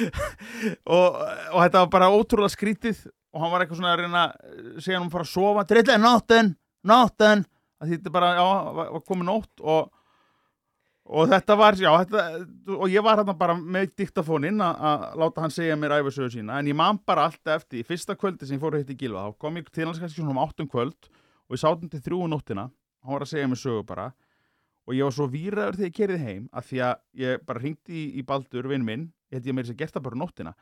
og, 0.95 1.17
og 1.53 1.59
þetta 1.63 1.83
var 1.83 1.89
bara 1.93 2.09
ótrúlega 2.11 2.51
skrítið. 2.51 3.05
Og 3.33 3.41
hann 3.41 3.53
var 3.53 3.63
eitthvað 3.63 3.79
svona 3.79 3.93
að 3.95 4.01
reyna 4.03 4.23
að 4.27 4.81
segja 4.83 4.97
hann 4.99 5.05
um 5.05 5.09
að 5.09 5.15
fara 5.15 5.27
að 5.27 5.31
sofa. 5.31 5.97
Nótten, 6.03 6.51
nótten 6.91 7.45
að 7.83 7.93
þetta 7.95 8.13
bara, 8.13 8.33
já, 8.37 8.43
var, 8.77 8.91
var 8.97 9.05
komið 9.09 9.29
nótt 9.31 9.63
og 9.63 9.89
og 11.03 11.27
þetta 11.31 11.55
var, 11.59 11.75
já, 11.75 11.89
þetta, 12.03 12.23
og 12.77 12.85
ég 12.91 13.03
var 13.03 13.19
hérna 13.19 13.35
bara 13.37 13.55
með 13.59 13.91
diktafóninn 13.99 14.61
að 14.63 14.83
að 14.89 15.05
láta 15.19 15.43
hann 15.43 15.53
segja 15.53 15.77
mér 15.79 15.97
æfisögu 15.99 16.31
sína, 16.37 16.59
en 16.59 16.69
ég 16.71 16.77
man 16.79 16.99
bara 17.05 17.27
alltaf 17.27 17.61
eftir, 17.61 17.81
í 17.81 17.87
fyrsta 17.87 18.15
kvöldi 18.19 18.47
sem 18.47 18.55
ég 18.55 18.63
fór 18.63 18.77
að 18.77 18.85
hitta 18.85 18.95
í 18.95 19.01
Gilva, 19.01 19.25
þá 19.27 19.39
kom 19.43 19.59
ég 19.59 19.71
til 19.71 19.87
hans 19.89 19.99
kannski 19.99 20.21
svona 20.21 20.35
um 20.35 20.43
áttum 20.43 20.69
kvöld 20.71 21.09
og 21.49 21.57
ég 21.57 21.63
sátum 21.63 21.91
til 21.91 22.03
þrjú 22.05 22.21
um 22.23 22.31
nóttina, 22.31 22.69
hann 23.03 23.17
var 23.17 23.25
að 23.25 23.33
segja 23.33 23.49
mér 23.51 23.59
sögu 23.59 23.83
bara, 23.89 24.11
og 24.87 24.95
ég 24.95 25.07
var 25.07 25.15
svo 25.17 25.27
víraður 25.31 25.79
þegar 25.79 25.89
ég 25.89 25.97
kerði 25.99 26.21
heim, 26.23 26.45
að 26.55 26.69
því 26.69 26.83
að 26.87 26.95
ég 27.23 27.43
bara 27.47 27.63
ringdi 27.63 27.99
í, 27.99 28.05
í 28.19 28.25
Baldur, 28.27 28.71
vinn 28.71 28.87
minn, 28.87 29.09
ég 29.27 29.39
held 29.41 29.51
ég 29.51 29.57
meira 29.57 29.67
sér 29.69 29.79
gert 29.83 29.97
það 29.97 30.07
bara 30.07 30.19
um 30.19 30.23
nóttina, 30.23 30.55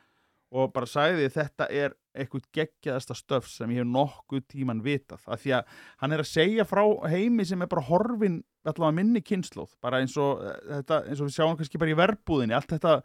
og 0.51 0.71
bara 0.75 0.87
sagði 0.89 1.25
því 1.25 1.33
þetta 1.35 1.67
er 1.71 1.93
eitthvað 2.11 2.47
geggjaðasta 2.57 3.15
stöf 3.15 3.47
sem 3.47 3.71
ég 3.71 3.85
hef 3.85 3.87
nokkuð 3.87 4.43
tíman 4.51 4.81
vitað, 4.83 5.23
að 5.31 5.43
því 5.45 5.53
að 5.57 5.75
hann 6.03 6.15
er 6.15 6.23
að 6.23 6.31
segja 6.31 6.65
frá 6.67 6.81
heimi 7.11 7.45
sem 7.47 7.63
er 7.63 7.69
bara 7.71 7.85
horfin 7.87 8.41
allavega 8.67 8.97
minni 8.97 9.21
kynnslóð, 9.23 9.77
bara 9.83 10.01
eins 10.03 10.17
og 10.19 10.41
eh, 10.43 10.57
þetta, 10.81 11.03
eins 11.07 11.21
og 11.21 11.29
við 11.29 11.37
sjáum 11.37 11.55
kannski 11.59 11.79
bara 11.81 11.93
í 11.93 11.99
verbúðinni 11.99 12.57
allt 12.57 12.73
þetta, 12.75 12.97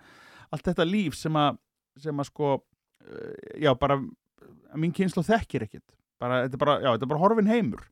allt 0.50 0.72
þetta 0.72 0.88
líf 0.88 1.18
sem 1.18 1.38
að 1.38 1.60
sem 2.02 2.18
að 2.24 2.28
sko 2.32 2.50
eh, 2.56 3.62
já, 3.62 3.70
bara 3.78 4.00
að 4.00 4.82
mín 4.82 4.96
kynnslóð 4.96 5.30
þekkir 5.30 5.68
ekkit 5.68 5.86
bara, 6.18 6.42
þetta 6.44 6.58
er 6.58 6.64
bara, 6.64 6.76
já, 6.82 6.90
þetta 6.90 7.06
er 7.06 7.12
bara 7.14 7.22
horfin 7.22 7.52
heimur. 7.52 7.86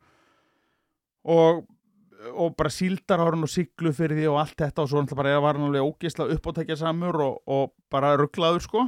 Og 1.25 1.65
og 2.33 2.55
bara 2.57 2.71
síldarhorn 2.73 3.45
og 3.45 3.51
siglu 3.53 3.91
fyrir 3.93 4.17
því 4.17 4.29
og 4.31 4.39
allt 4.41 4.57
þetta 4.63 4.85
og 4.85 4.89
svo 4.89 5.03
bara 5.17 5.35
var 5.45 5.59
hann 5.59 5.67
alveg 5.67 5.85
ógeðslega 5.85 6.39
uppátækja 6.39 6.79
samur 6.81 7.19
og, 7.21 7.35
og 7.45 7.75
bara 7.93 8.15
rugglaður 8.17 8.65
sko 8.65 8.85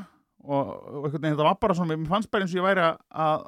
og, 0.47 0.73
og 0.73 1.05
einhvern 1.07 1.21
veginn 1.21 1.37
þetta 1.37 1.49
var 1.49 1.61
bara 1.61 1.77
svona, 1.77 1.97
mér 1.97 2.11
fannst 2.11 2.31
bara 2.33 2.47
eins 2.47 2.55
og 2.55 2.61
ég 2.61 2.67
væri 2.67 2.87
að, 2.87 3.47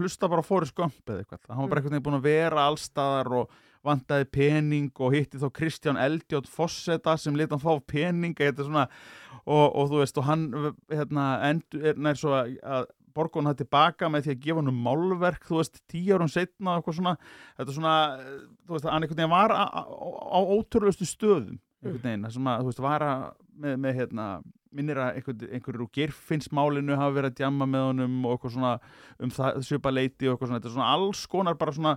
hlusta 0.00 0.30
bara 0.32 0.44
Forrest 0.46 0.76
Gump 0.76 0.98
eða 1.06 1.22
eitthvað, 1.22 1.48
hann 1.52 1.62
var 1.62 1.72
bara 1.72 1.82
einhvern 1.82 1.96
veginn 1.96 2.06
búin 2.08 2.18
að 2.18 2.28
vera 2.28 2.66
allstaðar 2.68 3.32
og 3.42 3.56
vantaði 3.86 4.28
pening 4.34 4.90
og 4.98 5.14
hitti 5.14 5.40
þá 5.40 5.48
Kristján 5.54 6.00
Eldjátt 6.02 6.50
Fosseta 6.50 7.14
sem 7.20 7.36
leta 7.38 7.56
hann 7.56 7.64
fá 7.64 7.84
pening 7.86 8.36
þetta 8.38 8.64
er 8.64 8.70
svona, 8.70 8.86
og, 9.44 9.64
og 9.68 9.92
þú 9.92 10.00
veist 10.02 10.20
og 10.20 10.28
hann 10.28 10.46
hérna, 10.90 11.28
endur, 11.48 12.00
nær 12.00 12.18
svo 12.18 12.34
að, 12.36 12.88
borga 13.18 13.40
hann 13.40 13.50
það 13.52 13.62
tilbaka 13.62 14.10
með 14.12 14.26
því 14.26 14.34
að 14.34 14.42
gefa 14.44 14.62
hann 14.62 14.72
um 14.72 14.82
málverk, 14.88 15.46
þú 15.48 15.60
veist, 15.60 15.80
tíu 15.90 16.16
árum 16.16 16.30
setna 16.32 16.74
og 16.74 16.82
eitthvað 16.82 16.98
svona, 17.00 17.14
þetta 17.60 17.76
svona 17.78 17.94
þú 18.18 18.74
veist, 18.76 18.88
hann 18.88 19.06
einhvern 19.06 19.22
veginn 19.22 19.34
var 19.34 19.54
á, 19.54 19.64
á, 19.66 19.82
á 19.86 20.38
ótrúlustu 20.42 21.08
stöðum, 21.08 21.58
einhvern 21.82 22.04
veginn 22.04 22.24
það 22.26 22.36
sem 22.36 22.48
að, 22.50 22.62
þú 22.62 22.70
veist, 22.70 22.84
var 22.84 23.04
að, 23.06 23.26
með, 23.64 23.76
með 23.84 23.98
hérna, 24.02 24.28
minnir 24.78 25.00
að 25.00 25.18
einhver, 25.18 25.36
einhverjur 25.48 25.84
úr 25.84 25.92
gerfinsmálinu 25.96 26.96
hafa 26.98 27.16
verið 27.16 27.32
að 27.32 27.42
djamma 27.42 27.68
með 27.70 27.84
honum 27.88 28.16
og 28.24 28.34
eitthvað 28.34 28.56
svona 28.56 28.72
um 29.18 29.34
það 29.38 29.60
svipa 29.68 29.92
leiti 29.94 30.28
og 30.28 30.34
eitthvað 30.34 30.50
svona, 30.50 30.60
þetta 30.60 30.70
er 30.70 30.76
svona 30.76 30.90
alls 30.96 31.22
konar 31.30 31.58
bara 31.60 31.76
svona 31.76 31.94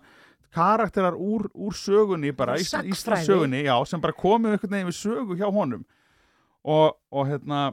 karakterar 0.52 1.16
úr, 1.16 1.48
úr 1.56 1.76
sögunni 1.76 2.34
bara, 2.36 2.58
Íslands 2.60 3.06
sögunni, 3.28 3.64
já, 3.68 3.76
sem 3.88 4.02
bara 4.04 4.16
komið 4.16 4.58
einhvern 4.58 4.76
veginn 4.76 4.90
við 4.92 4.98
sögu 5.00 5.38
hjá 5.40 5.48
honum. 5.52 5.86
Og, 6.62 6.98
og 7.10 7.30
hérna 7.30 7.72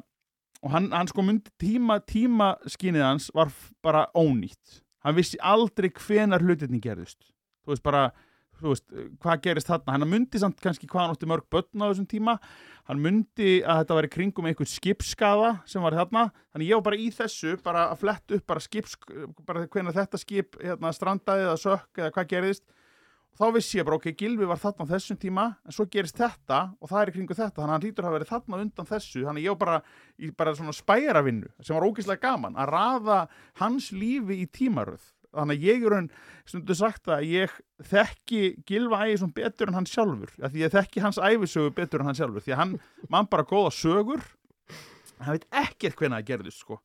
og 0.62 0.72
hann, 0.72 0.90
hann 0.94 1.10
sko 1.10 1.22
myndi 1.22 1.52
tíma 1.60 1.98
tímaskynið 2.06 3.04
hans 3.04 3.28
var 3.34 3.50
bara 3.84 4.06
ónýtt. 4.16 4.80
Hann 5.04 5.16
vissi 5.18 5.38
aldrei 5.42 5.90
hvenar 5.94 6.42
hlutinni 6.42 6.80
gerðust. 6.82 7.30
Þú 7.62 7.74
veist 7.74 7.84
bara 7.86 8.08
veist, 8.62 8.86
hvað 9.22 9.42
gerist 9.44 9.68
þarna, 9.70 9.94
hann 9.94 10.10
myndi 10.10 10.40
samt 10.42 10.58
kannski 10.62 10.88
hvað 10.90 11.04
hann 11.04 11.14
átti 11.14 11.28
mörg 11.30 11.46
börn 11.52 11.84
á 11.84 11.86
þessum 11.90 12.08
tíma. 12.10 12.38
Hann 12.88 13.02
myndi 13.04 13.58
að 13.62 13.82
þetta 13.82 13.98
væri 13.98 14.10
kringum 14.14 14.48
einhvern 14.48 14.70
skipskaða 14.70 15.52
sem 15.68 15.84
var 15.84 15.96
þarna. 15.98 16.28
Þannig 16.54 16.70
ég 16.70 16.80
var 16.80 16.86
bara 16.88 16.98
í 16.98 17.10
þessu, 17.14 17.54
bara 17.64 17.84
að 17.92 18.02
fletta 18.02 18.38
upp 18.38 18.48
bara 18.48 18.64
skips, 18.64 18.96
bara 19.46 19.66
hvenar 19.68 19.96
þetta 19.96 20.20
skip 20.20 20.58
hérna, 20.62 20.94
strandaði 20.96 21.46
eða 21.46 21.60
sökk 21.62 22.02
eða 22.02 22.14
hvað 22.16 22.30
gerðist. 22.32 22.66
Og 23.28 23.42
þá 23.42 23.54
vissi 23.54 23.78
ég 23.78 23.86
bara, 23.86 23.98
ok, 24.00 24.08
Gilvi 24.18 24.48
var 24.48 24.58
þarna 24.58 24.88
á 24.88 24.92
þessum 24.94 25.18
tíma, 25.20 25.44
en 25.62 25.74
svo 25.76 25.84
gerist 25.92 26.16
þetta 26.18 26.62
og 26.80 26.90
það 26.90 27.02
er 27.02 27.12
í 27.12 27.14
kringu 27.18 27.36
þetta, 27.36 27.60
þannig 27.60 27.74
hann 27.76 27.84
hlýtur 27.84 28.08
að 28.08 28.16
verið 28.16 28.32
þarna 28.32 28.62
undan 28.64 28.88
þessu, 28.88 29.22
þannig 29.28 29.44
ég 29.44 29.54
var 29.54 29.60
bara 29.60 29.76
í 30.18 30.30
bara 30.40 30.54
svona 30.58 30.74
spæjaravinnu, 30.74 31.52
sem 31.60 31.76
var 31.76 31.86
ógeðslega 31.86 32.24
gaman 32.24 32.58
að 32.58 32.72
raða 32.72 33.20
hans 33.60 33.92
lífi 33.94 34.40
í 34.42 34.48
tímaröð 34.58 35.04
þannig 35.36 35.58
að 35.58 35.66
ég 35.68 35.84
er 35.86 35.94
hann 35.98 36.08
stundu 36.48 36.76
sagt 36.78 37.10
að 37.12 37.26
ég 37.28 37.54
þekki 37.90 38.42
Gilva 38.68 39.02
Ægisson 39.06 39.32
betur 39.36 39.70
en 39.70 39.78
hann 39.78 39.88
sjálfur 39.88 40.32
af 40.40 40.54
því 40.54 40.64
ég 40.64 40.74
þekki 40.74 41.04
hans 41.04 41.20
æfisögu 41.20 41.74
betur 41.76 42.02
en 42.02 42.10
hann 42.10 42.18
sjálfur 42.18 42.44
því 42.44 42.54
að 42.56 42.60
hann 42.62 42.74
mann 43.12 43.28
bara 43.30 43.46
góða 43.48 43.72
sögur. 43.76 44.24
Hann 45.18 45.36
veit 45.38 45.48
ekkert 45.64 45.98
hvenær 45.98 46.20
það 46.22 46.28
gerðist 46.32 46.62
sko. 46.64 46.80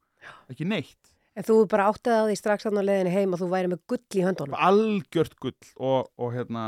Ekki 0.51 0.67
neitt, 0.67 1.11
En 1.33 1.45
þú 1.47 1.63
bara 1.65 1.87
áttið 1.89 2.13
á 2.13 2.23
því 2.29 2.35
strax 2.37 2.67
á 2.69 2.71
leiðinni 2.71 3.11
heim 3.13 3.31
og 3.33 3.39
þú 3.41 3.47
væri 3.49 3.69
með 3.71 3.79
gull 3.89 4.19
í 4.19 4.25
höndunum. 4.25 4.53
algjört 4.53 5.33
gull 5.41 5.55
og, 5.81 6.11
og 6.21 6.35
hérna 6.35 6.65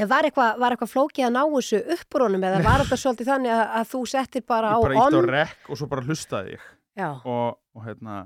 En 0.00 0.08
var 0.08 0.24
eitthvað, 0.24 0.58
var 0.60 0.72
eitthvað 0.74 0.92
flókið 0.92 1.26
að 1.26 1.32
ná 1.34 1.40
þessu 1.54 1.80
upp 1.96 2.16
úr 2.16 2.24
honum 2.26 2.44
eða 2.48 2.60
var 2.68 2.84
þetta 2.84 2.98
svolítið 3.00 3.30
þannig 3.32 3.54
að, 3.56 3.64
að 3.80 3.88
þú 3.90 4.02
settir 4.12 4.44
bara 4.48 4.70
á 4.72 4.78
ég 4.78 4.84
bara 4.84 5.00
ítt 5.00 5.16
á 5.16 5.20
rekk 5.34 5.70
og 5.72 5.80
svo 5.80 5.88
bara 5.90 6.04
hlustaði 6.06 6.54
ég. 6.54 6.68
Og, 7.24 7.56
og 7.76 7.84
hérna 7.86 8.20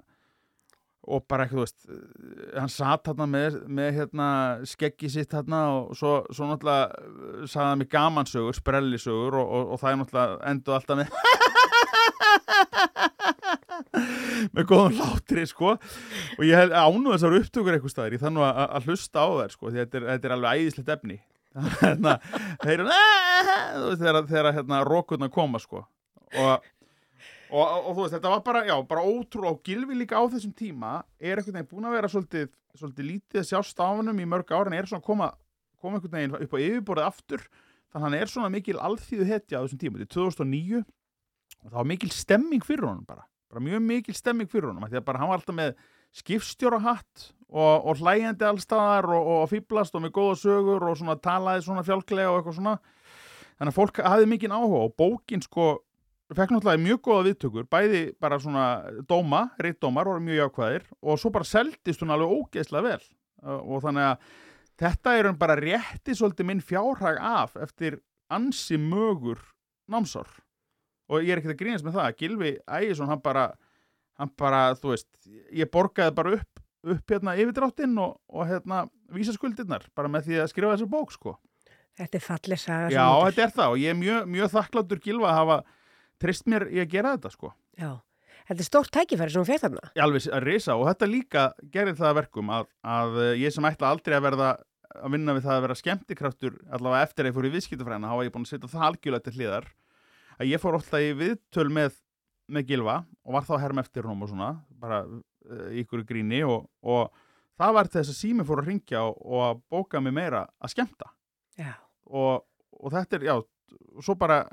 og 1.05 1.27
bara 1.29 1.45
ekki, 1.45 1.57
þú 1.59 1.65
veist 1.65 1.81
eh, 1.89 2.59
hann 2.59 2.73
satt 2.73 3.11
hérna 3.11 3.27
með, 3.29 3.61
með 3.69 3.91
hérna 3.99 4.29
skeggi 4.69 5.11
sitt 5.13 5.35
hérna 5.37 5.61
og 5.77 5.95
svo, 5.99 6.13
svo 6.33 6.49
náttúrulega 6.49 7.47
sagði 7.51 7.69
hann 7.69 7.83
mig 7.83 7.91
gamansögur 7.93 8.57
sprellisögur 8.59 9.41
og, 9.43 9.47
og, 9.49 9.75
og 9.75 9.83
það 9.83 9.91
er 9.91 10.01
náttúrulega 10.03 10.41
endur 10.53 10.79
alltaf 10.79 10.97
með 11.03 11.09
með 14.55 14.67
góðum 14.69 14.99
hlátri 14.99 15.45
sko. 15.49 15.77
Og 16.39 16.43
ég 16.47 16.59
hef 16.59 16.75
ánu 16.75 17.13
þessar 17.13 17.39
upptökur 17.39 17.77
eitthvað 17.77 17.95
staðir, 17.95 18.17
ég 18.17 18.25
þannig 18.25 18.47
að, 18.47 18.61
að 18.65 18.91
hlusta 18.91 19.25
á 19.25 19.29
þær 19.39 19.55
sko, 19.55 19.73
þetta 19.75 20.01
er, 20.01 20.07
þetta 20.13 20.29
er 20.29 20.37
alveg 20.37 20.61
æðislegt 20.61 20.95
efni. 20.97 21.19
Hérna, 21.81 22.17
þeir 22.65 22.81
eru 22.81 22.89
veist, 22.91 24.01
þegar, 24.01 24.25
þegar 24.31 24.57
hérna 24.57 24.81
rókurna 24.87 25.29
koma 25.33 25.61
sko. 25.63 25.85
Og 26.35 26.65
Og, 27.53 27.61
og, 27.61 27.91
þú 27.91 28.01
veist, 28.01 28.15
þetta 28.17 28.33
var 28.33 28.43
bara, 28.47 28.63
já, 28.67 28.75
bara 28.89 29.05
ótrú 29.05 29.49
og 29.51 29.61
Gilvi 29.67 29.97
líka 29.99 30.17
á 30.17 30.25
þessum 30.33 30.55
tíma 30.57 30.95
er 31.21 31.39
einhvern 31.39 31.59
veginn 31.59 31.71
búin 31.71 31.89
að 31.89 31.97
vera 31.99 32.11
svolítið, 32.11 32.49
svolítið 32.79 33.09
lítið 33.11 33.41
að 33.43 33.49
sjá 33.51 33.61
stafunum 33.69 34.23
í 34.23 34.29
mörg 34.31 34.53
ára 34.55 34.71
en 34.71 34.79
er 34.79 34.89
svona 34.89 35.03
að 35.03 35.09
koma, 35.11 35.29
koma 35.81 36.01
einhvern 36.01 36.17
veginn 36.17 36.37
upp 36.39 36.57
á 36.57 36.65
yfirborðið 36.65 37.11
aftur. 37.11 37.47
Þannig 37.93 38.01
að 38.01 38.07
hann 38.09 38.19
er 38.19 38.33
svona 38.33 38.51
mikil 38.55 38.81
alþýðu 38.81 39.29
hetja 39.29 39.61
á 39.61 39.63
þessum 39.67 39.83
tíma, 39.85 40.01
þetta 40.01 40.09
er 40.09 40.15
2009 40.17 40.83
og 40.83 41.69
það 41.69 41.79
var 41.79 41.91
mikil 41.93 42.11
stemming 42.13 42.65
fyrir 42.65 42.89
honum 42.89 43.07
bara, 43.07 43.27
bara 43.53 43.63
mjög 43.63 43.85
mikil 43.85 44.17
stemming 44.17 44.51
fyrir 44.51 44.71
honum 44.71 44.89
því 44.89 44.99
að 45.01 45.07
bara 45.07 45.21
hann 45.21 45.31
var 45.31 45.41
alltaf 45.41 45.57
með 45.57 45.77
skipstjórahatt 46.15 47.29
og, 47.55 47.87
og 47.87 48.01
hlægjandi 48.03 48.47
allstaðar 48.49 49.09
og, 49.15 49.31
og 49.37 49.49
fýblast 49.51 49.95
og 49.95 50.05
með 50.05 50.15
góða 50.19 50.37
sögur 50.43 50.87
og 50.89 50.99
svona 50.99 51.17
talaði 51.23 51.65
svona 51.67 51.85
fjálklega 51.87 52.33
og 52.33 52.41
eitthvað 52.41 52.59
svona. 52.59 52.77
Þannig 53.55 53.71
að 53.71 53.79
fólk 53.79 54.01
hafði 54.03 54.31
mikinn 54.31 54.55
áhuga 54.55 54.81
og 54.89 54.95
bókin 54.99 55.45
sko 55.45 55.69
fekk 56.33 56.55
náttúrulega 56.55 56.81
mjög 56.81 57.01
góða 57.05 57.27
viðtökur 57.29 57.67
bæði 57.69 58.03
bara 58.23 58.39
svona 58.41 58.67
dóma, 59.09 59.43
reittdómar 59.61 60.09
voru 60.09 60.23
mjög 60.25 60.41
jákvæðir 60.41 60.87
og 61.03 61.21
svo 61.21 61.33
bara 61.35 61.49
seldist 61.49 62.01
hún 62.01 62.15
alveg 62.15 62.33
ógeðslega 62.33 62.95
vel. 62.95 63.05
Og 63.45 63.85
þannig 63.85 64.09
að 64.09 64.31
þetta 64.81 65.15
er 65.19 65.29
hann 65.29 65.41
bara 65.41 65.59
rétti 65.61 66.17
svolítið 66.17 66.49
minn 66.49 66.65
fjárhag 66.65 67.21
af 67.21 67.59
eftir 67.61 68.01
ansi 68.33 68.81
mögur 68.81 69.43
námsár. 69.91 70.31
Og 71.13 71.21
ég 71.21 71.35
er 71.35 71.43
ekkert 71.43 71.59
að 71.59 71.61
grínast 71.61 71.85
með 71.85 71.99
það 71.99 72.19
Gilvi 72.23 72.57
Ægisson 72.65 73.11
hann 73.13 73.21
bara 73.25 73.51
hann 74.21 74.31
bara, 74.39 74.75
þú 74.79 74.95
veist, 74.95 75.09
ég 75.53 75.71
borgaði 75.73 76.15
bara 76.17 76.37
upp, 76.39 76.61
upp 76.95 77.15
hérna 77.15 77.35
yfirdráttinn 77.41 77.97
og, 78.01 78.19
og 78.31 78.47
hérna 78.49 78.85
vísa 79.15 79.35
skuldirnar 79.35 79.89
bara 79.97 80.11
með 80.11 80.29
því 80.29 80.41
að 80.43 80.53
skrifa 80.53 80.75
þessu 80.77 80.91
bók 80.91 81.15
sko. 81.15 81.37
Þetta 81.99 82.19
er 82.19 82.25
fallið 82.25 82.61
saga. 82.63 82.91
Já, 82.91 83.07
þetta 83.29 83.45
er 83.45 83.55
það 83.55 83.73
og 83.75 83.83
ég 83.83 83.93
er 83.93 83.99
mjög, 83.99 84.31
mjög 84.35 84.53
þakkláttur 84.55 85.03
Gilva 85.03 85.31
að 85.31 85.39
hafa 85.41 85.59
trist 86.23 86.47
mér 86.51 86.69
í 86.71 86.83
að 86.83 86.93
gera 86.95 87.15
þetta 87.17 87.33
sko 87.35 87.55
Já. 87.81 87.93
Þetta 88.45 88.61
er 88.61 88.67
stórt 88.69 88.93
tækifæri 88.93 89.33
sem 89.33 89.41
hún 89.41 89.49
fekk 89.49 89.63
þarna. 89.63 89.83
Ég 89.97 90.05
alveg 90.05 90.25
að 90.37 90.45
risa 90.45 90.75
og 90.77 90.85
þetta 90.91 91.07
líka 91.09 91.45
gerir 91.73 91.97
það 91.97 92.11
að 92.11 92.17
verkum 92.19 92.51
að, 92.53 92.67
að 92.85 93.15
eh, 93.23 93.31
ég 93.41 93.55
sem 93.55 93.65
ætla 93.65 93.93
aldrei 93.95 94.17
að 94.19 94.27
verða 94.27 94.49
að 94.95 95.15
vinna 95.15 95.35
við 95.35 95.47
það 95.47 95.57
að 95.57 95.65
vera 95.65 95.77
skemmtikraftur 95.81 96.59
allavega 96.77 97.07
eftir 97.09 97.25
að 97.25 97.31
ég 97.31 97.37
fór 97.39 97.49
í 97.49 97.53
viðskiptafræðina 97.55 98.11
þá 98.11 98.17
var 98.19 98.27
ég 98.27 98.35
búin 98.35 98.45
að 98.47 98.53
setja 98.53 98.71
það 98.75 98.87
algjörlega 98.89 99.25
til 99.25 99.35
hliðar 99.39 99.69
að 100.35 100.51
ég 100.51 100.63
fór 100.63 100.79
alltaf 100.79 101.03
í 101.05 101.11
viðtöl 101.19 101.67
með, 101.75 101.97
með 102.55 102.69
Gilva 102.71 102.97
og 103.25 103.37
var 103.39 103.49
þá 103.49 103.55
herm 103.65 103.83
eftir 103.83 104.09
hún 104.09 104.23
og 104.23 104.31
svona 104.31 104.51
bara 104.85 105.01
uh, 105.09 105.69
ykkur 105.83 106.05
gríni 106.07 106.43
og, 106.47 106.69
og 106.85 107.11
það 107.59 107.77
var 107.79 107.91
þess 107.97 108.13
að 108.13 108.21
sími 108.21 108.47
fór 108.47 108.63
að 108.63 108.71
ringja 108.71 109.03
og, 109.09 109.19
og 109.25 109.45
að 109.49 109.65
bóka 109.75 110.03
mig 110.05 110.15
meira 110.15 110.45
að 110.61 110.75
skemmta 110.77 111.11
Já. 111.59 111.73
og, 112.07 112.45
og 112.79 112.95
þetta 112.95 113.19
er, 113.19 113.27
já, 113.31 113.35
og 113.41 114.07
svo 114.07 114.19
bara 114.21 114.45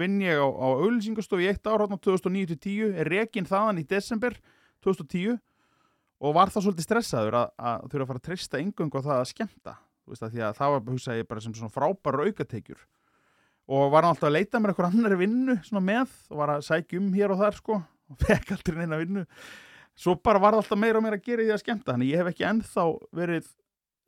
vinn 0.00 0.20
ég 0.22 0.38
á, 0.38 0.46
á 0.46 0.66
auðlýsingastofu 0.78 1.44
í 1.44 1.48
eitt 1.50 1.66
ár 1.66 1.84
hérna 1.84 2.00
2009-10, 2.02 2.92
er 3.02 3.10
rekin 3.10 3.48
þaðan 3.48 3.80
í 3.82 3.86
desember 3.88 4.36
2010 4.84 5.38
og 6.22 6.36
var 6.36 6.52
það 6.54 6.68
svolítið 6.68 6.86
stressaður 6.86 7.38
að, 7.40 7.48
að 7.58 7.88
þurfa 7.88 8.04
að 8.04 8.12
fara 8.12 8.22
að 8.22 8.28
treysta 8.28 8.60
engöngu 8.62 9.02
á 9.02 9.06
það 9.06 9.18
að 9.18 9.30
skemmta 9.32 9.78
þú 10.02 10.12
veist 10.12 10.26
að 10.26 10.40
að 10.42 10.58
það 10.58 10.74
var, 10.74 10.84
hugsa 10.90 11.16
ég, 11.16 11.28
bara 11.30 11.42
sem 11.42 11.54
svona 11.54 11.72
frábæra 11.72 12.26
aukatekjur. 12.26 12.80
Og 13.72 13.90
var 13.94 14.06
alltaf 14.06 14.28
að 14.28 14.36
leita 14.36 14.60
mér 14.60 14.72
eitthvað 14.72 14.96
annari 14.96 15.18
vinnu 15.20 15.56
með 15.78 16.14
og 16.32 16.40
var 16.40 16.56
að 16.56 16.64
sækja 16.66 16.98
um 16.98 17.12
hér 17.14 17.34
og 17.34 17.42
þar 17.42 17.58
sko 17.58 17.78
og 17.78 18.22
fekk 18.26 18.56
aldrei 18.56 18.80
neina 18.80 18.98
vinnu. 19.00 19.24
Svo 19.94 20.16
bara 20.18 20.40
var 20.42 20.56
alltaf 20.56 20.78
meira 20.78 20.98
og 20.98 21.04
meira 21.04 21.20
að 21.20 21.26
gera 21.28 21.44
í 21.44 21.48
því 21.48 21.54
að 21.54 21.62
skemmta 21.62 21.94
þannig 21.94 22.10
ég 22.10 22.22
hef 22.22 22.32
ekki 22.32 22.46
ennþá 22.48 22.86
verið 23.14 23.48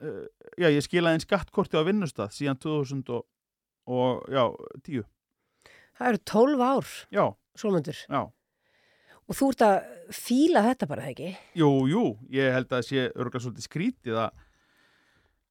uh, 0.02 0.24
já, 0.58 0.68
ég 0.68 0.84
skilaði 0.84 1.18
einn 1.18 1.24
skattkorti 1.24 1.78
á 1.78 1.86
vinnustað 1.86 2.34
síðan 2.34 2.60
2000 2.64 3.14
og, 3.14 3.26
og 3.86 4.24
já, 4.32 4.44
10 4.82 5.04
Það 5.94 6.08
eru 6.10 6.22
12 6.32 6.64
ár, 6.66 6.94
já, 7.14 7.24
Sólmundur. 7.58 8.00
já. 8.08 8.22
Og 9.24 9.36
þú 9.38 9.50
ert 9.54 9.62
að 9.64 9.76
fíla 10.12 10.62
þetta 10.66 10.88
bara, 10.90 11.06
ekki? 11.08 11.30
Jú, 11.56 11.68
jú, 11.88 12.02
ég 12.34 12.52
held 12.52 12.68
að 12.68 12.74
það 12.74 12.88
sé 12.90 13.04
örgulega 13.14 13.44
svolítið 13.46 13.68
skrítið 13.68 14.18
að 14.26 14.42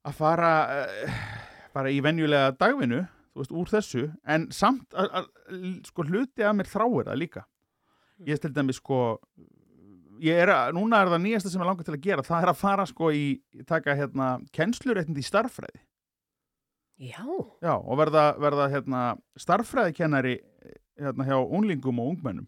að 0.04 0.18
fara 0.20 0.52
uh, 0.84 1.18
bara 1.74 1.92
í 1.94 2.02
venjulega 2.04 2.52
dagvinnu 2.60 3.06
þú 3.34 3.40
veist, 3.42 3.56
úr 3.56 3.72
þessu, 3.72 4.04
en 4.30 4.50
samt 4.54 4.94
að, 5.00 5.10
að, 5.22 5.32
sko 5.88 6.06
hluti 6.06 6.44
að 6.46 6.58
mér 6.60 6.70
þráir 6.70 7.08
það 7.08 7.20
líka. 7.22 7.46
Ég 8.28 8.42
til 8.44 8.52
dæmis 8.54 8.78
sko 8.78 9.00
ég 10.24 10.44
er 10.44 10.52
að, 10.54 10.76
núna 10.78 11.02
er 11.02 11.12
það 11.12 11.24
nýjasta 11.24 11.52
sem 11.52 11.64
ég 11.64 11.70
langar 11.70 11.88
til 11.88 11.96
að 11.96 12.04
gera 12.04 12.26
það 12.26 12.46
er 12.46 12.52
að 12.52 12.60
fara 12.60 12.86
sko 12.90 13.10
í, 13.16 13.24
taka 13.68 13.96
hérna 13.98 14.28
kennsluréttindi 14.56 15.24
í 15.24 15.28
starffræði 15.28 15.82
Já. 17.02 17.24
já, 17.64 17.74
og 17.74 17.98
verða, 18.00 18.28
verða 18.40 18.68
hérna 18.72 19.00
starffræðikennari 19.42 20.36
hérna 21.02 21.26
hjá 21.28 21.38
unglingum 21.42 22.00
og 22.04 22.12
ungmennum 22.14 22.48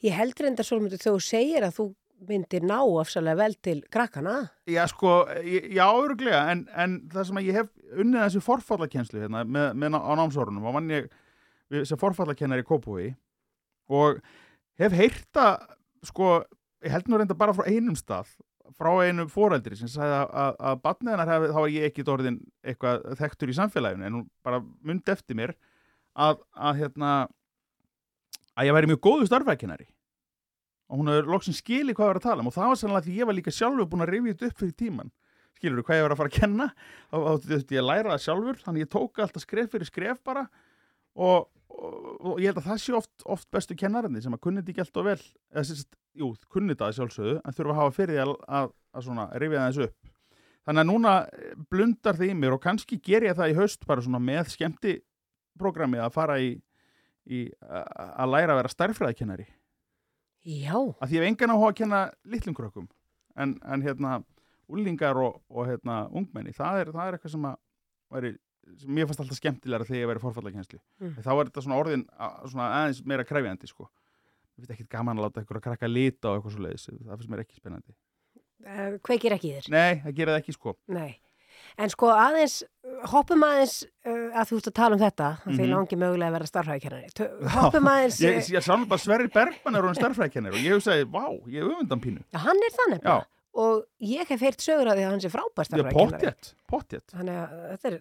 Ég 0.00 0.14
heldur 0.16 0.46
enda 0.48 0.64
Sólmundur 0.64 0.96
þegar 1.02 1.18
þú 1.18 1.24
segir 1.26 1.64
að 1.66 1.74
þú 1.76 1.84
myndir 2.30 2.62
ná 2.64 2.78
afsalega 3.02 3.36
vel 3.36 3.54
til 3.60 3.82
krakkana. 3.92 4.36
Já, 4.70 4.86
sko, 4.88 5.26
ég- 5.44 5.66
já, 5.76 5.84
öruglega, 5.92 6.38
en, 6.54 6.62
en 6.72 6.94
það 7.12 7.26
sem 7.28 7.36
að 7.42 7.48
ég 7.50 7.58
hef 7.58 7.68
unnið 8.00 8.22
þessi 8.22 8.40
forfallakenslu 8.46 9.20
hérna 9.20 9.42
með, 9.44 9.74
með 9.82 9.98
á 10.00 10.12
námsórunum 10.16 10.64
og 10.70 10.76
vann 10.78 10.88
ég 10.94 11.10
sem 11.84 12.00
forfallakennar 12.00 12.62
í 12.62 12.64
Kópúi 12.64 13.10
og 13.92 14.22
hef 14.80 14.96
heyrta, 14.96 15.50
sko, 16.06 16.38
ég 16.86 16.94
held 16.94 17.10
nú 17.10 17.20
reynda 17.20 17.36
bara 17.36 17.52
frá 17.58 17.66
einum 17.68 17.98
stað, 17.98 18.30
frá 18.78 18.90
einu 19.04 19.26
foreldri 19.30 19.78
sem 19.78 19.90
sagði 19.90 20.18
að, 20.18 20.60
að, 20.70 21.24
hefði, 21.30 21.50
þá 21.52 21.60
var 21.60 21.72
ég 21.72 21.88
ekki 21.88 22.06
orðin 22.10 22.38
eitthvað 22.64 23.08
þekktur 23.20 23.52
í 23.52 23.56
samfélaginu, 23.58 24.06
en 24.06 24.18
hún 24.18 24.28
bara 24.46 24.62
myndi 24.82 25.14
eftir 25.14 25.38
mér 25.38 25.54
að, 26.14 26.40
að 26.54 26.80
hérna, 26.82 27.10
að 28.54 28.70
ég 28.70 28.78
væri 28.78 28.90
mjög 28.90 29.02
góðu 29.06 29.28
starfækennari 29.30 29.88
og 30.90 31.00
hún 31.00 31.10
hefur 31.10 31.30
loksins 31.32 31.62
skilið 31.62 31.96
hvað 31.96 32.06
ég 32.06 32.12
var 32.12 32.20
að 32.20 32.26
tala 32.26 32.42
um. 32.42 32.48
Og 32.50 32.54
það 32.54 32.70
var 32.70 32.80
sannlega 32.80 33.06
því 33.06 33.14
ég 33.18 33.28
var 33.28 33.36
líka 33.38 33.54
sjálfur 33.54 33.88
búin 33.88 34.04
að 34.04 34.10
rifja 34.12 34.34
þetta 34.34 34.50
upp 34.50 34.58
fyrir 34.60 34.74
tíman 34.78 35.14
skilur 35.64 35.80
þú 35.80 35.86
hvað 35.88 35.98
ég 35.98 36.04
var 36.04 36.14
að 36.14 36.20
fara 36.20 36.30
að 36.30 36.38
kenna? 36.38 36.68
Þá 37.10 37.16
þurfti 37.46 37.76
ég 37.76 37.82
að 37.82 37.88
læra 37.88 38.12
það 38.12 38.22
sjálfur. 38.24 38.60
Þannig 38.64 38.84
ég 38.84 38.92
tók 38.92 39.20
alltaf 39.24 39.44
skref 39.44 39.70
fyrir 39.72 39.88
skref 39.88 40.22
bara. 40.26 40.44
Og, 41.14 41.46
og, 41.70 41.94
og 42.20 42.42
ég 42.42 42.50
held 42.50 42.60
að 42.60 42.68
það 42.70 42.80
sé 42.82 42.96
oft, 42.98 43.12
oft 43.36 43.48
bestu 43.54 43.76
kennarandi 43.78 44.24
sem 44.24 44.34
að 44.34 44.42
kunnið 44.44 44.72
ekki 44.72 44.84
alltaf 44.84 45.08
vel. 45.08 45.20
Eða 45.54 45.66
sérst, 45.70 45.90
jú, 46.14 46.30
kunnið 46.52 46.78
það 46.82 46.92
sjálfsögðu 46.98 47.36
en 47.40 47.56
þurfa 47.56 47.74
að 47.74 47.80
hafa 47.82 47.94
fyrir 47.96 48.20
að, 48.24 48.34
að, 48.58 48.68
að 48.94 49.06
svona 49.08 49.24
rifja 49.42 49.64
þessu 49.68 49.86
upp 49.88 50.12
þannig 50.64 50.80
að 50.84 50.88
núna 50.90 51.14
eh, 51.28 51.56
blundar 51.70 52.16
það 52.20 52.30
í 52.30 52.36
mér 52.42 52.56
og 52.56 52.62
kannski 52.64 53.00
ger 53.04 53.26
ég 53.28 53.36
það 53.38 53.52
í 53.52 53.58
haust 53.58 53.86
bara 53.88 54.04
svona 54.04 54.20
með 54.22 54.52
skemmti 54.54 54.94
programmi 55.60 56.00
að 56.02 56.14
fara 56.14 56.38
í, 56.42 56.54
í 57.30 57.44
að 57.62 58.14
að 58.24 58.32
læra 58.34 58.54
að 58.54 58.60
vera 58.62 58.72
stærfræðikennari 58.74 59.46
Já. 60.44 60.76
að 60.76 61.08
því 61.08 61.16
ég 61.16 61.22
hef 61.24 61.28
engan 61.30 61.52
áhuga 61.54 61.68
að 61.72 61.76
kenna 61.80 62.00
litlum 62.28 62.56
krökkum 62.56 62.88
en, 63.40 63.54
en 63.64 63.84
hérna 63.84 64.18
úlingar 64.68 65.16
og, 65.20 65.38
og 65.48 65.68
hérna 65.68 66.04
ungmenni 66.12 66.52
það 66.56 66.82
er, 66.82 66.90
það 66.94 67.06
er 67.10 67.16
eitthvað 67.18 67.32
sem 67.34 67.46
að 67.48 67.56
væri, 68.14 68.32
mér 68.88 69.08
fannst 69.08 69.22
alltaf 69.24 69.38
skemmtilega 69.40 69.86
þegar 69.88 70.00
ég 70.02 70.10
væri 70.12 70.22
forfallakenslu 70.24 70.80
Mm. 71.00 71.16
þá 71.24 71.30
er 71.34 71.48
þetta 71.48 71.62
svona 71.64 71.78
orðin 71.80 72.04
að, 72.16 72.34
svona 72.52 72.66
aðeins 72.78 73.00
meira 73.04 73.24
krefjandi 73.26 73.68
sko. 73.68 73.88
Ég 74.54 74.64
veit 74.66 74.72
ekki 74.76 74.86
gaman 74.94 75.18
að 75.18 75.26
láta 75.28 75.40
eitthvað 75.42 75.60
að 75.60 75.66
krakka 75.68 75.88
lita 75.90 76.30
og 76.30 76.38
eitthvað 76.40 76.54
svo 76.56 76.64
leiðis, 76.66 76.86
það 76.90 77.16
finnst 77.18 77.30
mér 77.34 77.44
ekki 77.46 77.60
spennandi 77.60 77.94
Uh, 78.64 78.94
kveikir 79.04 79.34
ekki 79.34 79.50
þér. 79.58 79.66
nei, 79.74 79.98
það 80.00 80.12
gera 80.16 80.32
það 80.32 80.40
ekki 80.40 80.52
sko 80.54 80.72
Nei. 80.88 81.10
En 81.76 81.90
sko 81.92 82.08
aðeins, 82.08 82.54
hoppum 83.12 83.42
aðeins 83.44 83.74
uh, 84.08 84.30
að 84.40 84.48
þú 84.48 84.56
ert 84.60 84.68
að 84.70 84.74
tala 84.78 84.96
um 84.96 85.02
þetta, 85.02 85.26
að 85.44 85.50
því 85.50 85.64
Mhm. 85.66 85.72
langi 85.74 85.98
mögulega 86.00 86.30
að 86.30 86.36
vera 86.38 86.48
starfræðikennari. 86.48 87.28
Hoppum 87.58 87.90
aðeins, 87.92 88.20
ég, 88.24 88.38
ég, 88.38 88.48
ég 88.56 88.64
sá 88.64 88.72
nú 88.80 88.86
bara 88.88 89.02
Sverri 89.04 89.28
Bergman 89.34 89.76
er 89.76 89.82
hún 89.84 89.98
starfræðkennir 89.98 90.56
og 90.56 90.62
ég 90.64 90.72
hef 90.78 90.86
segið, 90.86 91.10
vá, 91.12 91.24
ég 91.44 91.60
hef 91.60 91.74
öfundan 91.74 92.00
pínu 92.06 92.24
já, 92.24 92.38
hann 92.46 92.64
er 92.64 92.74
það 92.78 92.96
já. 93.04 93.16
Og 93.54 93.84
ég 94.14 94.32
hef 94.32 94.40
heyrt 94.48 94.64
sögur 94.64 94.88
að 94.90 94.96
því 94.96 95.04
að 95.04 95.10
hann 95.12 95.22
sé 95.26 95.30
frábær 95.34 95.60
ég 95.60 95.68
starfræðikennari. 95.68 96.34
Þannig 97.12 97.36
að 97.36 97.48
þetta 97.74 97.86
er, 97.92 97.98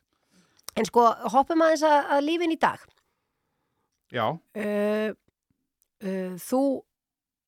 En 0.76 0.84
sko, 0.88 1.04
hoppum 1.34 1.62
aðeins 1.62 1.84
að, 1.86 1.98
að 2.16 2.24
lífin 2.28 2.54
í 2.54 2.58
dag. 2.60 2.80
já, 4.14 4.26
Uh, 4.54 5.10
uh, 6.04 6.34
þú 6.38 6.60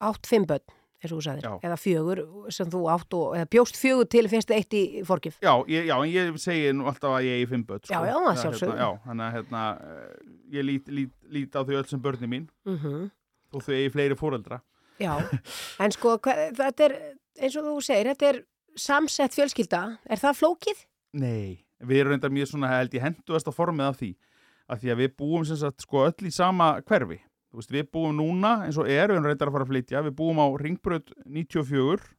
átt 0.03 0.27
fimm 0.29 0.45
börn, 0.49 0.63
eins 1.03 1.13
og 1.13 1.19
þú 1.21 1.25
sagðir, 1.27 1.45
Já. 1.47 1.55
eða 1.69 1.77
fjögur 1.81 2.21
sem 2.55 2.71
þú 2.73 2.81
átt 2.93 3.15
og, 3.19 3.35
eða 3.39 3.49
bjóst 3.53 3.77
fjögur 3.81 4.09
til 4.11 4.25
finnst 4.33 4.51
eitt 4.55 4.75
í 4.77 4.83
forgif. 5.07 5.37
Já, 5.45 5.53
ég, 5.71 5.87
já, 5.91 5.95
en 6.03 6.11
ég 6.13 6.39
segi 6.43 6.73
nú 6.77 6.87
alltaf 6.91 7.17
að 7.19 7.27
ég 7.29 7.37
er 7.39 7.45
í 7.45 7.51
fimm 7.51 7.65
börn 7.69 7.83
sko. 7.85 7.93
Já, 7.95 8.07
já, 8.11 8.15
að 8.17 8.27
Það, 8.27 8.41
sjálfsögðu. 8.43 8.73
hérna, 8.73 8.87
Já, 8.87 9.05
þannig 9.07 9.27
að 9.27 9.37
hérna, 9.37 9.63
eh, 9.91 10.33
ég 10.57 10.67
lít, 10.71 10.89
lít, 10.99 11.13
lít 11.37 11.57
á 11.57 11.61
þau 11.63 11.77
öll 11.81 11.87
sem 11.91 12.03
börni 12.03 12.31
mín 12.33 12.49
Mm 12.67 13.11
og 13.55 13.63
þau 13.63 13.73
eigi 13.77 13.93
fleiri 13.95 14.17
fóreldra 14.19 14.59
Já, 15.01 15.13
en 15.85 15.93
sko, 15.95 16.17
hva, 16.19 16.33
þetta 16.57 16.85
er, 16.89 16.95
eins 17.41 17.57
og 17.57 17.65
þú 17.69 17.77
segir, 17.85 18.09
þetta 18.11 18.27
er 18.33 18.41
samsett 18.77 19.33
fjölskylda. 19.37 19.81
Er 20.11 20.19
það 20.21 20.35
flókið? 20.41 20.81
Nei, 21.17 21.65
við 21.81 22.03
erum 22.03 22.15
reyndar 22.15 22.35
mjög 22.35 22.53
svona 22.53 22.73
held 22.73 22.95
ég 22.97 23.05
henduast 23.05 23.49
á 23.49 23.53
formið 23.53 23.89
af 23.91 23.99
því. 24.01 24.13
Að 24.67 24.83
því 24.83 24.93
að 24.93 25.01
við 25.03 25.17
búum 25.21 25.47
sem 25.47 25.59
sagt 25.61 25.85
sko 25.85 26.05
öll 26.09 26.29
í 26.29 26.35
sama 26.35 26.77
hverfi. 26.87 27.21
Veist, 27.57 27.73
við 27.73 27.87
búum 27.95 28.17
núna 28.19 28.67
eins 28.67 28.77
og 28.77 28.89
er, 28.91 29.09
við 29.09 29.17
erum 29.17 29.29
reyndar 29.31 29.49
að 29.49 29.57
fara 29.57 29.67
að 29.67 29.73
flytja. 29.73 30.03
Við 30.05 30.17
búum 30.19 30.41
á 30.43 30.47
Ringbraut 30.61 31.13
94 31.25 32.17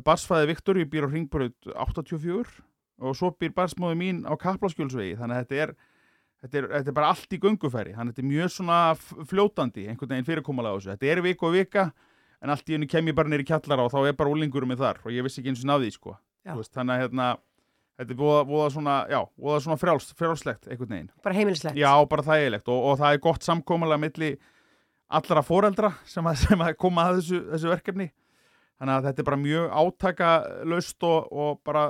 Barsfæði 0.00 0.48
Viktoríu 0.48 0.88
býr 0.88 1.04
á 1.04 1.12
Ringbraut 1.12 1.66
84 1.68 2.62
og 3.02 3.16
svo 3.18 3.32
býr 3.36 3.52
barsmóði 3.52 3.98
mín 3.98 4.22
á 4.24 4.32
Kaplaskjólsvegi. 4.40 5.18
Þannig 5.18 5.36
að 5.36 5.42
þetta 5.42 5.58
er, 5.64 5.74
þetta 6.40 6.58
er, 6.58 6.68
þetta 6.78 6.92
er 6.92 6.96
bara 6.96 7.10
allt 7.12 7.36
í 7.36 7.40
göngufæri. 7.42 7.92
Þannig 7.92 8.14
að 8.14 8.14
þetta 8.14 8.24
er 8.24 8.30
mjög 8.30 8.54
svona 8.54 8.78
fljótandi 9.28 9.86
einhvern 9.90 10.14
veginn 10.14 10.28
fyrirkomulega 10.30 10.72
á 10.72 10.76
þessu. 10.78 10.92
Þetta 10.94 11.10
er 11.12 11.22
viku 11.26 11.48
og 11.48 11.56
vika 11.58 11.86
en 12.40 12.54
allt 12.54 12.72
í 12.72 12.76
henni 12.78 12.88
kem 12.88 13.10
ég 13.10 13.18
bara 13.18 13.28
neyri 13.28 13.46
kjallara 13.46 13.84
og 13.84 13.92
þá 13.92 14.00
er 14.06 14.16
bara 14.16 14.32
úlingurum 14.32 14.72
með 14.72 14.86
þar. 14.86 15.02
Og 15.04 15.12
ég 15.12 15.26
vissi 15.26 15.42
ekki 15.42 15.52
eins 15.52 15.66
og 15.66 15.68
náði 15.74 15.92
sko. 15.92 16.16
Þannig 16.46 16.94
að 16.94 17.04
hérna 17.04 17.28
þetta 18.00 18.14
er 18.14 18.18
búið, 18.22 18.40
búið 18.48 18.72
svona, 18.76 18.96
já, 19.12 19.20
búið 19.38 19.60
svona 19.66 19.78
frjáls, 19.80 20.08
frjálslegt 20.18 20.70
einhvern 20.70 20.96
veginn. 20.96 21.12
Bara 21.24 21.38
heimilislegt? 21.38 21.78
Já, 21.80 21.92
bara 22.10 22.26
þægilegt 22.26 22.72
og, 22.72 22.88
og 22.90 22.98
það 23.02 23.16
er 23.16 23.22
gott 23.28 23.46
samkomulega 23.46 24.02
milli 24.02 24.32
allra 25.12 25.44
foreldra 25.44 25.92
sem 26.08 26.26
að, 26.26 26.40
sem 26.46 26.66
að 26.66 26.74
koma 26.80 27.08
að 27.10 27.20
þessu, 27.20 27.42
þessu 27.52 27.72
verkefni. 27.72 28.10
Þannig 28.82 28.98
að 28.98 29.08
þetta 29.08 29.22
er 29.22 29.28
bara 29.28 29.42
mjög 29.44 29.74
átaka 29.78 30.30
laust 30.66 31.06
og, 31.06 31.28
og 31.30 31.60
bara 31.66 31.86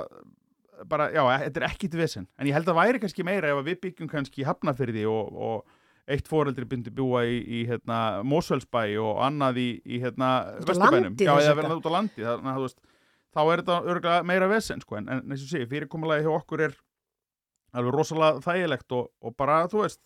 bara, 0.89 1.07
já, 1.13 1.23
þetta 1.45 1.61
er 1.61 1.67
ekkit 1.69 1.95
vesen. 1.97 2.27
En 2.39 2.49
ég 2.49 2.55
held 2.55 2.69
að 2.69 2.79
væri 2.79 3.01
kannski 3.03 3.25
meira 3.25 3.51
ef 3.51 3.61
að 3.61 3.69
við 3.71 3.79
byggjum 3.87 4.09
kannski 4.11 4.45
Hafnafyrði 4.47 5.05
og, 5.09 5.29
og 5.33 6.11
eitt 6.11 6.27
foreldri 6.27 6.67
byndi 6.67 6.91
búa 6.93 7.23
í, 7.27 7.37
í 7.39 7.61
hérna, 7.69 7.99
Mosfellsbæ 8.27 8.83
og 9.01 9.21
annað 9.23 9.61
í, 9.61 9.67
í 9.85 10.01
hérna, 10.03 10.31
Vesturbænum. 10.59 11.15
já, 11.15 11.31
eða 11.31 11.53
vegna. 11.53 11.61
verða 11.61 11.77
út 11.79 11.87
á 11.87 11.91
landi. 11.95 12.25
Þannig 12.25 12.51
að 12.51 12.59
þú 12.59 12.65
veist, 12.67 12.79
þá 13.33 13.41
er 13.43 13.61
þetta 13.63 13.77
örgulega 13.81 14.23
meira 14.29 14.47
vesen 14.51 14.81
sko, 14.83 14.97
en, 14.99 15.09
en 15.09 15.23
eins 15.33 15.43
og 15.45 15.51
sé, 15.51 15.63
fyrirkomulagi 15.69 16.25
hjá 16.25 16.33
okkur 16.37 16.65
er 16.67 16.75
alveg 17.73 17.95
rosalega 17.97 18.41
þægilegt 18.45 18.95
og, 18.97 19.11
og 19.25 19.35
bara, 19.39 19.63
þú 19.71 19.83
veist 19.83 20.01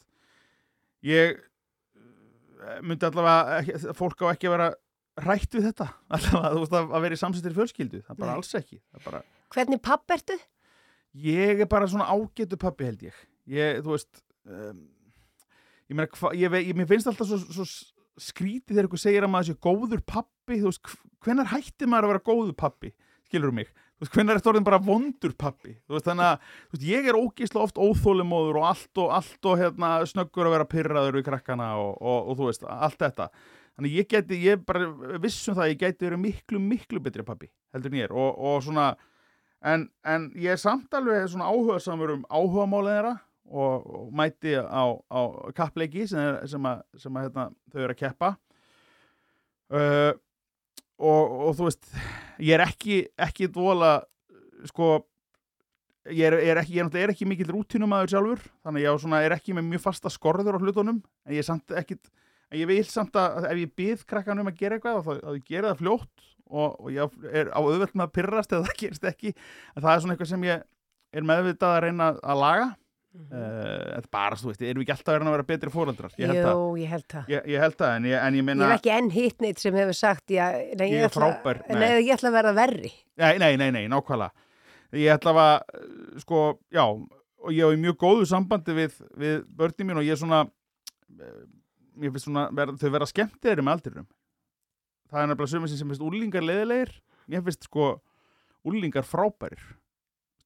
ég 1.06 1.38
eh, 1.38 2.78
myndi 2.82 3.08
allavega 3.10 3.96
fólk 3.98 4.24
á 4.24 4.32
ekki 4.32 4.50
að 4.50 4.56
vera 4.58 4.70
hrætt 5.26 5.58
við 5.58 5.70
þetta 5.72 5.90
allavega, 6.18 6.54
þú 6.56 6.62
veist, 6.64 6.78
að, 6.80 6.94
að 6.94 7.08
vera 7.08 7.18
í 7.18 7.24
samsættir 7.24 7.58
fjölskyldu 7.58 8.04
það 8.06 8.14
er 8.16 8.22
bara 8.22 8.32
Nei. 8.32 8.38
alls 8.40 8.60
ekki 8.62 8.80
bara, 9.08 9.24
Hvernig 9.56 9.84
papp 9.84 10.16
ertu? 10.18 10.38
ég 11.18 11.64
er 11.64 11.70
bara 11.72 11.88
svona 11.90 12.08
ágætu 12.12 12.60
pappi 12.62 12.88
held 12.88 13.04
ég 13.08 13.20
ég, 13.50 13.82
þú 13.84 13.96
veist 13.96 14.24
um, 14.48 14.82
ég 15.88 15.96
meina, 15.98 16.34
ég, 16.36 16.58
ég, 16.68 16.74
mér 16.78 16.90
finnst 16.90 17.10
alltaf 17.10 17.30
svo, 17.30 17.40
svo 17.40 17.68
skrítið 18.18 18.76
þegar 18.76 18.90
ykkur 18.90 19.02
segir 19.02 19.26
að 19.26 19.32
maður 19.34 19.52
sé 19.52 19.60
góður 19.62 20.02
pappi, 20.10 20.58
þú 20.58 20.72
veist, 20.72 20.94
hvenar 21.26 21.52
hætti 21.52 21.90
maður 21.90 22.08
að 22.08 22.14
vera 22.14 22.26
góður 22.28 22.56
pappi, 22.58 22.92
skilur 23.28 23.54
mig? 23.56 23.70
Þú 23.98 24.06
veist, 24.06 24.14
hvenar 24.14 24.36
er 24.36 24.42
þetta 24.42 24.52
orðin 24.52 24.68
bara 24.68 24.82
vondur 24.86 25.34
pappi 25.42 25.72
þú 25.74 25.96
veist, 25.96 26.08
þannig 26.08 26.28
að, 26.28 26.50
veist, 26.74 26.88
ég 26.88 27.08
er 27.10 27.18
ógeðslega 27.18 27.66
oft 27.66 27.80
óþólimóður 27.82 28.60
og 28.62 28.68
allt 28.72 29.02
og 29.04 29.14
allt 29.18 29.50
og 29.50 29.62
hérna, 29.62 29.92
snöggur 30.10 30.50
að 30.50 30.58
vera 30.58 30.70
pyrraður 30.70 31.18
við 31.18 31.28
krakkana 31.30 31.70
og, 31.82 31.96
og, 31.98 32.20
og, 32.20 32.38
þú 32.38 32.50
veist, 32.52 32.68
allt 32.88 33.00
þetta. 33.02 33.30
Þannig 33.78 33.98
ég 33.98 34.10
geti, 34.10 34.42
ég 34.42 34.66
bara 34.66 34.90
vissum 35.22 35.58
það 35.58 35.66
að 35.66 35.72
ég 35.74 35.82
geti 35.84 36.08
verið 36.08 36.24
miklu, 36.24 36.62
miklu 36.62 37.02
betri 37.06 37.26
pappi 37.26 37.50
heldur 37.74 37.94
en 37.94 38.00
ég 38.00 38.10
er 38.10 38.14
og, 38.18 38.38
og 38.38 38.62
svona 38.66 38.92
en, 39.66 39.88
en 40.06 40.30
ég 40.38 40.54
er 40.54 40.62
samt 40.62 40.94
alveg 40.98 41.28
svona 41.30 41.50
áhuga 41.50 41.80
samur 41.82 42.16
um 42.16 42.24
áhugamálið 42.30 42.96
þeirra 42.96 43.14
og, 43.48 43.88
og 44.00 44.14
mæti 44.18 44.56
á, 44.58 44.84
á 45.10 45.22
kappleiki 45.58 46.08
sem, 46.10 46.22
er, 46.22 46.40
sem, 46.50 46.66
að, 46.70 46.84
sem 47.02 47.18
að 47.18 47.28
hérna, 47.28 47.48
þau 47.72 47.82
eru 47.84 47.96
að 47.96 48.02
keppa. 48.02 48.32
Uh, 49.68 50.12
og, 50.98 51.36
og 51.48 51.58
þú 51.58 51.68
veist 51.70 51.92
ég 52.42 52.58
er 52.58 52.66
ekki, 52.66 53.04
ekki 53.28 53.50
dvola 53.54 54.00
sko 54.70 54.98
ég 56.08 56.30
er, 56.30 56.38
er 56.40 56.62
ekki, 56.62 56.78
ég 56.78 57.02
er, 57.02 57.14
ekki 57.14 57.28
mikill 57.30 57.52
rútinumæður 57.54 58.14
sjálfur 58.14 58.46
þannig 58.66 58.88
að 58.88 59.18
ég 59.18 59.28
er 59.28 59.36
ekki 59.38 59.58
með 59.58 59.68
mjög 59.74 59.84
fasta 59.84 60.12
skorður 60.14 60.58
á 60.58 60.62
hlutunum 60.62 61.02
en 61.02 61.36
ég 61.36 61.44
er 61.44 61.48
samt 61.48 61.76
ekkit 61.76 62.10
en 62.48 62.62
ég 62.62 62.70
vil 62.70 62.84
samt 62.88 63.18
að 63.20 63.50
ef 63.52 63.62
ég 63.62 63.76
byð 63.78 64.08
krakkan 64.08 64.42
um 64.42 64.50
að 64.50 64.60
gera 64.62 64.78
eitthvað 64.78 65.04
þá 65.04 65.14
að 65.18 65.38
ég 65.40 65.48
gera 65.50 65.74
það 65.74 65.82
fljótt 65.84 66.28
og, 66.48 66.78
og 66.80 66.90
ég 66.96 67.18
er 67.34 67.52
á 67.52 67.60
auðvelt 67.60 67.96
með 67.96 68.08
að 68.08 68.16
pyrrast 68.16 68.54
eða 68.56 68.68
það 68.68 68.82
gerist 68.82 69.08
ekki 69.12 69.34
en 69.34 69.82
það 69.84 69.92
er 69.94 70.04
svona 70.04 70.16
eitthvað 70.16 70.32
sem 70.32 70.48
ég 70.48 70.68
er 71.18 71.28
meðvitað 71.28 71.76
að 71.76 71.82
reyna 71.86 72.12
að 72.22 72.44
laga 72.44 72.68
uh, 73.18 73.98
er 73.98 74.08
bara, 74.14 74.38
þú 74.40 74.52
veist, 74.52 74.62
erum 74.64 74.82
við 74.82 74.88
ekki 74.88 74.96
alltaf 74.98 75.18
að 75.18 75.32
vera 75.34 75.48
betri 75.52 75.74
fóreldrar 75.74 76.16
ég 76.22 76.32
held 76.32 76.48
Jú, 76.48 76.66
ég 76.82 76.92
held 76.94 77.06
það. 77.12 77.30
ég, 77.34 77.48
ég 77.54 77.64
held 77.66 77.78
það 77.82 77.94
en 77.98 78.08
ég, 78.10 78.18
en 78.22 78.38
ég 78.38 78.44
Ég 78.44 78.48
meina 78.50 78.72
hef 78.72 78.80
ekki 78.82 78.94
enn 78.98 79.12
hitt 79.14 79.46
neitt 79.46 79.62
sem 79.64 79.78
hefur 79.80 79.98
sagt 79.98 80.34
já, 80.34 80.48
nei, 80.80 80.90
Ég 80.94 81.04
er 81.06 81.10
ætla, 81.10 81.22
frábær, 81.22 81.62
nei. 81.74 81.88
ég 82.06 82.14
ætla 82.18 82.32
að 82.32 82.38
verða 82.40 82.56
verri. 82.58 82.94
Nei, 83.18 83.34
nei, 83.42 83.54
nei, 83.60 83.70
nei, 83.76 83.86
nákvæmlega 83.92 84.46
Ég 84.98 85.12
ætla 85.18 85.34
að, 85.44 85.88
sko, 86.24 86.44
já 86.72 86.86
og 87.48 87.54
ég 87.54 87.64
hef 87.64 87.78
í 87.78 87.82
mjög 87.82 87.98
góðu 88.02 88.28
sambandi 88.30 88.76
við, 88.76 88.96
við 89.20 89.42
börnin 89.58 89.90
mín 89.90 90.00
og 90.02 90.06
ég 90.08 90.16
er 90.16 90.22
svona 90.22 90.44
eh, 90.48 91.42
mér 91.98 92.14
finnst 92.14 92.28
svona, 92.28 92.48
ver, 92.56 92.74
þau 92.80 92.90
vera 92.94 93.10
skemmtiðri 93.10 93.66
með 93.66 93.78
aldrinum 93.78 94.08
það 95.08 95.22
er 95.22 95.30
nefnilega 95.32 95.54
sömur 95.54 95.72
sem 95.72 95.92
finnst 95.92 96.06
úlingar 96.08 96.46
leiðilegir 96.46 96.94
mér 97.32 97.46
finnst 97.46 97.68
sko 97.70 97.92
úlingar 98.68 99.08
frábærir 99.08 99.62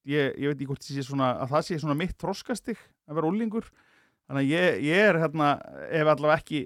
ég, 0.08 0.36
ég 0.38 0.48
veit 0.50 0.56
ekki 0.60 0.66
hvort 0.70 0.86
svona 1.06 1.32
að 1.42 1.50
það 1.54 1.66
sé 1.68 1.78
svona 1.82 1.98
mitt 1.98 2.16
þroskastig 2.18 2.78
að 3.08 3.14
vera 3.18 3.28
úlingur 3.32 3.66
þannig 4.28 4.42
að 4.42 4.52
ég, 4.52 4.78
ég 4.88 5.02
er 5.08 5.18
hérna 5.22 5.50
ef 5.90 6.06
allavega 6.14 6.38
ekki 6.40 6.62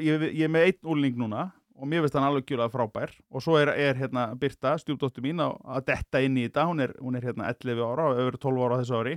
ég, 0.00 0.28
ég 0.32 0.44
er 0.46 0.52
með 0.52 0.68
einn 0.70 0.92
úling 0.94 1.16
núna 1.20 1.50
og 1.80 1.88
mér 1.88 2.02
finnst 2.04 2.16
hann 2.18 2.26
alveg 2.28 2.44
gjörlega 2.44 2.68
frábær. 2.74 3.12
Og 3.32 3.40
svo 3.40 3.54
er, 3.56 3.70
er 3.72 3.96
hérna 3.96 4.26
Birta, 4.36 4.74
stjúpdóttur 4.76 5.24
mín 5.24 5.40
að, 5.40 5.54
að 5.64 5.86
detta 5.88 6.20
inn 6.20 6.34
í 6.36 6.42
þetta, 6.44 6.66
hún 6.68 6.82
er, 6.84 6.90
hún 7.00 7.16
er 7.16 7.24
hérna 7.24 7.46
11 7.54 7.80
ára 7.86 8.08
og 8.10 8.18
öfur 8.20 8.36
12 8.42 8.64
ára 8.66 8.76
þessu 8.82 8.98
ári. 8.98 9.14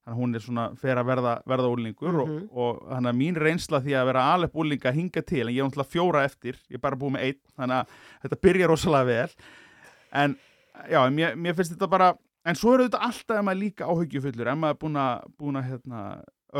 Þannig 0.00 0.14
að 0.14 0.20
hún 0.22 0.38
er 0.38 0.44
svona 0.46 0.64
fer 0.80 0.96
að 0.96 1.10
verða, 1.10 1.34
verða 1.52 1.68
úlingur 1.74 2.08
Mhm. 2.16 2.22
og, 2.24 2.56
og 2.56 2.78
þannig 2.88 3.10
að 3.12 3.18
mín 3.20 3.36
reynsla 3.44 3.82
því 3.84 3.98
að 4.00 4.08
vera 4.08 4.22
alveg 4.32 4.56
úlinga 4.64 4.94
hinga 4.96 5.22
til, 5.28 5.42
en 5.44 5.52
ég 5.52 5.60
er 5.60 5.68
náttúrulega 5.68 5.92
fjóra 5.92 6.24
eftir 6.24 6.56
ég 6.72 6.78
er 6.80 6.84
bara 6.88 6.96
búið 6.96 7.12
með 7.18 7.26
einn, 7.28 7.40
þannig 7.60 7.76
að 7.76 7.92
þetta 8.24 8.40
byrja 8.48 8.70
rosalega 8.72 9.10
vel. 9.12 9.36
En 10.24 10.36
já, 10.88 11.00
mér, 11.12 11.36
mér 11.36 11.58
finnst 11.60 11.76
þetta 11.76 11.90
bara 11.98 12.14
en 12.44 12.58
svo 12.58 12.74
er 12.74 12.86
þetta 12.86 13.02
alltaf 13.06 13.38
ef 13.38 13.46
maður 13.46 13.62
líka 13.64 13.88
áhyggjufullur 13.88 14.52
ef 14.52 14.60
maður 14.60 14.76
er 14.76 14.82
búin 14.84 15.00
að, 15.00 15.24
búin 15.40 15.60
að 15.60 15.68
hérna, 15.70 16.02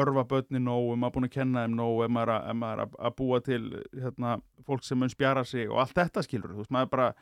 örfa 0.01 0.25
börnin 0.31 0.67
nóg, 0.69 0.93
ef 0.93 1.01
maður 1.01 1.11
er 1.11 1.17
búin 1.17 1.29
að 1.29 1.35
kenna 1.37 1.67
þeim 1.67 1.77
nóg 1.79 2.05
ef 2.05 2.15
maður 2.17 2.35
er 2.37 2.59
maður 2.63 2.85
er 2.85 2.97
að, 2.99 3.15
búa 3.19 3.41
til 3.47 3.63
hérna, 3.97 4.35
fólk 4.67 4.87
sem 4.87 5.01
mun 5.01 5.13
spjara 5.13 5.45
sig 5.45 5.71
og 5.71 5.81
allt 5.83 5.97
þetta 5.99 6.25
skilur, 6.27 6.55
þú 6.55 6.65
veist, 6.65 6.75
maður 6.75 6.93
bara 6.95 7.13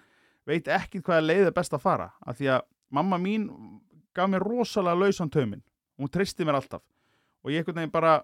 veit 0.48 0.68
ekki 0.72 1.02
hvað 1.04 1.26
leið 1.26 1.50
er 1.50 1.56
best 1.56 1.76
að 1.76 1.84
fara 1.84 2.10
af 2.24 2.38
því 2.38 2.50
að 2.56 2.66
mamma 2.94 3.18
mín 3.20 3.48
gaf 4.16 4.30
mér 4.30 4.44
rosalega 4.44 4.98
lausan 4.98 5.30
tauminn. 5.30 5.62
Hún 5.98 6.10
treysti 6.10 6.46
mér 6.46 6.58
alltaf. 6.58 6.82
Og 7.44 7.52
ég 7.52 7.62
einhvern 7.62 7.82
veginn 7.82 7.94
bara 7.94 8.20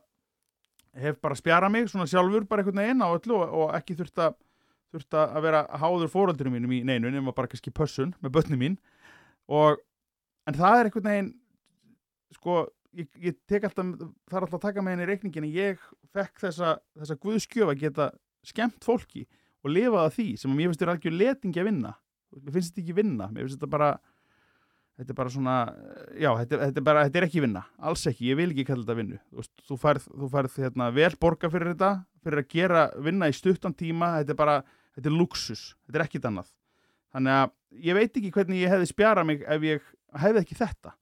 hef 0.94 1.18
bara 1.22 1.36
spjara 1.38 1.70
mig 1.70 1.88
svona 1.90 2.06
sjálfur 2.10 2.46
bara 2.48 2.62
einhvern 2.62 2.82
veginn 2.82 3.02
á 3.02 3.08
öllu 3.10 3.38
og, 3.38 3.54
og 3.54 3.74
ekki 3.78 3.96
þurft 3.98 4.20
að 4.22 4.36
þurft 4.94 5.16
að 5.18 5.40
vera 5.42 5.64
háður 5.82 6.10
fóröldurinn 6.12 6.54
mínum 6.54 6.74
í 6.76 6.84
neinu 6.86 7.10
nema 7.10 7.34
bara 7.34 7.50
kannski 7.50 7.72
pössun 7.74 8.14
með 8.22 8.36
börnum 8.36 8.62
mín. 8.62 8.76
Og 9.50 9.80
en 10.48 10.58
það 10.58 10.78
er 10.78 10.88
einhvern 10.90 11.10
veginn 11.10 11.30
sko 12.34 12.58
ég, 12.94 13.08
ég 13.22 13.38
tek 13.50 13.66
alltaf, 13.68 13.94
það 14.28 14.38
er 14.38 14.46
alltaf 14.46 14.58
að 14.58 14.66
taka 14.68 14.84
með 14.84 14.94
henni 14.94 15.06
í 15.06 15.10
reikningin 15.10 15.50
ég 15.50 15.82
fekk 16.14 16.46
þessa, 16.46 16.76
þessa 16.98 17.18
guðskjöf 17.22 17.72
að 17.72 17.82
geta 17.82 18.10
skemmt 18.46 18.84
fólki 18.84 19.24
og 19.64 19.72
lifa 19.72 20.02
það 20.04 20.16
því 20.18 20.26
sem 20.40 20.54
mér 20.54 20.70
finnst 20.70 20.82
þér 20.82 20.92
algjör 20.94 21.16
letingi 21.20 21.62
að 21.62 21.70
vinna. 21.70 21.94
Mér 22.34 22.56
finnst 22.56 22.74
þetta 22.74 22.82
ekki 22.84 22.96
vinna, 22.98 23.28
mér 23.30 23.46
finnst 23.46 23.58
þetta 23.58 23.72
bara 23.72 23.90
þetta 24.94 25.10
er 25.10 25.18
bara 25.18 25.32
svona 25.34 25.54
já, 26.14 26.28
þetta, 26.38 26.58
þetta, 26.60 26.80
er 26.80 26.86
bara, 26.86 27.04
þetta 27.08 27.20
er 27.20 27.26
ekki 27.26 27.42
vinna, 27.42 27.64
alls 27.82 28.04
ekki 28.10 28.28
ég 28.28 28.38
vil 28.38 28.50
ekki 28.52 28.66
kalla 28.68 28.84
þetta 28.84 28.98
vinnu. 29.00 29.20
Þú, 29.30 29.46
þú 29.70 29.78
færð, 29.82 30.08
þú 30.12 30.30
færð 30.34 30.58
hérna, 30.62 30.90
vel 30.94 31.10
borga 31.24 31.50
fyrir 31.50 31.72
þetta 31.72 31.92
fyrir 32.24 32.42
að 32.44 32.52
gera 32.54 32.84
vinna 33.08 33.30
í 33.30 33.36
stuttan 33.36 33.74
tíma 33.76 34.12
þetta 34.20 34.34
er 34.36 34.38
bara, 34.38 34.60
þetta 34.94 35.10
er 35.10 35.16
luxus 35.18 35.64
þetta 35.86 36.00
er 36.00 36.06
ekkit 36.06 36.30
annað. 36.30 36.52
Þannig 37.14 37.40
að 37.40 37.52
ég 37.88 37.98
veit 37.98 38.20
ekki 38.20 38.32
hvernig 38.34 38.62
ég 38.62 38.74
hefði 38.74 38.90
spjarað 38.90 39.28
mig 39.30 39.44
ef 39.56 39.66
ég 39.66 39.90
hefði 40.22 40.42
ekki 40.44 40.54
þetta 40.60 40.94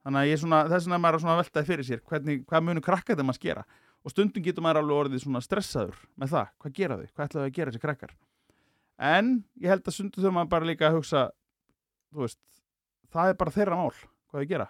þannig 0.00 0.20
að 0.20 0.32
er 0.32 0.40
svona, 0.40 0.58
þess 0.72 0.86
er 0.88 0.98
maður 1.04 1.20
svona 1.20 1.34
að 1.36 1.42
veltaði 1.44 1.66
fyrir 1.70 1.84
sér 1.90 2.00
hvernig, 2.08 2.44
hvað 2.48 2.64
munu 2.64 2.80
krakka 2.80 3.16
þeim 3.18 3.30
að 3.30 3.38
skera 3.40 3.64
og 4.00 4.10
stundum 4.14 4.42
getur 4.42 4.64
maður 4.64 4.80
alveg 4.80 4.96
orðið 5.04 5.22
svona 5.26 5.42
stressaður 5.44 5.98
með 6.16 6.28
það, 6.32 6.46
hvað 6.62 6.72
gera 6.78 6.96
þau, 6.96 7.06
hvað 7.14 7.26
ætlaðu 7.28 7.46
að 7.50 7.54
gera 7.58 7.70
þessi 7.74 7.82
krakkar 7.84 8.14
en 9.10 9.44
ég 9.60 9.68
held 9.74 9.84
að 9.86 9.96
stundum 9.96 10.24
þau 10.24 10.32
maður 10.38 10.52
bara 10.56 10.64
líka 10.70 10.88
að 10.88 10.96
hugsa 10.98 11.24
veist, 12.16 12.40
það 13.12 13.28
er 13.34 13.38
bara 13.42 13.50
þeirra 13.54 13.76
mál 13.80 13.92
hvað 13.92 14.40
þau 14.44 14.50
gera 14.54 14.68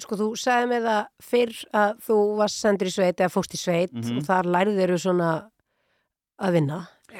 Sko, 0.00 0.16
þú 0.16 0.26
sagði 0.40 0.68
mér 0.70 0.84
það 0.86 1.02
fyrr 1.20 1.56
að 1.76 1.98
þú 2.06 2.14
varst 2.38 2.62
sendur 2.64 2.88
í 2.88 2.92
sveit 2.94 3.18
eða 3.20 3.28
fóst 3.34 3.52
í 3.52 3.58
sveit 3.60 3.92
Mhm. 3.92 4.18
og 4.22 4.24
þar 4.24 4.48
lærið 4.54 4.78
þeirru 4.80 4.96
svona 5.02 5.30
að 6.40 6.52
vinna 6.56 6.78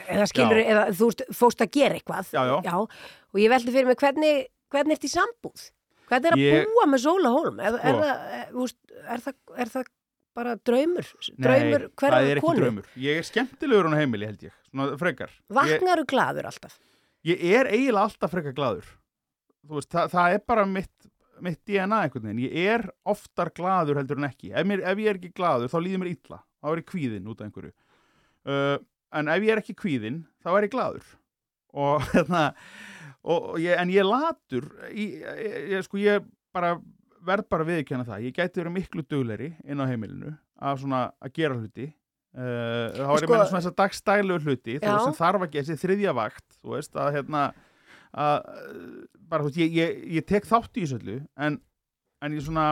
eða 0.08 0.24
skilur, 0.30 0.56
Já. 0.62 0.68
eða 0.72 0.84
þú 0.96 1.08
fóst 1.36 1.60
að 1.60 1.70
gera 1.76 1.94
eitthvað 1.98 2.30
Já, 2.32 2.62
já. 2.64 2.72
og 2.80 3.36
ég 3.42 3.50
veldi 3.52 3.72
fyrir 3.74 3.86
mig 3.90 3.98
hvernig, 4.00 4.46
hvernig 4.72 4.96
ert 4.96 5.04
í 5.04 5.12
sambúð? 5.12 5.66
Hvernig 6.06 6.30
er 6.30 6.36
að 6.36 6.42
Ég- 6.44 6.66
búa 6.70 6.86
með 6.92 7.02
Sóla 7.02 7.30
Hólm? 7.34 7.60
Er, 7.60 7.78
er, 7.80 7.96
Sko. 7.96 8.02
það, 8.02 9.32
er, 9.34 9.62
er, 9.64 9.70
það, 9.74 9.88
bara 10.36 10.54
draumur? 10.68 11.08
Nei, 11.32 11.46
draumur 11.46 11.86
það 11.96 12.16
er 12.18 12.36
ekki 12.36 12.44
konu? 12.44 12.60
draumur 12.60 12.90
ég 13.00 13.20
er 13.20 13.26
skemmtilegur 13.26 13.88
hún 13.88 13.96
á 13.96 14.00
heimili 14.02 14.28
held 14.28 14.44
ég 14.46 14.54
svona 14.68 14.96
frekar 15.00 15.32
ég, 15.32 15.42
Vaknaru 15.58 16.04
glaður 16.12 16.48
alltaf? 16.50 16.78
ég 17.26 17.44
er 17.56 17.70
eiginlega 17.72 18.04
alltaf 18.04 18.34
frekar 18.34 18.56
gladur 18.56 18.90
veist, 19.66 19.90
það, 19.90 20.10
það 20.12 20.34
er 20.36 20.42
bara 20.52 20.66
mitt, 20.70 21.08
mitt 21.42 21.60
DNA 21.66 22.02
einhvern 22.04 22.28
veginn, 22.28 22.44
ég 22.46 22.68
er 22.76 22.84
oftar 23.08 23.50
gladur 23.56 23.98
heldur 23.98 24.20
en 24.20 24.28
ekki, 24.28 24.52
ef, 24.52 24.66
mér, 24.68 24.84
ef 24.84 25.00
ég 25.02 25.10
er 25.14 25.20
ekki 25.20 25.32
gladur 25.36 25.72
þá 25.72 25.78
líður 25.82 26.02
mér 26.04 26.12
illa, 26.12 26.42
þá 26.60 26.68
er 26.74 26.82
ég 26.82 26.88
kvíðinn 26.92 27.32
út 27.32 27.40
af 27.40 27.48
einhverju 27.48 27.72
uh, 28.52 28.76
en 29.16 29.32
ef 29.32 29.48
ég 29.48 29.54
er 29.56 29.62
ekki 29.64 29.78
kvíðinn 29.80 30.20
þá 30.44 30.52
er 30.58 30.68
ég 30.68 30.74
gladur 30.76 31.08
og 31.76 32.04
hérna 32.12 32.44
og, 33.26 33.56
ég, 33.62 33.74
en 33.80 33.92
ég 33.92 34.06
latur 34.06 34.68
ég, 34.92 35.18
ég, 35.20 35.54
ég, 35.74 35.84
sko 35.86 36.00
ég 36.00 36.26
bara 36.54 36.76
verð 37.26 37.48
bara 37.50 37.66
viðkjanna 37.66 38.06
það, 38.06 38.26
ég 38.28 38.36
gæti 38.36 38.60
verið 38.62 38.74
miklu 38.76 39.04
dugleri 39.10 39.52
inn 39.66 39.82
á 39.82 39.86
heimilinu 39.90 40.34
að 40.62 40.82
svona 40.84 41.00
að 41.20 41.32
gera 41.36 41.56
hluti. 41.58 41.90
Uh, 42.36 42.92
þá 42.92 43.00
er 43.00 43.14
ég 43.16 43.22
Sko- 43.24 43.32
meina 43.32 43.46
svona 43.48 43.60
þess 43.62 43.70
að 43.70 43.78
dagstælu 43.80 44.36
hluti 44.44 44.74
þú 44.76 44.90
veist 44.92 45.06
sem 45.06 45.16
þarf 45.16 45.46
gera 45.46 45.66
þessi 45.66 45.80
þriðja 45.80 46.12
vakt 46.16 46.58
þú 46.60 46.74
veist 46.74 46.98
að 47.00 47.14
hérna 47.16 47.44
að, 48.12 48.50
bara 49.30 49.44
þú 49.44 49.48
veist 49.48 49.60
ég, 49.62 49.76
ég, 49.80 49.94
ég 50.18 50.26
tek 50.28 50.48
þátt 50.48 50.76
í 50.76 50.84
þessu 50.84 50.98
öllu 51.00 51.16
en, 51.46 51.56
en 52.20 52.36
ég 52.36 52.44
svona 52.44 52.66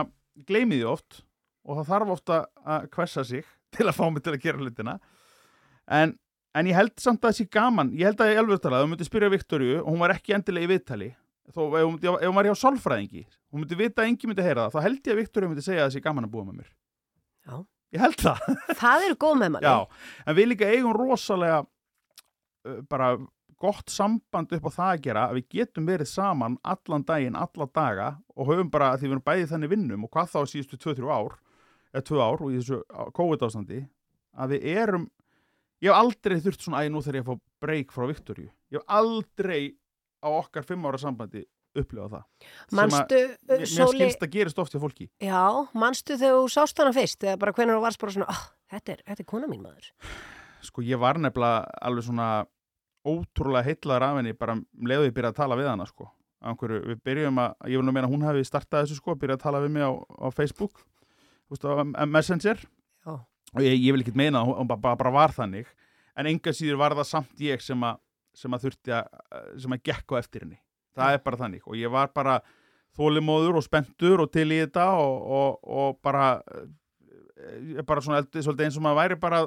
gleymi 0.45 0.77
því 0.79 0.87
oft 0.91 1.23
og 1.65 1.79
það 1.79 1.89
þarf 1.89 2.13
ofta 2.13 2.39
að 2.61 2.87
kvessa 2.93 3.25
sig 3.25 3.49
til 3.75 3.87
að 3.89 3.97
fá 3.97 4.05
mig 4.13 4.23
til 4.25 4.35
að 4.35 4.43
gera 4.45 4.61
hlutina. 4.61 4.95
En, 5.91 6.15
en 6.55 6.69
ég 6.71 6.77
held 6.77 6.93
samt 7.03 7.21
að 7.25 7.33
þessi 7.33 7.49
gaman 7.51 7.91
ég 7.99 8.07
held 8.09 8.21
að 8.23 8.31
ég 8.33 8.41
alveg 8.41 8.61
tala, 8.63 8.81
þú 8.83 8.89
myndi 8.93 9.07
spyrja 9.07 9.29
Viktoríu 9.33 9.77
og 9.83 9.89
hún 9.91 10.01
var 10.05 10.13
ekki 10.15 10.35
endilega 10.37 10.67
í 10.67 10.71
viðtali 10.73 11.09
þó 11.51 11.61
ef 11.67 11.83
hún, 11.85 11.93
myndi, 11.97 12.09
ef 12.15 12.25
hún 12.29 12.37
var 12.39 12.47
hjá 12.49 12.55
sálfræðingi 12.63 13.23
hún 13.27 13.61
myndi 13.65 13.77
vita 13.83 14.01
að 14.03 14.09
engin 14.11 14.31
myndi 14.31 14.45
heyra 14.47 14.65
það 14.69 14.75
þá 14.79 14.85
held 14.87 14.99
ég 15.09 15.13
að 15.15 15.21
Viktoria 15.21 15.51
myndi 15.51 15.65
segja 15.65 15.83
að 15.83 15.89
það 15.89 15.95
sé 15.99 16.03
gaman 16.07 16.27
að 16.29 16.33
búa 16.35 16.47
með 16.47 16.57
mér 16.63 16.71
Já. 17.45 17.55
ég 17.97 18.03
held 18.05 18.19
það 18.23 18.45
Það 18.81 19.03
eru 19.09 19.17
góð 19.25 19.35
meðmæli. 19.43 19.69
Já, 19.69 19.77
en 20.25 20.37
við 20.39 20.47
líka 20.53 20.71
eigum 20.73 20.95
rosalega 20.97 21.59
uh, 21.61 22.79
bara 22.89 23.11
gott 23.61 23.89
samband 23.93 24.51
upp 24.57 24.65
á 24.67 24.71
það 24.75 24.89
að 24.95 25.03
gera 25.05 25.21
að 25.29 25.37
við 25.39 25.45
getum 25.55 25.85
verið 25.87 26.09
saman 26.11 26.57
allan 26.67 27.05
daginn, 27.07 27.37
alla 27.39 27.67
daga 27.71 28.07
og 28.35 28.49
höfum 28.49 28.71
bara, 28.73 28.89
því 28.99 29.07
við 29.07 29.13
erum 29.15 29.23
bæðið 29.29 29.51
þannig 29.53 29.71
vinnum 29.71 30.03
og 30.07 30.11
hvað 30.11 30.33
þá 30.33 30.39
síðustu 30.51 30.79
2-3 30.83 31.13
ár 31.15 31.37
eða 31.95 32.03
2 32.09 32.19
ár 32.25 32.43
og 32.43 32.51
í 32.51 32.57
þessu 32.59 32.81
á- 32.91 33.07
COVID-ástandi 33.15 33.79
að 34.35 34.51
við 34.57 34.67
erum 34.75 35.05
ég 35.83 35.89
hef 35.91 35.97
aldrei 35.99 36.39
þurft 36.41 36.61
svona, 36.65 36.83
æ, 36.85 36.89
nú 36.91 37.01
þegar 37.03 37.19
ég 37.21 37.27
fá 37.27 37.35
breyk 37.61 37.91
frá 37.91 38.07
Viktoríu, 38.11 38.49
ég 38.71 38.79
hef 38.79 38.85
aldrei 38.87 39.75
á 40.23 40.29
okkar 40.31 40.63
5 40.65 40.85
ára 40.89 40.97
sambandi 41.01 41.43
upplifað 41.75 42.13
það. 42.15 42.23
Sem 42.69 42.79
að- 42.79 42.91
Manstu, 42.95 43.15
mér, 43.15 43.31
uh, 43.35 43.57
mér 43.59 43.67
Sóli, 43.67 43.97
skilst 43.99 44.21
að 44.23 44.31
gerist 44.31 44.59
oft 44.59 44.71
hjá 44.73 44.79
fólki. 44.79 45.09
Já, 45.19 45.41
manstu 45.75 46.15
þegar 46.15 46.37
þú 46.39 46.47
sást 46.55 46.77
hana 46.79 46.93
fyrst, 46.95 47.19
eða 47.27 47.37
bara 47.39 47.51
hvernig 47.51 47.75
þú 47.75 47.81
varst 47.83 47.99
bara 47.99 48.11
svona, 48.15 48.29
oh, 48.31 48.43
þetta, 48.71 48.89
er, 48.95 49.01
þetta 49.09 49.19
er 49.19 49.25
kona 49.25 49.47
mín 49.51 49.61
maður. 49.61 49.91
sko 50.65 50.81
ég 50.81 50.97
var 50.97 51.15
nefnilega 51.19 51.67
alveg 51.81 52.03
svona 52.07 52.47
ótrúlega 53.05 53.65
heitlaður 53.67 54.01
af 54.07 54.15
henni 54.17 54.33
bara 54.33 54.53
um 54.57 54.63
leiðu 54.81 55.09
ég 55.09 55.13
byrja 55.13 55.29
að 55.33 55.35
tala 55.35 55.55
við 55.59 55.67
hana 55.69 55.85
sko. 55.85 56.07
Af 56.41 56.53
einhverju, 56.55 56.79
við 56.89 57.01
byrjum 57.05 57.37
að, 57.43 57.53
ég 57.69 57.77
vil 57.77 57.85
nú 57.85 57.93
meina 57.93 58.07
hún 58.09 58.23
hafi 58.25 58.41
startað 58.47 58.85
þessu 58.85 58.97
sko, 58.99 59.15
byrjað 59.15 59.37
að 59.37 59.43
tala 59.45 59.61
við 59.61 59.71
mig 59.75 59.83
á, 59.85 59.91
á 59.93 60.27
Facebook. 60.33 60.81
Þú 61.45 61.53
veist, 61.53 61.65
á 61.69 62.05
Messenger 62.09 62.63
ég, 63.63 63.79
ég 63.79 63.95
vil 63.95 64.03
ekki 64.03 64.15
meina 64.17 64.41
að 64.41 64.51
hún 64.51 64.69
bara, 64.69 64.95
bara 64.99 65.13
var 65.15 65.35
þannig 65.35 65.69
en 66.15 66.29
enga 66.31 66.53
síður 66.55 66.79
var 66.81 66.95
það 66.97 67.09
samt 67.09 67.43
ég 67.43 67.63
sem 67.63 67.83
að, 67.87 67.99
sem 68.35 68.55
að 68.55 68.67
þurfti 68.67 68.95
að 68.95 69.59
sem 69.63 69.75
að 69.75 69.83
gekk 69.89 70.15
á 70.15 70.19
eftir 70.19 70.45
henni, 70.45 70.59
það 70.95 71.17
er 71.17 71.25
bara 71.25 71.41
þannig. 71.43 71.67
Og 71.67 71.77
ég 71.79 71.91
var 71.91 72.11
bara 72.15 72.39
þólimóður 72.95 73.59
og 73.59 73.65
spenntur 73.65 74.23
og 74.23 74.31
til 74.33 74.47
í 74.55 74.61
þetta 74.63 74.87
og, 75.01 75.29
og, 75.39 75.69
og 75.75 76.01
bara 76.05 76.39
eh, 76.47 77.81
bara 77.85 78.03
svona 78.03 78.23
svolítið 78.23 78.67
eins 78.67 78.79
og 78.79 78.85
maður 78.85 79.01
væri 79.01 79.19
bara 79.19 79.41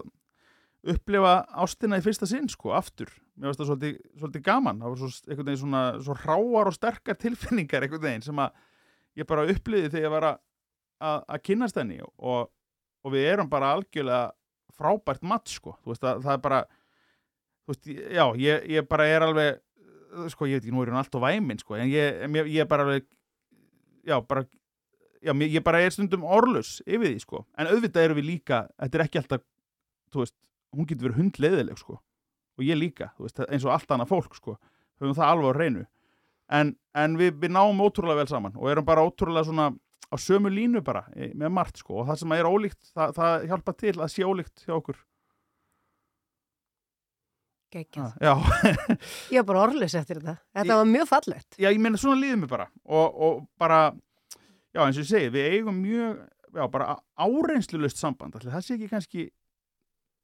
upplifa 0.88 1.32
ástina 1.58 1.98
í 1.98 2.04
fyrsta 2.04 2.28
sinn 2.28 2.46
sko, 2.50 2.70
aftur, 2.76 3.10
mér 3.36 3.50
finnst 3.50 3.62
það 3.62 3.70
svolítið, 3.72 3.96
svolítið 4.20 4.44
gaman, 4.46 4.82
það 4.82 4.92
var 4.92 5.00
svo, 5.00 5.08
einhvern 5.26 5.48
veginn 5.48 5.62
svona 5.62 5.82
svo 6.04 6.18
hráar 6.22 6.70
og 6.70 6.76
sterkar 6.76 7.18
tilfinningar 7.24 7.86
einhvern 7.86 8.04
veginn 8.04 8.26
sem 8.28 8.44
að 8.44 8.60
ég 9.18 9.28
bara 9.28 9.48
uppliði 9.50 9.90
þegar 9.90 10.06
ég 10.06 10.14
var 10.14 10.28
að, 10.28 10.38
að 11.18 11.42
kynnast 11.48 11.80
henni 11.80 11.98
og, 12.04 12.50
og 13.04 13.14
við 13.14 13.28
erum 13.32 13.50
bara 13.50 13.72
algjörlega 13.76 14.32
frábært 14.78 15.24
mat 15.26 15.50
sko, 15.50 15.74
veist 15.86 16.04
að 16.06 16.22
það 16.26 16.34
er 16.34 16.42
bara 16.44 16.60
veist, 17.68 17.88
já, 17.88 18.24
ég, 18.38 18.68
ég 18.76 18.88
bara 18.88 19.08
er 19.10 19.26
alveg 19.26 19.60
sko, 20.32 20.48
ég 20.48 20.58
veit 20.58 20.64
ekki, 20.64 20.74
nú 20.74 20.84
er 20.84 20.92
hún 20.92 21.00
alltaf 21.00 21.22
væminn 21.22 21.60
sko, 21.60 21.76
en 21.78 21.90
ég, 21.90 22.22
ég, 22.24 22.50
ég 22.58 22.70
bara 22.70 22.86
alveg 22.86 23.06
já, 24.08 24.18
bara 24.22 24.46
já, 25.22 25.34
ég 25.34 25.62
bara 25.66 25.82
er 25.84 25.94
stundum 25.94 26.26
orlus 26.26 26.78
yfir 26.86 27.10
því 27.10 27.22
sko, 27.24 27.44
en 27.58 27.70
auðvitað 27.72 28.08
erum 28.08 28.20
við 28.20 28.30
líka 28.32 28.64
þetta 28.76 29.00
er 29.00 29.06
ekki 29.06 29.22
alltaf, 29.22 29.46
þú 30.14 30.24
veist 30.24 30.36
hún 30.74 30.88
getur 30.88 31.08
verið 31.08 31.22
hundleiðileg 31.22 31.78
sko. 31.80 32.00
Og 32.58 32.66
ég 32.66 32.76
líka, 32.76 33.12
þú 33.16 33.24
veist, 33.24 33.38
eins 33.46 33.64
og 33.64 33.70
allt 33.70 33.92
annað 33.94 34.10
fólk 34.10 34.34
sko. 34.34 34.56
Höfum 34.98 35.14
það 35.14 35.30
alveg 35.30 35.54
á 35.54 35.54
reynu 35.54 35.84
en, 36.48 36.72
en 36.96 37.16
við, 37.20 37.36
við 37.42 37.52
náum 37.54 37.80
ótrúlega 37.84 38.22
vel 38.22 38.30
saman 38.30 38.56
og 38.56 38.70
erum 38.72 38.86
bara 38.88 39.04
ótrúlega 39.04 39.46
svona 39.48 39.68
á 40.08 40.16
sömu 40.16 40.48
línu 40.52 40.80
bara 40.84 41.04
með 41.14 41.50
margt 41.52 41.80
sko 41.82 42.00
og 42.02 42.08
það 42.08 42.20
sem 42.22 42.32
er 42.38 42.48
ólíkt, 42.48 42.80
það, 42.94 43.14
það 43.18 43.46
hjálpa 43.50 43.74
til 43.82 43.94
að 44.00 44.12
sé 44.14 44.24
ólíkt 44.24 44.64
hjá 44.66 44.74
okkur 44.78 44.98
Gekjað. 47.68 48.14
já, 48.24 48.32
Ég 49.34 49.42
var 49.42 49.46
bara 49.50 49.62
orðlis 49.66 49.92
eftir 49.98 50.22
þetta. 50.22 50.38
Þetta 50.56 50.76
var 50.80 50.86
mjög 50.88 51.08
fallegt. 51.10 51.58
já, 51.60 51.68
ég 51.68 51.80
meina 51.84 51.98
svona 52.00 52.22
líður 52.22 52.38
mér 52.40 52.48
bara 52.54 52.66
og, 52.88 53.18
og 53.26 53.42
bara, 53.60 53.80
já 54.72 54.80
eins 54.86 54.96
og 54.96 55.04
ég 55.04 55.10
segi 55.10 55.28
við 55.34 55.48
eigum 55.58 55.82
mjög, 55.84 56.22
já 56.56 56.64
bara 56.72 56.94
áreynslulust 57.20 58.00
samband, 58.00 58.38
allir 58.38 58.54
það 58.56 58.64
sé 58.64 58.78
ekki 58.78 58.88
kannski 58.94 59.26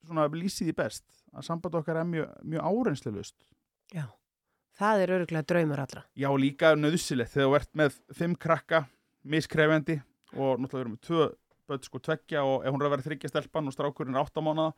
svona 0.09 0.25
lýsið 0.33 0.73
í 0.73 0.77
best 0.79 1.05
að 1.37 1.45
samband 1.51 1.77
okkar 1.83 2.01
er 2.01 2.09
mjög, 2.09 2.33
mjög 2.49 2.65
áreynslulust 2.73 3.37
Já. 3.93 4.07
Það 4.81 5.01
er 5.05 5.11
öruglega 5.15 5.47
draumur 5.47 5.81
allra. 5.85 6.01
Já, 6.19 6.27
líka 6.41 6.73
nöðsilegt 6.75 7.31
þegar 7.37 7.45
þú 7.53 7.59
ert 7.61 7.69
með 7.79 7.99
fimm 8.17 8.33
krakka, 8.41 8.81
miskrefendi 9.25 9.99
og 10.35 10.61
náttúrulega 10.61 10.75
við 10.75 10.85
erum 10.85 10.95
með 10.95 11.07
tvö 11.09 11.27
börn 11.65 11.87
sko 11.87 12.01
tveggja 12.05 12.45
og 12.45 12.65
ef 12.65 12.75
hún 12.75 12.83
er 12.83 12.89
að 12.89 12.95
vera 12.97 13.07
þryggja 13.07 13.31
stelpan 13.33 13.71
og 13.71 13.75
strákurinn 13.75 14.17
er 14.17 14.25
átta 14.25 14.45
mánuða 14.45 14.73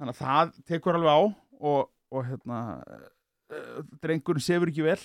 þannig 0.00 0.14
að 0.14 0.20
það 0.20 0.52
tekur 0.70 0.96
alveg 0.96 1.12
á 1.12 1.20
og, 1.20 1.90
og 2.14 2.28
hérna 2.28 2.60
uh, 2.80 3.80
drengurinn 4.00 4.44
sefur 4.44 4.72
ekki 4.72 4.86
vel. 4.86 5.00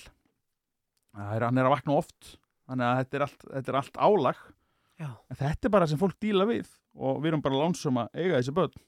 Það 1.16 1.34
er, 1.34 1.46
hann 1.48 1.60
er 1.60 1.68
að 1.68 1.74
vakna 1.76 1.98
oft 2.00 2.36
þannig 2.66 2.86
að 2.86 3.00
þetta 3.02 3.18
er 3.18 3.26
allt, 3.26 3.44
þetta 3.50 3.72
er 3.72 3.80
allt 3.82 4.00
álag. 4.00 4.44
Já. 4.96 5.10
en 5.28 5.36
þetta 5.36 5.68
er 5.68 5.72
bara 5.74 5.86
sem 5.90 5.98
fólk 6.00 6.16
díla 6.24 6.46
við 6.48 6.70
og 6.96 7.18
við 7.20 7.28
erum 7.28 7.42
bara 7.44 7.58
lánsum 7.60 7.98
að 8.00 8.14
eiga 8.16 8.38
þessi 8.38 8.54
börn. 8.56 8.78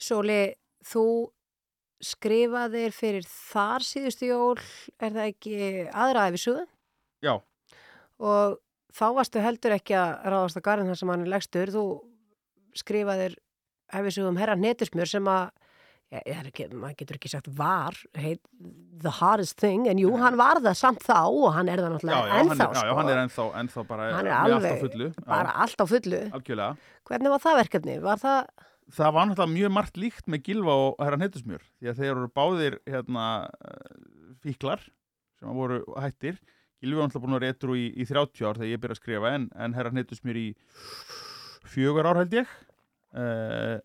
Sóli, 0.00 0.40
þú 0.88 1.04
skrifaðir 2.00 2.94
fyrir 2.96 3.26
þar 3.28 3.84
síðustu 3.84 4.30
jól, 4.30 4.56
er 4.96 5.12
það 5.12 5.26
ekki 5.26 5.58
aðra 5.92 6.22
æfisuðu? 6.30 6.64
Já, 7.20 7.34
Og 8.20 8.58
þá 8.94 9.06
varstu 9.16 9.42
heldur 9.44 9.76
ekki 9.76 9.96
að 9.96 10.26
ráðast 10.34 10.58
að 10.60 10.66
garðin 10.66 10.92
þar 10.92 11.00
sem 11.00 11.12
hann 11.14 11.24
er 11.24 11.32
legstur. 11.34 11.72
Þú 11.72 11.84
skrifaðir 12.80 13.38
æfisuðu 13.90 14.30
um 14.30 14.38
herra 14.38 14.56
netusmjör 14.58 15.10
sem 15.10 15.28
að, 15.30 15.50
já, 16.12 16.20
er 16.20 16.48
ekki, 16.50 16.66
maður 16.74 16.96
getur 17.00 17.18
ekki 17.18 17.30
sagt 17.32 17.50
var, 17.58 17.96
heit, 18.18 18.40
the 19.02 19.12
hardest 19.20 19.58
thing, 19.58 19.88
en 19.90 19.98
jú, 19.98 20.12
hann 20.20 20.38
var 20.38 20.60
það 20.62 20.78
samt 20.78 21.02
þá 21.06 21.18
og 21.26 21.48
hann 21.56 21.70
er 21.72 21.82
það 21.82 21.88
já, 21.88 21.94
náttúrulega 21.96 22.20
já, 22.20 22.30
hann 22.30 22.44
ennþá, 22.44 22.54
er, 22.54 22.60
já, 22.60 22.80
já, 22.80 22.90
sko. 22.90 22.96
hann 23.00 23.12
er 23.12 23.22
ennþá, 23.24 23.46
ennþá 23.62 23.84
bara 23.88 24.08
Hann 24.14 24.30
er 24.30 24.36
alveg 24.36 24.82
fullu 24.84 25.08
já, 25.10 25.24
bara 25.26 25.56
allt 25.64 25.82
á 25.82 25.86
fullu. 25.90 26.20
algjörlega 26.38 26.96
Hvernig 27.10 27.34
var 27.34 27.44
það 27.46 27.58
verkefni? 27.64 27.98
Var 28.04 28.22
það, 28.22 28.40
það 29.00 29.16
var 29.16 29.28
náttúrulega 29.30 29.56
mjög 29.56 29.74
margt 29.80 30.00
líkt 30.04 30.30
með 30.30 30.44
Gilva 30.50 30.78
og 30.84 31.02
herran 31.02 31.26
Heitusmjör 31.26 31.66
því 31.66 31.90
að 31.90 32.02
þeir 32.02 32.12
eru 32.14 32.30
báðir 32.38 32.78
hérna, 32.86 33.26
fíklar 34.44 34.86
sem 35.40 35.56
voru 35.56 35.82
hættir 35.98 36.38
Gilvi 36.80 36.96
var 36.98 37.08
náttúrulega 37.08 37.26
búin 37.26 37.36
að 37.36 37.44
retru 37.44 37.76
í, 37.76 37.86
í 37.92 38.06
30 38.08 38.46
ár 38.48 38.60
þegar 38.60 38.70
ég 38.70 38.82
byrja 38.82 38.96
að 38.96 39.00
skrifa 39.02 39.32
en, 39.36 39.46
en 39.54 39.76
herran 39.76 40.00
Heitusmjör 40.00 40.40
í 40.40 40.46
fjögur 41.70 42.08
ár 42.08 42.22
held 42.22 42.38
ég. 42.40 42.54
Uh, 43.10 43.76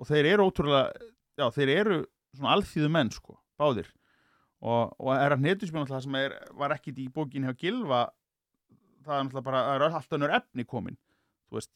og 0.00 0.08
þeir 0.08 0.30
eru 0.32 0.48
ótrúlega 0.48 1.10
já 1.40 1.46
þeir 1.54 1.72
eru 1.74 2.00
svona 2.36 2.56
alþýðu 2.56 2.90
menn 2.96 3.12
sko, 3.14 3.36
báðir. 3.60 3.92
Og, 4.60 4.96
og 4.98 5.12
herran 5.14 5.46
Heitusmjör 5.46 5.86
náttúrulega 5.86 6.06
sem 6.08 6.18
er, 6.20 6.36
var 6.58 6.74
ekkit 6.74 6.98
í 7.04 7.06
bókin 7.12 7.46
hjá 7.46 7.54
Gilva 7.60 8.08
það 9.06 9.14
er 9.16 9.24
náttúrulega 9.24 9.46
bara, 9.46 9.62
það 9.68 9.78
er 9.78 9.86
alltaf 9.86 10.18
önnur 10.18 10.36
efni 10.40 10.66
komin. 10.68 11.00
Þú 11.48 11.60
veist, 11.60 11.74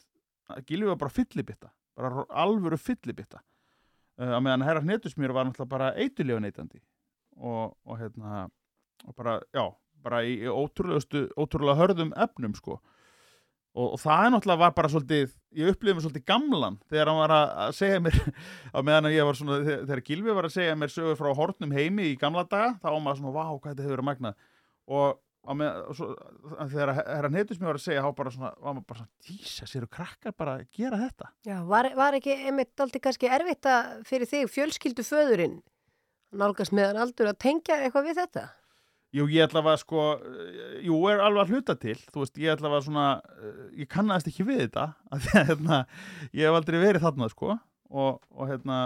Gilvi 0.69 0.91
var 0.91 1.01
bara 1.01 1.15
fyllibitta 1.15 1.71
bara 1.95 2.25
alvöru 2.29 2.79
fyllibitta. 2.79 3.41
Uh, 4.19 4.35
á 4.35 4.39
meðan 4.39 4.63
herra 4.63 4.83
hnetusmjör 4.83 5.35
var 5.35 5.49
náttúrulega 5.49 5.71
bara 5.71 5.95
eitulega 5.99 6.43
neytandi 6.43 6.79
og, 7.35 7.75
og 7.83 7.99
hérna 7.99 8.45
og 9.05 9.15
bara, 9.19 9.41
já, 9.51 9.65
bara 10.05 10.23
í, 10.27 10.37
ótrúlega 10.49 11.79
hörðum 11.81 12.13
efnum 12.25 12.55
sko. 12.59 12.79
Og, 13.75 13.97
og 13.97 13.99
það 13.99 14.21
er 14.23 14.31
náttúrulega 14.31 14.63
var 14.63 14.75
bara 14.77 14.91
svolítið, 14.93 15.33
ég 15.59 15.73
upplifði 15.73 15.97
mig 15.97 16.05
svolítið 16.05 16.27
gamlan 16.31 16.77
þegar 16.87 17.11
hann 17.11 17.19
var 17.19 17.33
að, 17.35 17.49
að 17.65 17.73
segja 17.81 18.03
mér 18.05 18.19
á 18.71 18.79
meðan 18.87 19.09
að 19.09 19.17
ég 19.17 19.27
var 19.27 19.39
svona, 19.41 19.59
þegar, 19.73 20.03
Gilvi 20.07 20.37
var 20.37 20.47
að 20.47 20.55
segja 20.55 20.77
mér 20.79 20.93
sögur 20.95 21.19
frá 21.19 21.31
hortnum 21.35 21.75
heimi 21.75 22.07
í 22.13 22.17
gamla 22.21 22.47
daga 22.47 22.77
þá 22.79 22.87
var 22.93 23.01
maður 23.03 23.21
svona, 23.23 23.35
vá, 23.35 23.45
hvað 23.51 23.73
þetta 23.73 23.87
hefur 23.87 23.97
verið 23.97 24.09
magnað. 24.13 24.39
Og 24.95 25.57
með, 25.59 25.83
svo, 25.99 26.09
þegar 26.71 26.95
herra 27.01 27.33
hnetusmjör 27.33 27.73
var 27.73 27.81
að 27.81 27.85
segja, 27.89 28.05
þá 28.05 28.09
var 28.23 28.31
maður 28.39 28.87
bara 28.93 29.03
svona, 29.03 29.13
Jesus, 29.27 29.75
eru 29.77 29.91
krakkar 29.99 30.39
bara 30.39 30.57
að 30.61 30.67
gera 30.79 31.01
þetta? 31.03 31.31
Já, 31.51 31.57
var, 31.69 31.91
var 31.99 32.17
ekki 32.21 32.39
einmitt 32.47 32.81
aldrei 32.81 33.03
kannski 33.05 33.33
erfitt 33.35 33.69
að 33.69 33.91
fyrir 34.09 34.31
þig 34.31 34.53
fjölskyldu 34.55 35.05
föðurinn 35.05 35.59
nálgast 36.35 36.75
meðan 36.75 37.03
aldur 37.03 37.31
að 37.31 37.43
tengja 37.45 37.83
eitthvað 37.83 38.09
við 38.09 38.23
þetta? 38.23 38.45
Jú, 39.15 39.29
ég 39.31 39.47
ætla 39.47 39.63
að 39.63 39.77
sko, 39.79 40.05
eh, 40.27 40.79
jú, 40.89 40.97
er 41.07 41.21
alveg 41.23 41.45
að 41.45 41.53
hluta 41.55 41.77
til, 41.79 41.95
þú 42.11 42.25
veist, 42.25 42.39
ég 42.43 42.57
ætla 42.57 42.71
að 42.73 42.87
svona, 42.89 43.07
eh, 43.39 43.59
ég 43.85 43.89
kannast 43.89 44.27
ekki 44.27 44.47
við 44.49 44.65
þetta, 44.65 44.87
af 45.15 45.21
því 45.23 45.35
að, 45.39 45.51
hérna, 45.51 45.77
ég 46.35 46.49
hef 46.49 46.59
aldrei 46.59 46.79
verið 46.83 47.05
þarna, 47.05 47.29
sko, 47.31 47.59
og, 47.95 48.17
og 48.35 48.49
hérna, 48.51 48.79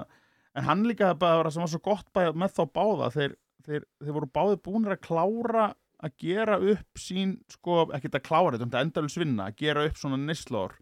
en 0.52 0.66
hann 0.66 0.82
líka 0.84 1.14
bara 1.16 1.50
sem 1.50 1.64
var 1.64 1.70
svo 1.72 1.80
gott 1.80 2.10
bæ, 2.12 2.26
með 2.36 2.58
þá 2.58 2.62
báða, 2.76 3.08
þeir, 3.14 3.36
þeir, 3.64 3.86
þeir 4.04 4.16
voru 4.18 4.28
báði 4.36 4.58
búinir 4.68 4.96
að 4.98 5.06
klára 5.06 5.68
að 5.98 6.12
gera 6.20 6.58
upp 6.60 7.00
sín, 7.00 7.32
sko, 7.48 7.86
ekkert 7.96 8.18
að 8.20 8.26
klára 8.28 8.60
þetta, 8.60 8.82
endalus 8.84 9.16
vinna, 9.16 9.48
að 9.48 9.62
gera 9.64 9.86
upp 9.88 9.96
svona 9.96 10.18
neslár, 10.20 10.76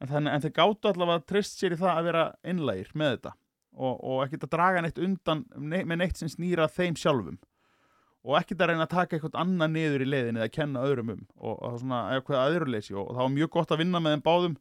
en, 0.00 0.08
þannig, 0.08 0.30
en 0.32 0.46
þeir 0.46 0.54
gátu 0.56 0.88
allavega 0.88 1.20
að 1.20 1.28
trist 1.34 1.60
sér 1.60 1.76
í 1.76 1.80
það 1.82 1.92
að 1.92 2.08
vera 2.08 2.24
einlægir 2.48 2.96
með 2.96 3.12
þetta 3.18 3.34
og, 3.76 4.00
og 4.00 4.24
ekkert 4.24 4.48
að 4.48 4.54
draga 4.56 4.82
neitt 4.84 5.02
undan 5.04 5.44
með 5.60 5.98
neitt 6.00 6.16
sem 6.16 6.32
snýra 6.32 6.64
þeim 6.72 6.96
sjálfum 6.96 7.36
og 8.26 8.34
ekkert 8.40 8.64
að 8.64 8.72
reyna 8.72 8.86
að 8.86 8.94
taka 8.94 9.16
eitthvað 9.16 9.38
annað 9.38 9.72
niður 9.76 10.02
í 10.02 10.08
leiðinni 10.08 10.40
eða 10.40 10.48
að 10.48 10.56
kenna 10.56 10.82
öðrum 10.82 11.12
um 11.14 11.22
og, 11.36 11.52
og 11.52 11.62
það 11.66 11.78
svona 11.82 12.00
eitthvað 12.16 12.42
aðurleysi 12.42 12.96
og, 12.96 13.04
og 13.04 13.12
það 13.14 13.22
var 13.22 13.34
mjög 13.36 13.52
gott 13.54 13.74
að 13.74 13.80
vinna 13.82 14.02
með 14.02 14.16
þeim 14.16 14.24
báðum. 14.26 14.56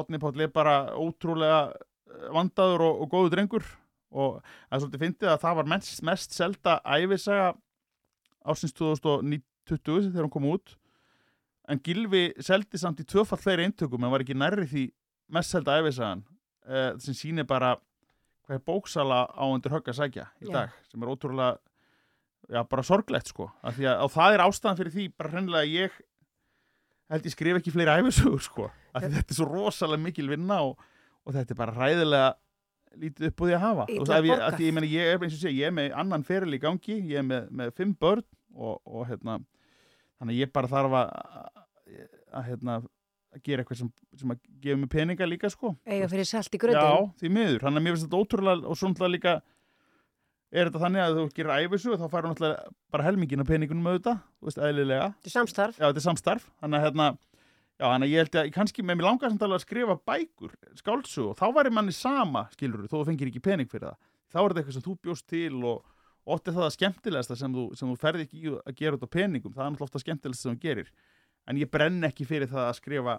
Átni 0.00 0.20
Páll 0.22 0.44
er 0.44 0.52
bara 0.54 0.74
ótrúlega 0.96 1.60
eh, 1.74 2.26
vandaður 2.36 2.86
og, 2.86 3.02
og 3.04 3.12
góðu 3.12 3.32
drengur 3.34 3.66
og 4.10 4.40
það 4.40 4.76
er 4.76 4.82
svolítið 4.84 5.04
fyndið 5.04 5.32
að 5.34 5.42
það 5.44 5.58
var 5.60 5.70
mest, 5.74 6.02
mest 6.06 6.36
selda 6.36 6.78
æfisaga 6.86 7.50
ásins 8.40 8.74
2020 8.78 10.10
þegar 10.10 10.26
hún 10.26 10.34
kom 10.34 10.48
út. 10.50 10.76
En 11.70 11.82
Gilvi 11.84 12.30
seldi 12.42 12.80
samt 12.80 13.02
í 13.02 13.06
tvöfall 13.06 13.38
fleiri 13.38 13.68
eintökum 13.68 14.02
en 14.02 14.14
var 14.14 14.24
ekki 14.24 14.38
nærri 14.38 14.66
því 14.70 14.88
mest 15.36 15.54
selda 15.54 15.76
æfisagan 15.78 16.24
uh, 16.66 16.96
sem 17.02 17.14
sýnir 17.14 17.46
bara 17.48 17.76
hvað 18.46 18.56
er 18.56 18.64
bóksala 18.66 19.20
á 19.30 19.44
undir 19.46 19.74
högg 19.74 19.92
að 19.92 20.00
sækja 20.00 20.30
í 20.42 20.50
dag 20.50 20.72
sem 20.88 21.02
er 21.02 21.12
ótrúlega 21.12 21.58
já, 22.48 22.60
bara 22.70 22.84
sorglegt 22.86 23.32
sko. 23.32 23.48
Því 23.76 23.88
að, 23.90 24.04
og 24.06 24.12
það 24.14 24.36
er 24.36 24.44
ástæðan 24.46 24.78
fyrir 24.80 24.94
því 24.94 25.06
bara 25.18 25.32
hreinlega 25.34 25.66
að 25.66 25.74
ég 25.74 25.98
held 27.10 27.26
ég 27.26 27.34
skrif 27.34 27.58
ekki 27.58 27.74
fleiri 27.74 27.96
æfisugur 27.98 28.44
sko. 28.44 28.68
Af 28.94 29.04
því 29.04 29.12
þetta 29.16 29.34
er 29.34 29.40
svo 29.40 29.48
rosalega 29.50 30.04
mikil 30.04 30.30
vinna 30.30 30.60
og, 30.66 30.78
og 31.26 31.34
þetta 31.36 31.54
er 31.54 31.60
bara 31.60 31.76
ræðilega 31.76 32.30
lítið 33.00 33.30
upp 33.30 33.42
á 33.42 33.44
því 33.44 33.56
að 33.56 33.64
hafa. 33.64 33.86
Og 33.94 34.06
það, 34.08 34.28
borgað. 34.28 34.46
að 34.46 34.64
ég, 34.64 34.76
meni, 34.76 34.92
ég 34.94 35.10
er 35.10 35.26
eins 35.26 35.34
og 35.36 35.42
sé, 35.42 35.52
ég 35.54 35.70
er 35.70 35.74
með 35.74 35.92
annan 36.02 36.26
feril 36.26 36.56
í 36.56 36.62
gangi 36.62 36.96
ég 36.96 37.20
er 37.20 37.26
með, 37.26 37.50
með 37.60 37.74
fimm 37.78 37.92
börn 37.98 38.24
og, 38.54 38.80
og 38.86 39.04
hérna 39.10 39.36
þannig 40.20 40.34
að 40.34 40.40
ég 40.40 40.54
bara 40.54 40.70
þarf 40.70 40.96
að, 41.00 41.12
að, 41.40 41.68
að 42.40 42.48
hérna 42.50 42.80
að 43.30 43.44
gera 43.46 43.62
eitthvað 43.62 43.78
sem, 43.78 43.90
sem 44.18 44.32
að 44.34 44.40
gefa 44.62 44.80
mig 44.80 44.90
peninga 44.90 45.28
líka 45.28 45.50
sko. 45.52 45.72
Eiga 45.86 46.08
fyrir 46.10 46.26
salt 46.26 46.54
í 46.54 46.60
gröndin 46.60 46.82
Já, 46.82 47.10
því 47.20 47.32
miður, 47.36 47.64
þannig 47.64 47.80
að 47.80 47.84
mér 47.86 47.94
finnst 47.94 48.06
þetta 48.08 48.22
ótrúlega 48.24 48.66
og 48.66 48.78
svo 48.78 48.90
náttúrulega 48.90 49.14
líka 49.14 49.34
er 50.50 50.68
þetta 50.68 50.82
þannig 50.84 51.04
að 51.04 51.16
þú 51.18 51.24
gerir 51.36 51.64
æfisu 51.64 51.96
þá 51.96 52.06
færðu 52.10 52.30
náttúrulega 52.32 52.70
bara 52.90 53.06
helmingin 53.06 53.44
af 53.44 53.50
peningunum 53.50 53.90
auðvitað, 53.90 54.22
þú 54.40 54.48
veist, 54.48 54.62
eðlilega. 54.68 55.10
Þetta 55.16 55.30
er 55.30 55.36
samstarf. 55.36 55.78
Já, 55.78 55.84
þetta 55.86 56.02
er 56.02 56.06
samstarf, 56.06 56.48
þannig 56.62 56.80
að 56.80 56.86
hérna 56.88 57.06
já, 57.80 57.84
þannig 57.86 58.06
að 58.06 58.10
ég 58.12 58.24
held 58.24 58.40
að 58.40 58.50
kannski 58.56 58.84
með 58.84 58.98
mér 58.98 59.08
langar 59.08 59.32
samt 59.32 59.46
alveg 59.46 59.60
að 59.60 59.64
skrifa 59.66 59.96
bækur, 60.10 60.58
skáldsögu 60.80 61.30
og 61.30 61.38
þá 61.38 61.46
væri 61.56 61.72
manni 61.76 61.94
sama, 61.96 62.44
skilur 62.56 62.84
þó 62.90 62.98
þú 62.98 63.06
fengir 63.08 63.30
ekki 63.30 63.44
pening 63.46 63.70
fyrir 63.70 63.88
það, 63.88 64.10
þá 64.30 64.38
er 64.40 64.50
þetta 64.50 64.62
eitthvað 64.62 64.76
sem 64.76 64.86
þú 64.88 64.96
bjóst 65.06 65.28
til 65.30 65.62
og 65.70 65.88
og 66.30 66.36
oft 66.36 66.48
er 66.50 66.56
það 66.56 66.66
að 66.66 66.74
skemmtilegasta 66.76 67.36
sem 67.38 67.54
þú, 67.54 67.64
sem 67.78 67.90
þú 67.90 67.96
ferði 68.00 68.26
ekki 68.26 68.40
í 68.40 68.50
að 68.58 68.74
gera 68.78 68.98
út 68.98 69.06
á 69.08 69.14
peningum, 69.16 69.54
það 69.54 69.64
er 69.64 69.70
náttúrulega 69.72 69.88
oft 69.88 69.96
að 69.96 70.04
skemmtilegasta 70.04 70.46
sem 70.46 70.56
þú 70.56 70.64
gerir, 70.66 70.90
en 71.48 71.60
ég 71.60 71.70
brenn 71.72 72.06
ekki 72.06 72.26
fyrir 72.28 72.50
það 72.50 72.66
að 72.66 72.76
skrifa 72.78 73.14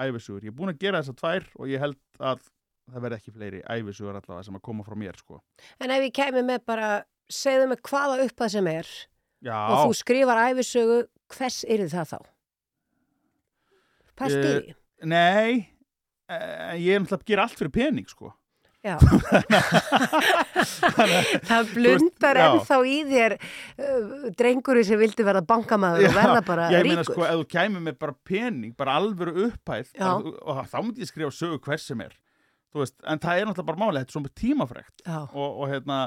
æfisugur, 0.00 0.46
ég 0.46 0.52
er 0.52 0.56
búin 0.56 0.72
að 0.72 0.80
gera 0.80 1.02
þessar 1.02 1.18
tvær 1.20 1.48
og 1.60 1.70
ég 1.70 1.84
held 1.84 2.00
að 2.30 2.48
það 2.94 3.04
verði 3.06 3.18
ekki 3.20 3.34
fleiri 3.36 3.60
æfisugur 3.70 4.16
allavega 4.18 4.44
sem 4.48 4.58
að 4.58 4.64
koma 4.68 4.82
frá 4.86 4.96
mér, 4.98 5.16
sko. 5.20 5.34
En 5.80 5.90
ef 5.94 6.00
ég 6.08 6.14
kemi 6.16 6.42
með 6.46 6.60
bara, 6.66 6.88
segðu 7.30 7.66
mig 7.72 7.80
hvaða 7.90 8.14
uppað 8.26 8.48
sem 8.56 8.66
er 8.72 8.86
Já, 9.40 9.56
og 9.72 9.76
þú 9.86 9.92
skrifar 10.02 10.38
æfisögu, 10.50 10.98
hvers 11.36 11.58
er 11.68 11.80
það 11.88 12.06
þá? 12.14 12.18
Pæst 14.20 14.36
í 14.36 14.38
Eh, 14.40 14.44
því? 14.60 14.74
nei, 15.08 15.52
eh, 16.28 16.76
ég 16.76 16.94
er 16.94 17.00
náttúrulega 17.00 17.22
að 17.22 17.26
gera 17.32 17.42
allt 17.48 17.56
fyrir 17.58 17.72
pening, 17.72 18.08
sko. 18.10 18.34
Já. 18.80 18.96
það 21.48 21.72
blundar 21.74 22.38
já. 22.40 22.44
ennþá 22.48 22.76
í 22.88 22.96
þér 23.10 23.34
uh, 23.36 24.28
drengurinn 24.38 24.86
sem 24.88 25.00
vildi 25.00 25.26
verða 25.26 25.42
bankamaður 25.48 26.06
og 26.08 26.14
verða 26.16 26.40
bara 26.46 26.68
ég 26.72 26.84
ríkur. 26.86 26.94
meina 26.94 27.04
sko, 27.04 27.20
ef 27.26 27.34
þú 27.42 27.46
kæmur 27.52 27.84
með 27.84 27.98
bara 28.00 28.14
pening, 28.30 28.72
bara 28.78 28.94
alvöru 29.00 29.50
Já. 29.50 30.08
og 30.16 30.62
þá 30.70 30.78
myndi 30.80 31.04
ég 31.04 31.10
skrifa 31.12 31.32
sögu 31.34 31.58
hvers 31.66 31.84
sem 31.90 32.00
er 32.06 32.16
veist, 32.78 32.94
en 33.04 33.18
það 33.18 33.38
er 33.40 33.46
náttúrulega 33.50 33.66
bara 33.72 33.80
máli 33.82 33.98
þetta 34.02 34.10
er 34.12 34.16
svona 34.18 34.34
tímafrekt 34.40 35.02
og, 35.10 35.48
og 35.50 35.64
hérna, 35.72 35.98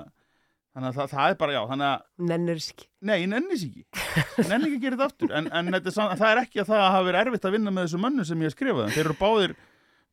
þannig 0.74 0.88
að 0.90 0.96
það, 1.02 1.12
það 1.14 1.30
er 1.34 1.36
bara 1.44 1.54
já, 1.58 1.62
þannig 1.74 1.90
að 1.90 2.30
nennur 2.32 2.64
ekki. 2.64 2.88
nei, 3.02 3.20
sér 3.28 3.68
ekki 3.68 4.48
nenni 4.50 4.70
ekki 4.72 4.80
að 4.80 4.86
gera 4.88 4.96
þetta 4.96 5.10
aftur 5.12 5.36
en, 5.42 5.52
en 5.52 5.74
þetta 5.76 5.92
það 6.16 6.30
er 6.32 6.42
ekki 6.46 6.64
að 6.64 6.72
það 6.72 6.88
hafi 6.96 7.06
verið 7.12 7.22
erfitt 7.28 7.46
að 7.50 7.56
vinna 7.58 7.72
með 7.76 7.88
þessu 7.90 8.02
mönnu 8.08 8.26
sem 8.26 8.42
ég 8.42 8.50
hef 8.52 8.56
skrifað 8.58 8.92
þeir 8.96 9.06
eru 9.10 9.20
báðir 9.20 9.56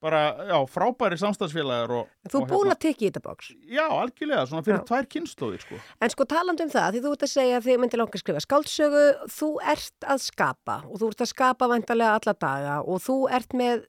bara, 0.00 0.20
já, 0.48 0.56
frábæri 0.72 1.16
samstagsfélagar 1.20 1.90
og, 1.92 2.06
Þú 2.24 2.38
og 2.38 2.44
hérna- 2.46 2.54
búin 2.54 2.70
að 2.72 2.78
tekja 2.80 3.04
í 3.04 3.08
þetta 3.10 3.20
bóks. 3.20 3.50
já, 3.68 3.82
algjörlega, 3.84 4.46
svona 4.48 4.64
fyrir 4.64 4.78
Já. 4.80 4.84
tvær 4.88 5.08
kynnslóðir 5.12 5.60
sko. 5.60 5.80
En 6.00 6.08
sko 6.14 6.24
talandi 6.24 6.64
um 6.64 6.70
það, 6.72 6.86
því 6.94 7.02
þú 7.04 7.10
ert 7.12 7.24
að 7.26 7.32
segja 7.34 7.58
þið 7.66 7.80
myndir 7.82 8.00
langa 8.00 8.16
að 8.16 8.22
skrifa 8.22 8.40
skáldsögu, 8.46 9.02
þú 9.36 9.48
ert 9.74 10.06
að 10.08 10.22
skapa 10.24 10.76
og 10.88 10.96
þú 11.02 11.10
ert 11.12 11.20
að 11.26 11.30
skapa 11.34 11.68
vantarlega 11.68 12.14
alla 12.16 12.34
daga 12.46 12.78
og 12.80 13.04
þú 13.04 13.16
ert 13.36 13.52
með, 13.60 13.84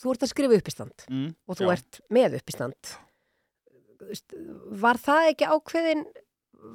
þú 0.00 0.14
ert 0.14 0.24
að 0.24 0.32
skrifa 0.32 0.58
uppistand 0.60 1.06
mm, 1.10 1.28
og 1.46 1.60
þú 1.60 1.68
já. 1.68 1.72
ert 1.76 2.00
með 2.12 2.40
uppistand. 2.40 2.96
Var 4.80 5.00
það 5.00 5.30
ekki 5.34 5.52
ákveðin, 5.52 6.04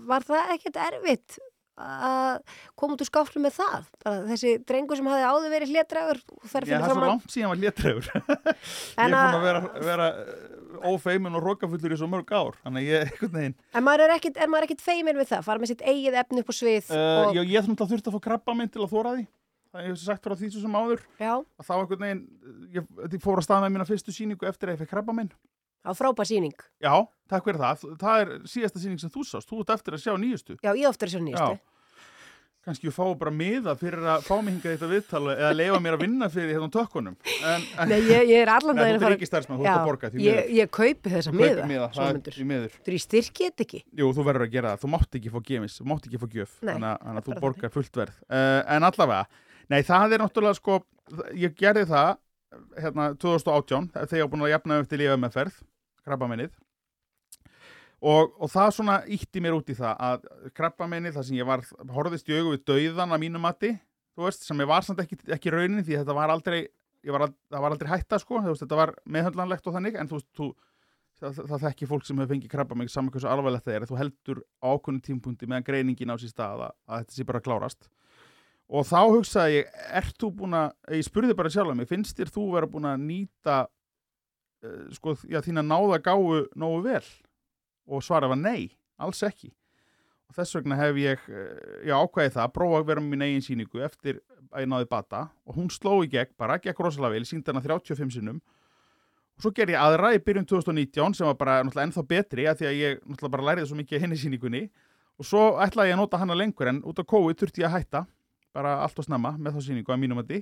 var 0.09 0.25
það 0.27 0.55
ekkert 0.55 0.81
erfitt 0.85 1.39
að 1.75 2.37
koma 2.79 2.95
út 2.95 3.03
úr 3.03 3.09
skáflu 3.09 3.41
með 3.43 3.57
það? 3.57 3.87
Bara 4.05 4.19
þessi 4.29 4.51
drengur 4.63 4.99
sem 4.99 5.07
hafði 5.11 5.25
áður 5.27 5.53
verið 5.55 5.73
fyrir 5.73 6.21
það 6.45 6.59
er 6.61 6.67
svo 6.69 6.93
að... 6.93 7.07
langt 7.09 7.33
síðan 7.33 7.51
var 7.51 7.61
létrægur. 7.63 8.11
ég 8.15 8.21
er 8.21 9.09
búin 9.09 9.17
að- 9.19 9.39
að 9.39 9.47
vera, 9.47 9.63
vera 9.89 10.07
eh, 10.21 10.45
ófeimin 10.91 11.35
og 11.35 11.43
rokafullur 11.43 11.95
í 11.95 11.99
svo 11.99 12.09
mörg 12.11 12.31
ár. 12.31 12.59
Þannig 12.63 12.85
að 12.85 12.91
ég, 12.93 13.07
einhvern 13.11 13.35
veginn, 13.39 13.57
En 13.73 13.87
maður 13.87 14.05
er 14.05 14.15
ekkert, 14.15 14.39
er 14.39 14.67
ekkert 14.69 14.85
feimir 14.85 15.19
við 15.19 15.31
það, 15.33 15.47
fara 15.49 15.63
með 15.63 15.73
sitt 15.73 15.83
eigið 15.83 16.19
efni 16.23 16.45
upp 16.45 16.53
á 16.53 16.55
svið 16.61 16.93
uh, 16.93 17.01
og... 17.25 17.35
já, 17.35 17.41
ég 17.43 17.59
ætlum 17.59 17.75
alltaf 17.75 17.91
þurft 17.91 18.11
að 18.11 18.15
fá 18.15 18.25
krabba 18.29 18.55
minn 18.55 18.71
til 18.71 18.85
að 18.85 18.93
þóra 18.95 19.17
því. 19.17 19.27
Það 19.75 19.81
er 19.81 19.89
ég 19.89 19.91
hef 19.91 20.03
sagt 20.05 20.23
frá 20.23 20.35
því 20.39 20.49
sem 20.55 20.75
áður. 20.79 21.01
Já, 21.19 21.33
Að 21.35 21.67
þá 21.67 21.73
einhvern 21.75 22.03
veginn, 22.05 22.23
ég, 22.77 22.85
ég 23.11 23.19
fór 23.25 23.41
að 23.41 23.47
stað 23.49 23.65
með 23.65 23.73
mína 23.75 23.87
fyrstu 23.89 24.15
síningu 24.15 24.47
eftir 24.47 24.71
að 24.71 24.77
ég 24.77 24.83
fekk 24.85 24.93
krabba 24.95 25.15
minn. 25.17 25.33
á 25.83 25.91
frábær 25.93 26.25
síning. 26.25 26.55
Já, 26.79 26.95
takk 27.29 27.43
fyrir 27.45 27.59
það. 27.59 27.83
Það 27.99 28.23
er 28.23 28.31
síðasta 28.49 28.79
síning 28.81 29.03
sem 29.03 29.11
þú 29.11 29.27
sást. 29.27 29.51
Þú 29.51 29.59
ert 29.65 29.75
eftir 29.75 29.97
að 29.99 30.05
sjá 30.07 30.13
nýjustu. 30.15 30.55
Já, 30.63 30.71
ég 30.79 30.87
ofta 30.87 31.05
er 31.05 31.11
svo 31.11 31.25
nýjastu. 31.27 31.59
Kannski 32.65 32.87
ég 32.89 32.95
fái 32.95 33.11
bara 33.21 33.29
miða 33.29 33.75
fyrir 33.77 34.01
að 34.09 34.23
fá 34.25 34.39
mig 34.41 34.55
hingað 34.55 34.71
í 34.71 34.77
þetta 34.79 34.87
viðtala 34.89 35.33
eða 35.37 35.49
leifa 35.53 35.81
mér 35.85 35.97
að 35.99 36.01
vinna 36.01 36.29
fyrir 36.33 36.55
hérna 36.55 36.65
á 36.65 36.73
tökkunum. 36.73 37.17
En, 37.45 37.65
Nei, 37.91 37.99
ég, 38.09 38.23
ég 38.31 38.39
er 38.41 38.49
allan 38.55 38.73
Nei, 38.73 38.81
daginn 38.81 38.97
þú 39.03 39.05
ert 39.05 39.13
ríkistarfsmann, 39.19 39.59
þú 39.59 39.67
ert 39.67 39.75
að 39.75 39.85
borga, 39.91 40.09
ég, 40.09 40.17
miður. 40.23 40.49
ég 40.57 40.71
kaupi 40.73 41.11
þessa 41.13 41.29
Þú 41.29 41.37
kaupir 41.37 41.53
miða, 41.53 41.67
miða, 41.69 41.89
það 41.93 42.09
er 42.23 42.33
því 42.39 42.47
miður. 42.49 42.79
Þú 42.81 42.89
er 42.89 42.97
í 42.97 43.01
styrki 43.05 43.49
þetta 43.51 43.65
ekki. 43.67 43.83
Jú, 44.01 44.09
þú 44.17 44.25
verður 44.31 44.47
að 44.47 44.55
gera 44.57 44.71
það. 44.73 44.81
Þú 44.81 44.91
mátt 44.95 45.19
ekki 45.21 45.33
fá 45.35 45.39
gefins, 45.51 45.77
þú 45.77 45.85
mátt 45.93 46.09
ekki 46.09 46.21
fá 46.23 46.27
gjöf. 46.39 46.55
Þannig 46.65 46.89
að, 46.89 47.05
að 47.13 47.29
þú 47.29 47.37
borgar 47.45 47.75
fullt 47.77 48.01
verð. 48.01 48.17
Uh, 48.25 48.61
en 48.79 48.89
allavega, 48.89 49.43
nei, 49.71 49.81
það 49.87 50.15
er 50.17 50.23
náttúrulega 50.23 50.59
sko, 50.59 50.79
ég 51.37 51.55
gerði 51.59 51.85
það 51.89 52.11
hérna 52.79 53.07
2018, 53.19 53.89
þegar 53.95 54.19
ég 54.19 54.25
var 54.27 54.31
búin 54.35 54.45
að 54.47 54.53
jafna 54.53 54.77
upp 54.83 54.91
til 54.91 54.99
lífummeðferð, 55.01 55.57
krabbaminnið. 56.05 56.53
Og, 58.05 58.35
og 58.43 58.51
það 58.51 58.71
svona 58.75 58.95
ítti 59.15 59.41
mér 59.41 59.55
út 59.57 59.69
í 59.71 59.75
það 59.77 60.01
að 60.07 60.25
krabbaminnið, 60.57 61.15
það 61.15 61.27
sem 61.29 61.37
ég 61.39 61.47
var, 61.49 61.63
horfðist 61.95 62.29
í 62.29 62.35
augu 62.37 62.53
við 62.53 62.63
dauðan 62.69 63.15
að 63.15 63.23
mínu 63.23 63.41
mati, 63.41 63.71
þú 64.15 64.27
veist, 64.27 64.45
sem 64.45 64.61
ég 64.61 64.69
var 64.69 64.85
samt 64.85 65.01
ekki, 65.03 65.17
ekki 65.35 65.53
raunin 65.55 65.81
því 65.83 65.97
þetta 66.01 66.15
var 66.17 66.33
aldrei, 66.35 66.59
var, 67.07 67.25
ald- 67.27 67.37
það 67.51 67.63
var 67.65 67.75
aldrei 67.75 67.91
hætta 67.95 68.19
sko, 68.21 68.43
veist, 68.45 68.61
þetta 68.65 68.79
var 68.79 68.93
meðhöndlanlegt 69.15 69.67
og 69.71 69.75
þannig, 69.79 69.97
en 69.99 70.11
þú 70.11 70.19
veist, 70.19 70.29
þú, 70.37 70.49
það, 71.23 71.39
það, 71.49 71.57
þekki 71.65 71.89
fólk 71.89 72.05
sem 72.07 72.21
hefur 72.21 72.33
fengið 72.35 72.53
krabba 72.53 72.77
mig 72.77 72.93
saman 72.93 73.11
hversu 73.15 73.31
alvarlegt 73.31 73.65
það 73.67 73.79
er 73.79 73.87
þú 73.89 73.99
heldur 74.03 74.43
á 74.61 74.67
ákveðnum 74.75 75.03
tímpunkti 75.09 75.49
meðan 75.49 75.65
greiningin 75.71 76.13
á 76.13 76.15
sér 76.19 76.33
stað 76.35 76.65
að, 76.67 76.75
að 76.91 77.03
þetta 77.05 77.17
sé 77.17 77.27
bara 77.31 77.43
klárast 77.47 77.89
og 78.69 78.87
þá 78.89 78.99
hugsaði 79.03 79.59
ég, 79.59 79.75
ert 79.99 80.15
þú 80.21 80.31
búin 80.39 80.57
að 80.57 80.95
ég 80.97 81.05
spurði 81.05 81.35
bara 81.37 81.51
sjálf 81.53 81.73
að 81.73 81.79
mig, 81.79 81.89
finnst 81.89 82.17
þér 82.17 82.31
þú 82.33 82.45
vera 82.55 82.69
búin 82.69 82.87
að 82.89 83.03
nýta 83.03 83.57
uh, 83.65 84.87
sko, 84.95 85.13
já, 85.29 85.41
þína 85.45 85.65
náða 85.65 86.01
gáu 86.05 86.41
nógu 86.57 86.81
vel? 86.87 87.05
Og 87.85 88.01
svara 88.01 88.31
var 88.31 88.39
nei, 88.41 88.73
alls 88.97 89.21
ekki. 89.25 89.51
Og 90.25 90.37
þess 90.39 90.57
vegna 90.57 90.79
hef 90.79 90.97
ég 90.97 91.27
uh, 91.29 91.45
já, 91.85 91.93
ákvæði 91.99 92.33
það, 92.39 92.53
prófa 92.57 92.81
að 92.81 92.89
vera 92.89 93.05
með 93.05 93.13
mín 93.13 93.27
eigin 93.27 93.45
síningu 93.45 93.85
eftir 93.85 94.23
að 94.49 94.65
ég 94.65 94.71
náði 94.73 94.89
bata. 94.89 95.27
Og 95.45 95.59
hún 95.59 95.69
sló 95.73 95.99
í 96.01 96.09
gegn, 96.09 96.33
bara 96.39 96.57
gekk 96.63 96.81
rosalega 96.81 97.19
vel, 97.19 97.29
síndi 97.29 97.53
hana 97.53 97.61
35 97.61 98.17
sinnum. 98.17 98.41
Og 99.35 99.45
svo 99.45 99.51
ger 99.53 99.69
ég 99.69 99.77
aðra 99.77 100.13
í 100.15 100.21
byrjun 100.23 100.47
2019 100.47 101.17
sem 101.19 101.27
var 101.27 101.37
bara 101.37 101.59
náttúrulega 101.59 101.89
ennþá 101.89 102.03
betri 102.07 102.45
að 102.47 102.61
því 102.61 102.67
að 102.69 102.77
ég 102.79 102.99
náttúrulega 103.03 103.33
bara 103.33 103.47
læriði 103.49 103.69
svo 103.69 103.79
mikið 103.81 104.05
henni 104.05 104.19
síningunni 104.19 104.61
og 105.19 105.27
svo 105.27 105.41
ætlaði 105.63 105.91
ég 105.91 105.97
að 105.97 106.01
nota 106.01 106.19
hana 106.21 106.37
lengur 106.39 106.71
en 106.71 106.79
út 106.87 107.01
af 107.03 107.07
COVID 107.11 107.41
þurfti 107.41 107.63
ég 107.63 107.67
að 107.67 107.75
hætta 107.75 108.01
bara 108.55 108.77
allt 108.83 108.99
og 109.01 109.07
snemma 109.07 109.35
með 109.37 109.57
þá 109.57 109.67
síningu 109.67 109.93
að 109.93 110.01
mínum 110.01 110.21
að 110.21 110.31
því 110.31 110.41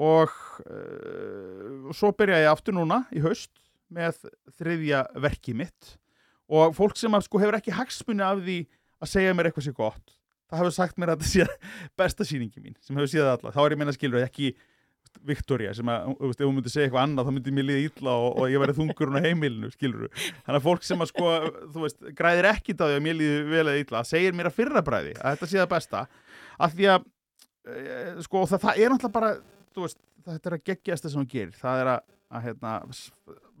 og 0.00 0.36
uh, 0.64 1.90
svo 1.96 2.12
byrjaði 2.16 2.46
ég 2.46 2.52
aftur 2.52 2.76
núna 2.76 3.02
í 3.12 3.22
haust 3.24 3.52
með 3.90 4.20
þriðja 4.54 5.00
verki 5.18 5.52
mitt. 5.58 5.96
Og 6.50 6.76
fólk 6.76 6.94
sem 6.98 7.14
að, 7.14 7.24
sko, 7.26 7.40
hefur 7.42 7.56
ekki 7.58 7.74
hagsmunni 7.74 8.22
af 8.22 8.38
því 8.38 8.58
að 9.02 9.10
segja 9.10 9.34
mér 9.34 9.48
eitthvað 9.50 9.66
sér 9.66 9.76
gott 9.78 10.14
það 10.50 10.62
hefur 10.62 10.74
sagt 10.74 10.98
mér 10.98 11.12
að 11.12 11.22
þetta 11.22 11.30
sé 11.30 11.70
besta 12.00 12.26
síningi 12.26 12.62
mín 12.62 12.76
sem 12.82 12.96
hefur 12.98 13.10
séð 13.10 13.30
alla, 13.30 13.54
þá 13.54 13.60
er 13.62 13.74
ég 13.74 13.80
meina 13.80 13.94
skilur 13.94 14.24
ekki 14.24 14.52
Victoria 15.26 15.72
sem 15.76 15.88
að, 15.90 16.12
þú 16.16 16.28
veist, 16.30 16.40
ef 16.40 16.46
hún 16.48 16.56
myndi 16.56 16.72
segja 16.72 16.86
eitthvað 16.88 17.02
annað 17.04 17.26
þá 17.26 17.32
myndi 17.36 17.52
mér 17.56 17.66
líða 17.68 17.82
illa 17.88 18.12
og, 18.16 18.28
og 18.40 18.52
ég 18.52 18.62
væri 18.62 18.76
þungurinn 18.78 19.18
á 19.20 19.26
heimilinu, 19.26 19.70
skilur 19.74 20.08
þannig 20.16 20.58
að 20.58 20.66
fólk 20.66 20.86
sem 20.86 21.04
að 21.04 21.10
sko, 21.10 21.32
þú 21.74 21.84
veist, 21.84 21.98
græðir 22.16 22.48
ekkit 22.52 22.80
á 22.80 22.84
því 22.86 22.96
að 22.96 23.04
mér 23.06 23.18
líði 23.18 23.40
vel 23.50 23.64
eða 23.66 23.82
illa, 23.84 24.02
segir 24.08 24.36
mér 24.36 24.50
að 24.50 24.56
fyrra 24.56 24.82
bræði 24.86 25.14
að 25.18 25.34
þetta 25.34 25.50
sé 25.50 25.60
það 25.60 25.72
besta. 25.74 26.02
Af 26.60 26.76
því 26.76 26.88
að, 26.94 27.00
e, 27.68 27.72
sko, 28.26 28.44
það, 28.50 28.62
það 28.64 28.74
er 28.80 28.94
náttúrulega 28.94 29.16
bara, 29.18 29.30
þú 29.74 29.86
veist, 29.86 30.00
þetta 30.28 30.50
er 30.50 30.56
að 30.56 30.66
geggjast 30.70 31.02
það 31.06 31.12
sem 31.14 31.20
hún 31.20 31.32
gerir, 31.34 31.56
það 31.60 31.82
er 31.82 31.92
að, 31.94 32.00
að 32.30 32.46
hérna, 32.48 32.72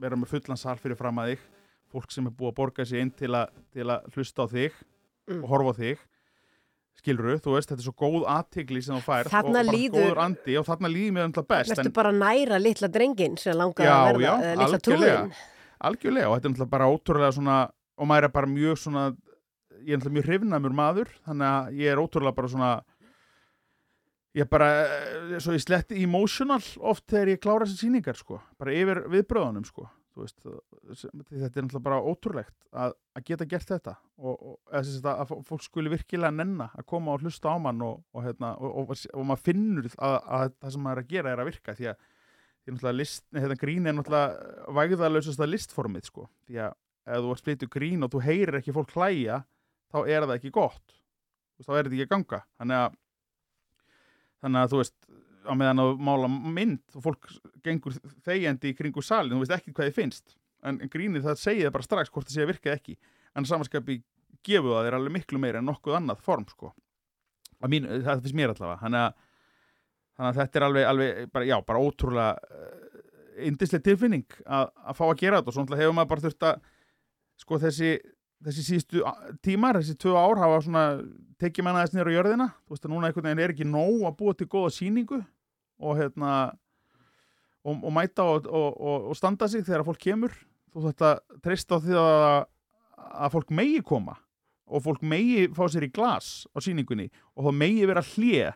vera 0.00 0.20
með 0.20 0.32
fullan 0.36 0.60
sal 0.60 0.78
fyrir 0.80 1.00
fram 1.00 1.20
að 1.20 1.34
þig 1.34 1.48
fólk 1.90 2.14
sem 2.14 2.26
er 2.30 2.36
búið 2.38 2.52
að 2.52 2.58
borga 2.60 2.86
sig 2.86 3.02
inn 3.02 3.12
til 3.18 3.34
að, 3.34 3.46
til 3.74 3.88
að 3.90 4.00
skiluru, 6.98 7.38
þú 7.40 7.54
veist, 7.54 7.70
þetta 7.70 7.80
er 7.80 7.86
svo 7.86 7.94
góð 7.96 8.26
aðtigli 8.28 8.82
sem 8.84 8.96
þú 8.98 9.04
Þarna 9.30 9.40
og 9.48 9.54
bara 9.54 9.72
líður- 9.76 10.04
góður 10.10 10.18
andi 10.26 10.56
og 10.60 10.66
þarna 10.68 10.90
líður 10.92 11.14
mér 11.16 11.28
undla 11.30 11.44
best 11.48 11.70
Vertu 11.70 11.86
en 11.88 11.92
bara 11.96 12.12
næra 12.12 12.58
litla 12.60 12.88
drengin 12.92 13.38
sem 13.40 13.56
langar 13.56 13.86
Já, 13.86 13.94
að 13.94 14.06
verða, 14.10 14.20
já, 14.20 14.34
eða 14.50 14.60
litla 14.64 14.78
trúin. 14.84 15.32
algjörlega 15.80 16.28
og 16.28 16.34
þetta 16.36 16.46
er 16.48 16.52
náttúrulega 16.52 16.70
bara 16.76 16.90
ótrúlega 16.92 17.32
svona 17.38 17.58
og 17.96 18.06
maður 18.10 18.24
er 18.28 18.34
bara 18.34 18.46
mjög 18.46 18.78
svona 18.82 19.04
ég 19.80 19.94
er 19.94 19.98
náttúrulega 20.00 20.16
mjög 20.18 20.28
hrifnamur 20.28 20.74
maður 20.76 21.08
þannig 21.24 21.48
að 21.48 21.78
ég 21.80 21.92
er 21.94 22.02
ótrúlega 22.02 22.34
bara 22.36 22.48
svona 22.52 22.72
ég 24.36 24.44
er 24.44 24.50
bara 24.52 24.68
eh, 24.84 25.38
svo 25.40 25.54
ég 25.56 25.64
sletti 25.64 26.02
emotional 26.04 26.60
oft 26.84 27.06
þegar 27.10 27.32
ég 27.32 27.40
klára 27.42 27.64
þessi 27.66 27.86
sýningar 27.86 28.18
sko, 28.20 28.40
bara 28.60 28.74
yfir 28.76 29.00
viðbröðunum 29.10 29.64
sko 29.66 29.88
veist, 30.18 30.38
þetta 30.42 31.60
er 31.60 31.64
náttúrulega 31.64 31.84
bara 31.86 32.00
ótrúlegt 32.02 32.56
að, 32.72 32.94
að 33.16 33.26
geta 33.28 33.46
gert 33.48 33.70
þetta 33.70 33.94
og, 34.18 34.34
og 34.34 34.74
að, 34.74 35.10
að 35.12 35.34
fólk 35.48 35.64
skuli 35.64 35.92
virkilega 35.92 36.34
nenna 36.34 36.70
að 36.74 36.88
koma 36.90 37.14
og 37.14 37.24
hlusta 37.24 37.54
á 37.54 37.56
mann 37.62 37.82
og, 37.86 38.02
og, 38.12 38.24
hérna, 38.26 38.54
maður 39.22 39.44
finnur 39.46 39.90
að, 39.96 40.16
að 40.18 40.54
það 40.56 40.74
sem 40.74 40.86
maður 40.86 41.00
er 41.00 41.04
að 41.04 41.14
gera 41.14 41.34
er 41.34 41.42
að 41.42 41.50
virka 41.52 41.76
því 41.78 41.90
að 41.92 42.08
því 42.60 42.92
list, 42.94 43.24
hérna, 43.34 43.56
grín 43.58 43.88
er 43.88 43.96
náttúrulega 43.96 44.74
vægðalausasta 44.76 45.48
listformið 45.48 46.10
sko. 46.10 46.26
því 46.46 46.60
að 46.66 46.76
ef 47.10 47.24
þú 47.24 47.36
flyttu 47.46 47.68
grín 47.72 48.04
og 48.04 48.12
þú 48.12 48.22
heyrir 48.26 48.58
ekki 48.60 48.74
fólk 48.76 48.92
hlæja 48.94 49.40
þá 49.90 49.98
er 50.04 50.26
það 50.26 50.36
ekki 50.36 50.52
gott 50.54 50.98
þá 51.60 51.72
er 51.74 51.88
þetta 51.88 51.96
ekki 51.96 52.06
að 52.06 52.12
ganga 52.14 52.42
þannig 52.60 52.82
að 52.82 52.98
þannig 54.40 54.60
að 54.60 54.72
þú 54.72 54.80
veist 54.80 54.98
á 55.50 55.54
meðan 55.58 55.82
að 55.82 56.04
mála 56.06 56.28
mynd 56.30 56.96
og 56.96 57.04
fólk 57.04 57.30
gengur 57.64 57.96
þegjandi 58.26 58.70
í 58.70 58.76
kringu 58.78 59.02
salin 59.04 59.34
þú 59.34 59.42
veist 59.42 59.56
ekki 59.56 59.74
hvað 59.74 59.90
þið 59.90 59.98
finnst. 59.98 60.36
En, 60.62 60.78
en 60.78 60.92
grínið 60.92 61.26
það 61.26 61.40
segir 61.40 61.66
það 61.66 61.74
bara 61.76 61.88
strax 61.88 62.12
hvort 62.12 62.28
það 62.28 62.36
sé 62.36 62.44
að 62.44 62.52
virka 62.52 62.74
ekki. 62.74 62.96
En 63.34 63.48
samanskapi 63.48 64.00
gefur 64.46 64.76
það 64.76 64.86
þér 64.86 64.98
alveg 64.98 65.16
miklu 65.16 65.40
meira 65.42 65.60
en 65.60 65.68
nokkuð 65.68 65.98
annað 65.98 66.22
form 66.24 66.46
sko. 66.50 66.72
Mín, 67.68 67.88
það 67.88 68.22
finnst 68.24 68.36
mér 68.36 68.54
allavega. 68.54 68.78
Þannig 68.84 69.06
að, 69.06 69.26
þannig 70.16 70.30
að 70.30 70.40
þetta 70.40 70.60
er 70.60 70.66
alveg, 70.68 70.86
alveg 70.92 71.34
bara, 71.34 71.48
já, 71.48 71.56
bara 71.66 71.82
ótrúlega 71.84 72.60
uh, 72.60 73.02
indislega 73.50 73.86
tilfinning 73.88 74.38
að, 74.46 74.70
að 74.84 75.00
fá 75.00 75.04
að 75.08 75.18
gera 75.24 75.40
þetta. 75.40 75.52
Og 75.52 75.56
svo 75.56 75.64
náttúrulega 75.64 75.86
hefur 75.86 75.98
maður 75.98 76.12
bara 76.14 76.26
þurft 76.26 76.48
að 76.50 76.64
sko 77.40 77.60
þessi 77.64 77.92
þessi 78.40 78.64
síðustu 78.64 79.02
tímar, 79.44 79.78
þessi 79.80 79.98
tvö 80.00 80.14
ár 80.16 80.40
hafa 80.40 80.62
svona 80.64 80.84
tekið 81.40 81.66
manna 81.66 81.84
þess 81.84 81.96
niður 81.96 82.08
á 82.12 82.16
jörðina. 82.16 82.46
Þú 82.64 82.74
veist 82.74 82.86
að 82.86 82.94
núna 82.94 83.10
einhvern 83.10 83.28
veginn 83.28 83.44
er 83.44 83.54
ekki 83.54 83.68
nóg 83.68 84.06
að 84.08 84.16
búa 84.20 84.36
til 84.36 84.48
góða 84.50 84.72
sýningu 84.76 85.20
og 85.80 85.98
hérna 85.98 86.32
og, 87.64 87.76
og 87.76 87.92
mæta 87.92 88.24
og, 88.24 88.46
og, 88.46 88.80
og, 89.10 89.16
standa 89.16 89.48
sig 89.48 89.64
þegar 89.66 89.84
fólk 89.88 90.00
kemur. 90.00 90.34
Þú 90.70 90.86
þetta 90.86 91.12
treysta 91.42 91.76
á 91.76 91.82
því 91.82 91.96
að, 91.98 92.42
að 93.26 93.32
fólk 93.34 93.54
megi 93.58 93.80
koma 93.86 94.16
og 94.70 94.84
fólk 94.84 95.02
megi 95.02 95.48
fá 95.56 95.64
sér 95.66 95.88
í 95.88 95.92
glas 95.92 96.44
á 96.54 96.62
sýningunni 96.62 97.08
og 97.34 97.48
þá 97.48 97.56
megi 97.58 97.88
vera 97.90 98.04
hlje 98.06 98.52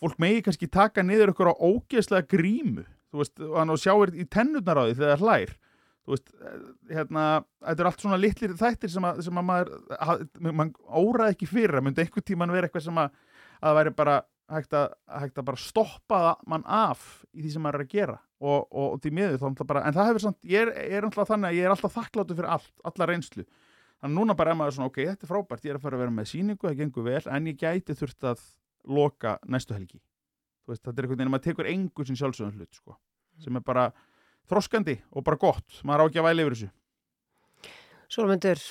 fólk 0.00 0.18
megi 0.18 0.42
kannski 0.42 0.66
taka 0.66 1.04
niður 1.06 1.30
ykkur 1.30 1.52
á 1.54 1.62
ógeðslega 1.62 2.26
grímu 2.26 2.82
veist, 3.14 3.36
og 3.38 3.54
hann 3.60 3.72
og 3.72 3.80
sjáir 3.80 4.14
í 4.18 4.26
tennurnar 4.30 4.80
á 4.80 4.84
því 4.88 4.96
þegar 4.98 5.14
það 5.14 5.24
hlær. 5.24 5.54
Veist, 6.04 6.32
eh, 6.36 6.64
hérna 6.98 7.24
þetta 7.64 7.80
er 7.80 7.88
allt 7.88 8.02
svona 8.02 8.20
litlir 8.20 8.56
þættir 8.60 8.92
sem 8.92 9.06
að, 9.08 9.22
sem 9.24 9.40
að 9.40 9.46
maður, 9.48 9.70
óraði 10.84 11.36
ekki 11.36 11.48
fyrir 11.48 11.78
að 11.78 11.86
myndi 11.86 12.04
einhvern 12.04 12.28
tíman 12.28 12.52
vera 12.52 12.68
eitthvað 12.68 12.88
sem 12.88 13.00
að, 13.00 13.14
að 13.60 13.68
það 13.70 13.78
væri 13.78 13.94
bara 14.02 14.16
hægt 14.52 14.76
að, 14.76 14.94
hægt 15.08 15.38
að 15.40 15.46
bara 15.48 15.60
stoppa 15.60 16.22
mann 16.50 16.64
af 16.68 17.24
í 17.32 17.44
því 17.44 17.52
sem 17.54 17.64
maður 17.64 17.80
er 17.80 17.84
að 17.86 17.94
gera 17.94 18.16
og, 18.40 18.58
og, 18.68 18.88
og 18.90 18.98
því 19.02 19.12
miður 19.18 19.38
þá 19.40 19.62
bara, 19.64 19.84
en 19.88 19.96
það 19.96 20.10
hefur 20.10 20.24
samt, 20.26 20.40
ég 20.48 20.66
er, 20.66 20.72
er 20.84 21.06
náttúrulega 21.06 21.30
þannig 21.32 21.50
að 21.50 21.58
ég 21.58 21.68
er 21.68 21.74
alltaf 21.74 21.96
þakkláttur 21.96 22.38
fyrir 22.40 22.50
allt, 22.56 22.74
alla 22.84 23.08
reynslu. 23.08 23.46
Þannig 24.04 24.10
að 24.10 24.18
núna 24.18 24.36
bara 24.36 24.52
er 24.52 24.58
maður 24.60 24.76
svona, 24.76 24.90
ok, 24.92 25.00
þetta 25.08 25.24
er 25.24 25.30
frábært 25.30 25.64
ég 25.64 25.72
er 25.72 25.78
að 25.78 25.86
fara 25.86 25.96
að 25.96 26.04
vera 26.04 26.16
með 26.18 26.28
sýningu, 26.34 26.68
það 26.68 26.82
gengur 26.82 27.08
vel 27.08 27.22
en 27.32 27.48
ég 27.48 27.62
gæti 27.62 27.96
þurft 27.96 28.28
að 28.28 28.44
loka 28.84 29.38
næstu 29.48 29.76
helgi. 29.78 30.02
Þú 30.64 30.74
veist, 30.74 30.84
þetta 30.84 30.94
er 30.94 31.06
einhvern 31.06 31.22
veginn 31.22 31.30
að 31.30 31.36
maður 31.38 31.46
tekur 31.48 31.70
engu 31.72 32.04
sem 32.04 32.20
sjálfsögum 32.20 32.58
hlut, 32.58 32.76
sko 32.76 32.98
sem 33.42 33.58
er 33.58 33.64
bara 33.64 33.88
þroskandi 34.50 34.98
og 35.12 35.24
bara 35.26 35.40
gott. 35.40 35.80
Maður 35.86 36.04
á 36.04 36.08
ekki 36.08 36.22
að 36.22 36.28
væli 36.28 36.44
yfir 36.44 36.56
þessu. 36.56 36.70
Sólmundur, 38.14 38.62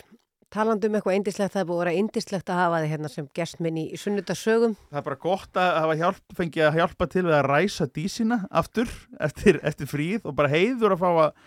talandi 0.53 0.89
um 0.89 0.97
eitthvað 0.97 1.17
indislegt, 1.17 1.55
það 1.55 1.63
er 1.63 1.67
búið 1.69 1.79
að 1.79 1.83
vera 1.83 1.95
indislegt 2.03 2.51
að 2.51 2.61
hafa 2.61 2.81
þið 2.83 2.93
hérna 2.93 3.11
sem 3.13 3.27
gerst 3.39 3.63
minn 3.63 3.79
í 3.81 3.85
sunnudagsögum. 3.99 4.77
það 4.91 5.01
er 5.01 5.07
bara 5.07 5.21
gott 5.25 5.59
að 5.59 5.73
hafa 5.79 5.97
hjálp, 6.03 6.23
fengið 6.37 6.67
að 6.67 6.79
hjálpa 6.79 7.09
til 7.09 7.25
við 7.25 7.35
að 7.39 7.49
ræsa 7.49 7.89
dísina 7.89 8.39
aftur 8.51 8.93
eftir, 9.27 9.59
eftir 9.63 9.89
fríð 9.89 10.29
og 10.29 10.37
bara 10.37 10.53
heiður 10.53 10.95
að 10.97 11.03
fá 11.03 11.09
að, 11.25 11.43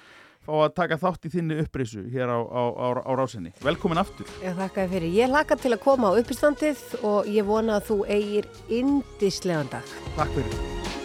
fá 0.47 0.53
að 0.59 0.75
taka 0.81 1.01
þátt 1.05 1.31
í 1.31 1.33
þinni 1.37 1.61
upprisu 1.65 2.05
hér 2.13 2.35
á, 2.35 2.39
á, 2.43 2.63
á, 2.71 2.87
á 3.07 3.13
rásinni. 3.19 3.55
Velkomin 3.63 4.03
aftur. 4.03 4.29
Ég 4.43 4.59
þakka 4.59 4.85
þér 4.85 4.93
fyrir. 4.97 5.17
Ég 5.23 5.33
hlakka 5.35 5.59
til 5.63 5.75
að 5.75 5.83
koma 5.87 6.13
á 6.15 6.19
uppistandið 6.19 6.85
og 7.03 7.31
ég 7.31 7.47
vona 7.49 7.81
að 7.81 7.91
þú 7.93 8.03
eigir 8.19 8.53
indislegan 8.83 9.75
dag. 9.75 9.97
Takk 10.19 10.39
fyrir. 10.39 10.96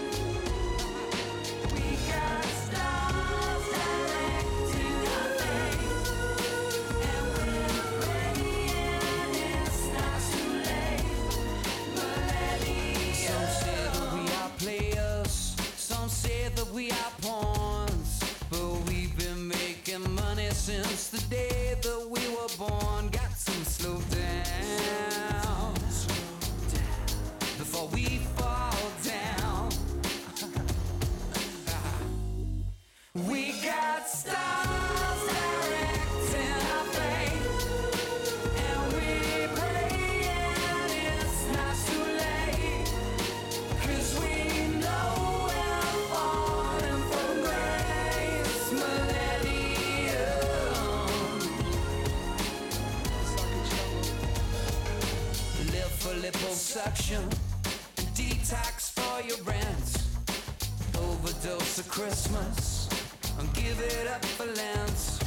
Christmas, 62.01 62.89
and 63.37 63.53
give 63.53 63.79
it 63.79 64.07
up 64.07 64.25
for 64.25 64.47
Lance. 64.47 65.19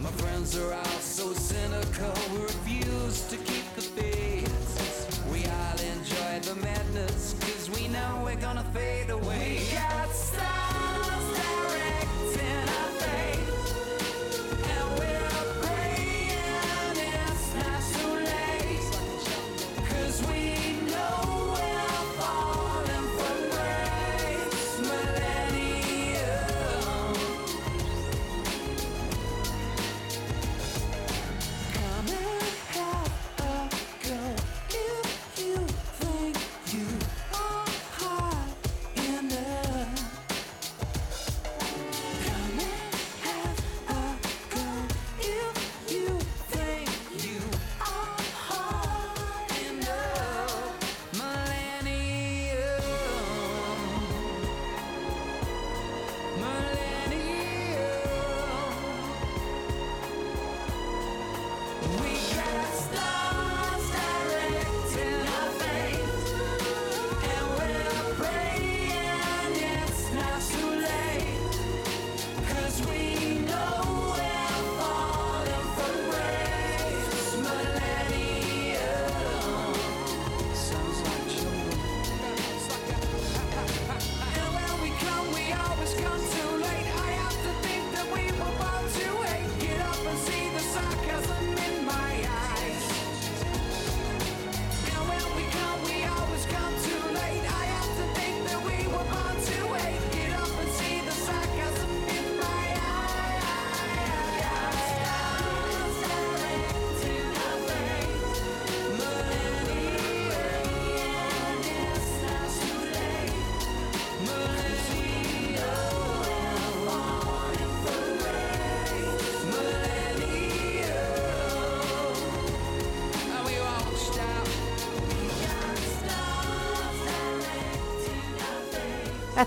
My 0.00 0.08
friends 0.12 0.56
are 0.56 0.72
all 0.72 1.00
so 1.00 1.34
cynical, 1.34 2.14
we 2.32 2.40
refuse 2.40 3.28
to 3.28 3.36
keep 3.36 3.66
the 3.74 3.82
faith. 3.82 5.26
We 5.30 5.44
all 5.44 5.78
enjoy 5.94 6.32
the 6.48 6.58
madness, 6.62 7.34
cause 7.40 7.68
we 7.68 7.88
know 7.88 8.22
we're 8.24 8.40
gonna 8.40 8.64
fade 8.72 8.99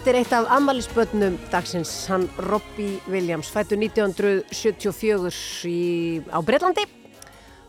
Þetta 0.04 0.12
er 0.12 0.18
eitt 0.20 0.34
af 0.36 0.50
ammælisbötnum 0.52 1.36
dagsins, 1.48 1.92
hann 2.12 2.26
Robbie 2.50 2.98
Williams, 3.08 3.48
fættu 3.48 3.78
1974 3.80 5.64
í, 5.64 5.78
á 6.28 6.44
Breitlandi. 6.44 6.84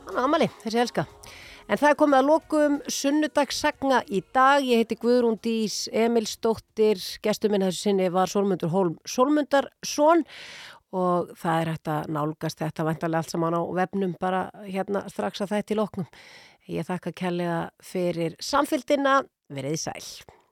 Hann 0.09 0.19
er 0.19 0.25
ammæli, 0.25 0.49
þessi 0.65 0.83
elska. 0.83 1.05
En 1.71 1.79
það 1.79 1.93
er 1.93 2.01
komið 2.03 2.19
að 2.19 2.33
lokum 2.33 2.77
sunnudagssagna 2.91 4.03
í 4.11 4.25
dag. 4.35 4.67
Ég 4.67 4.83
heiti 4.83 4.99
Guðrún 4.99 5.39
Dís 5.47 5.85
Emilsdóttir, 5.95 7.07
gestuminn 7.23 7.69
þessu 7.69 7.87
sinni 7.87 8.11
var 8.11 8.27
Solmundur 8.27 8.75
Hólm 8.75 8.99
Solmundarsson 9.07 10.27
og 10.91 11.35
það 11.39 11.63
er 11.63 11.75
hægt 11.77 11.95
að 12.01 12.15
nálgast 12.19 12.67
þetta 12.67 12.91
vantarlega 12.91 13.23
allt 13.23 13.39
saman 13.39 13.55
á 13.55 13.63
vefnum 13.79 14.19
bara 14.19 14.49
hérna 14.67 15.07
strax 15.07 15.47
að 15.47 15.55
það 15.55 15.63
er 15.63 15.71
til 15.71 15.83
oknum. 15.87 16.15
Ég 16.67 16.91
þakka 16.91 17.15
kærlega 17.15 17.67
fyrir 17.79 18.35
samfylgdina, 18.43 19.21
verið 19.55 19.85
sæl. 19.87 20.43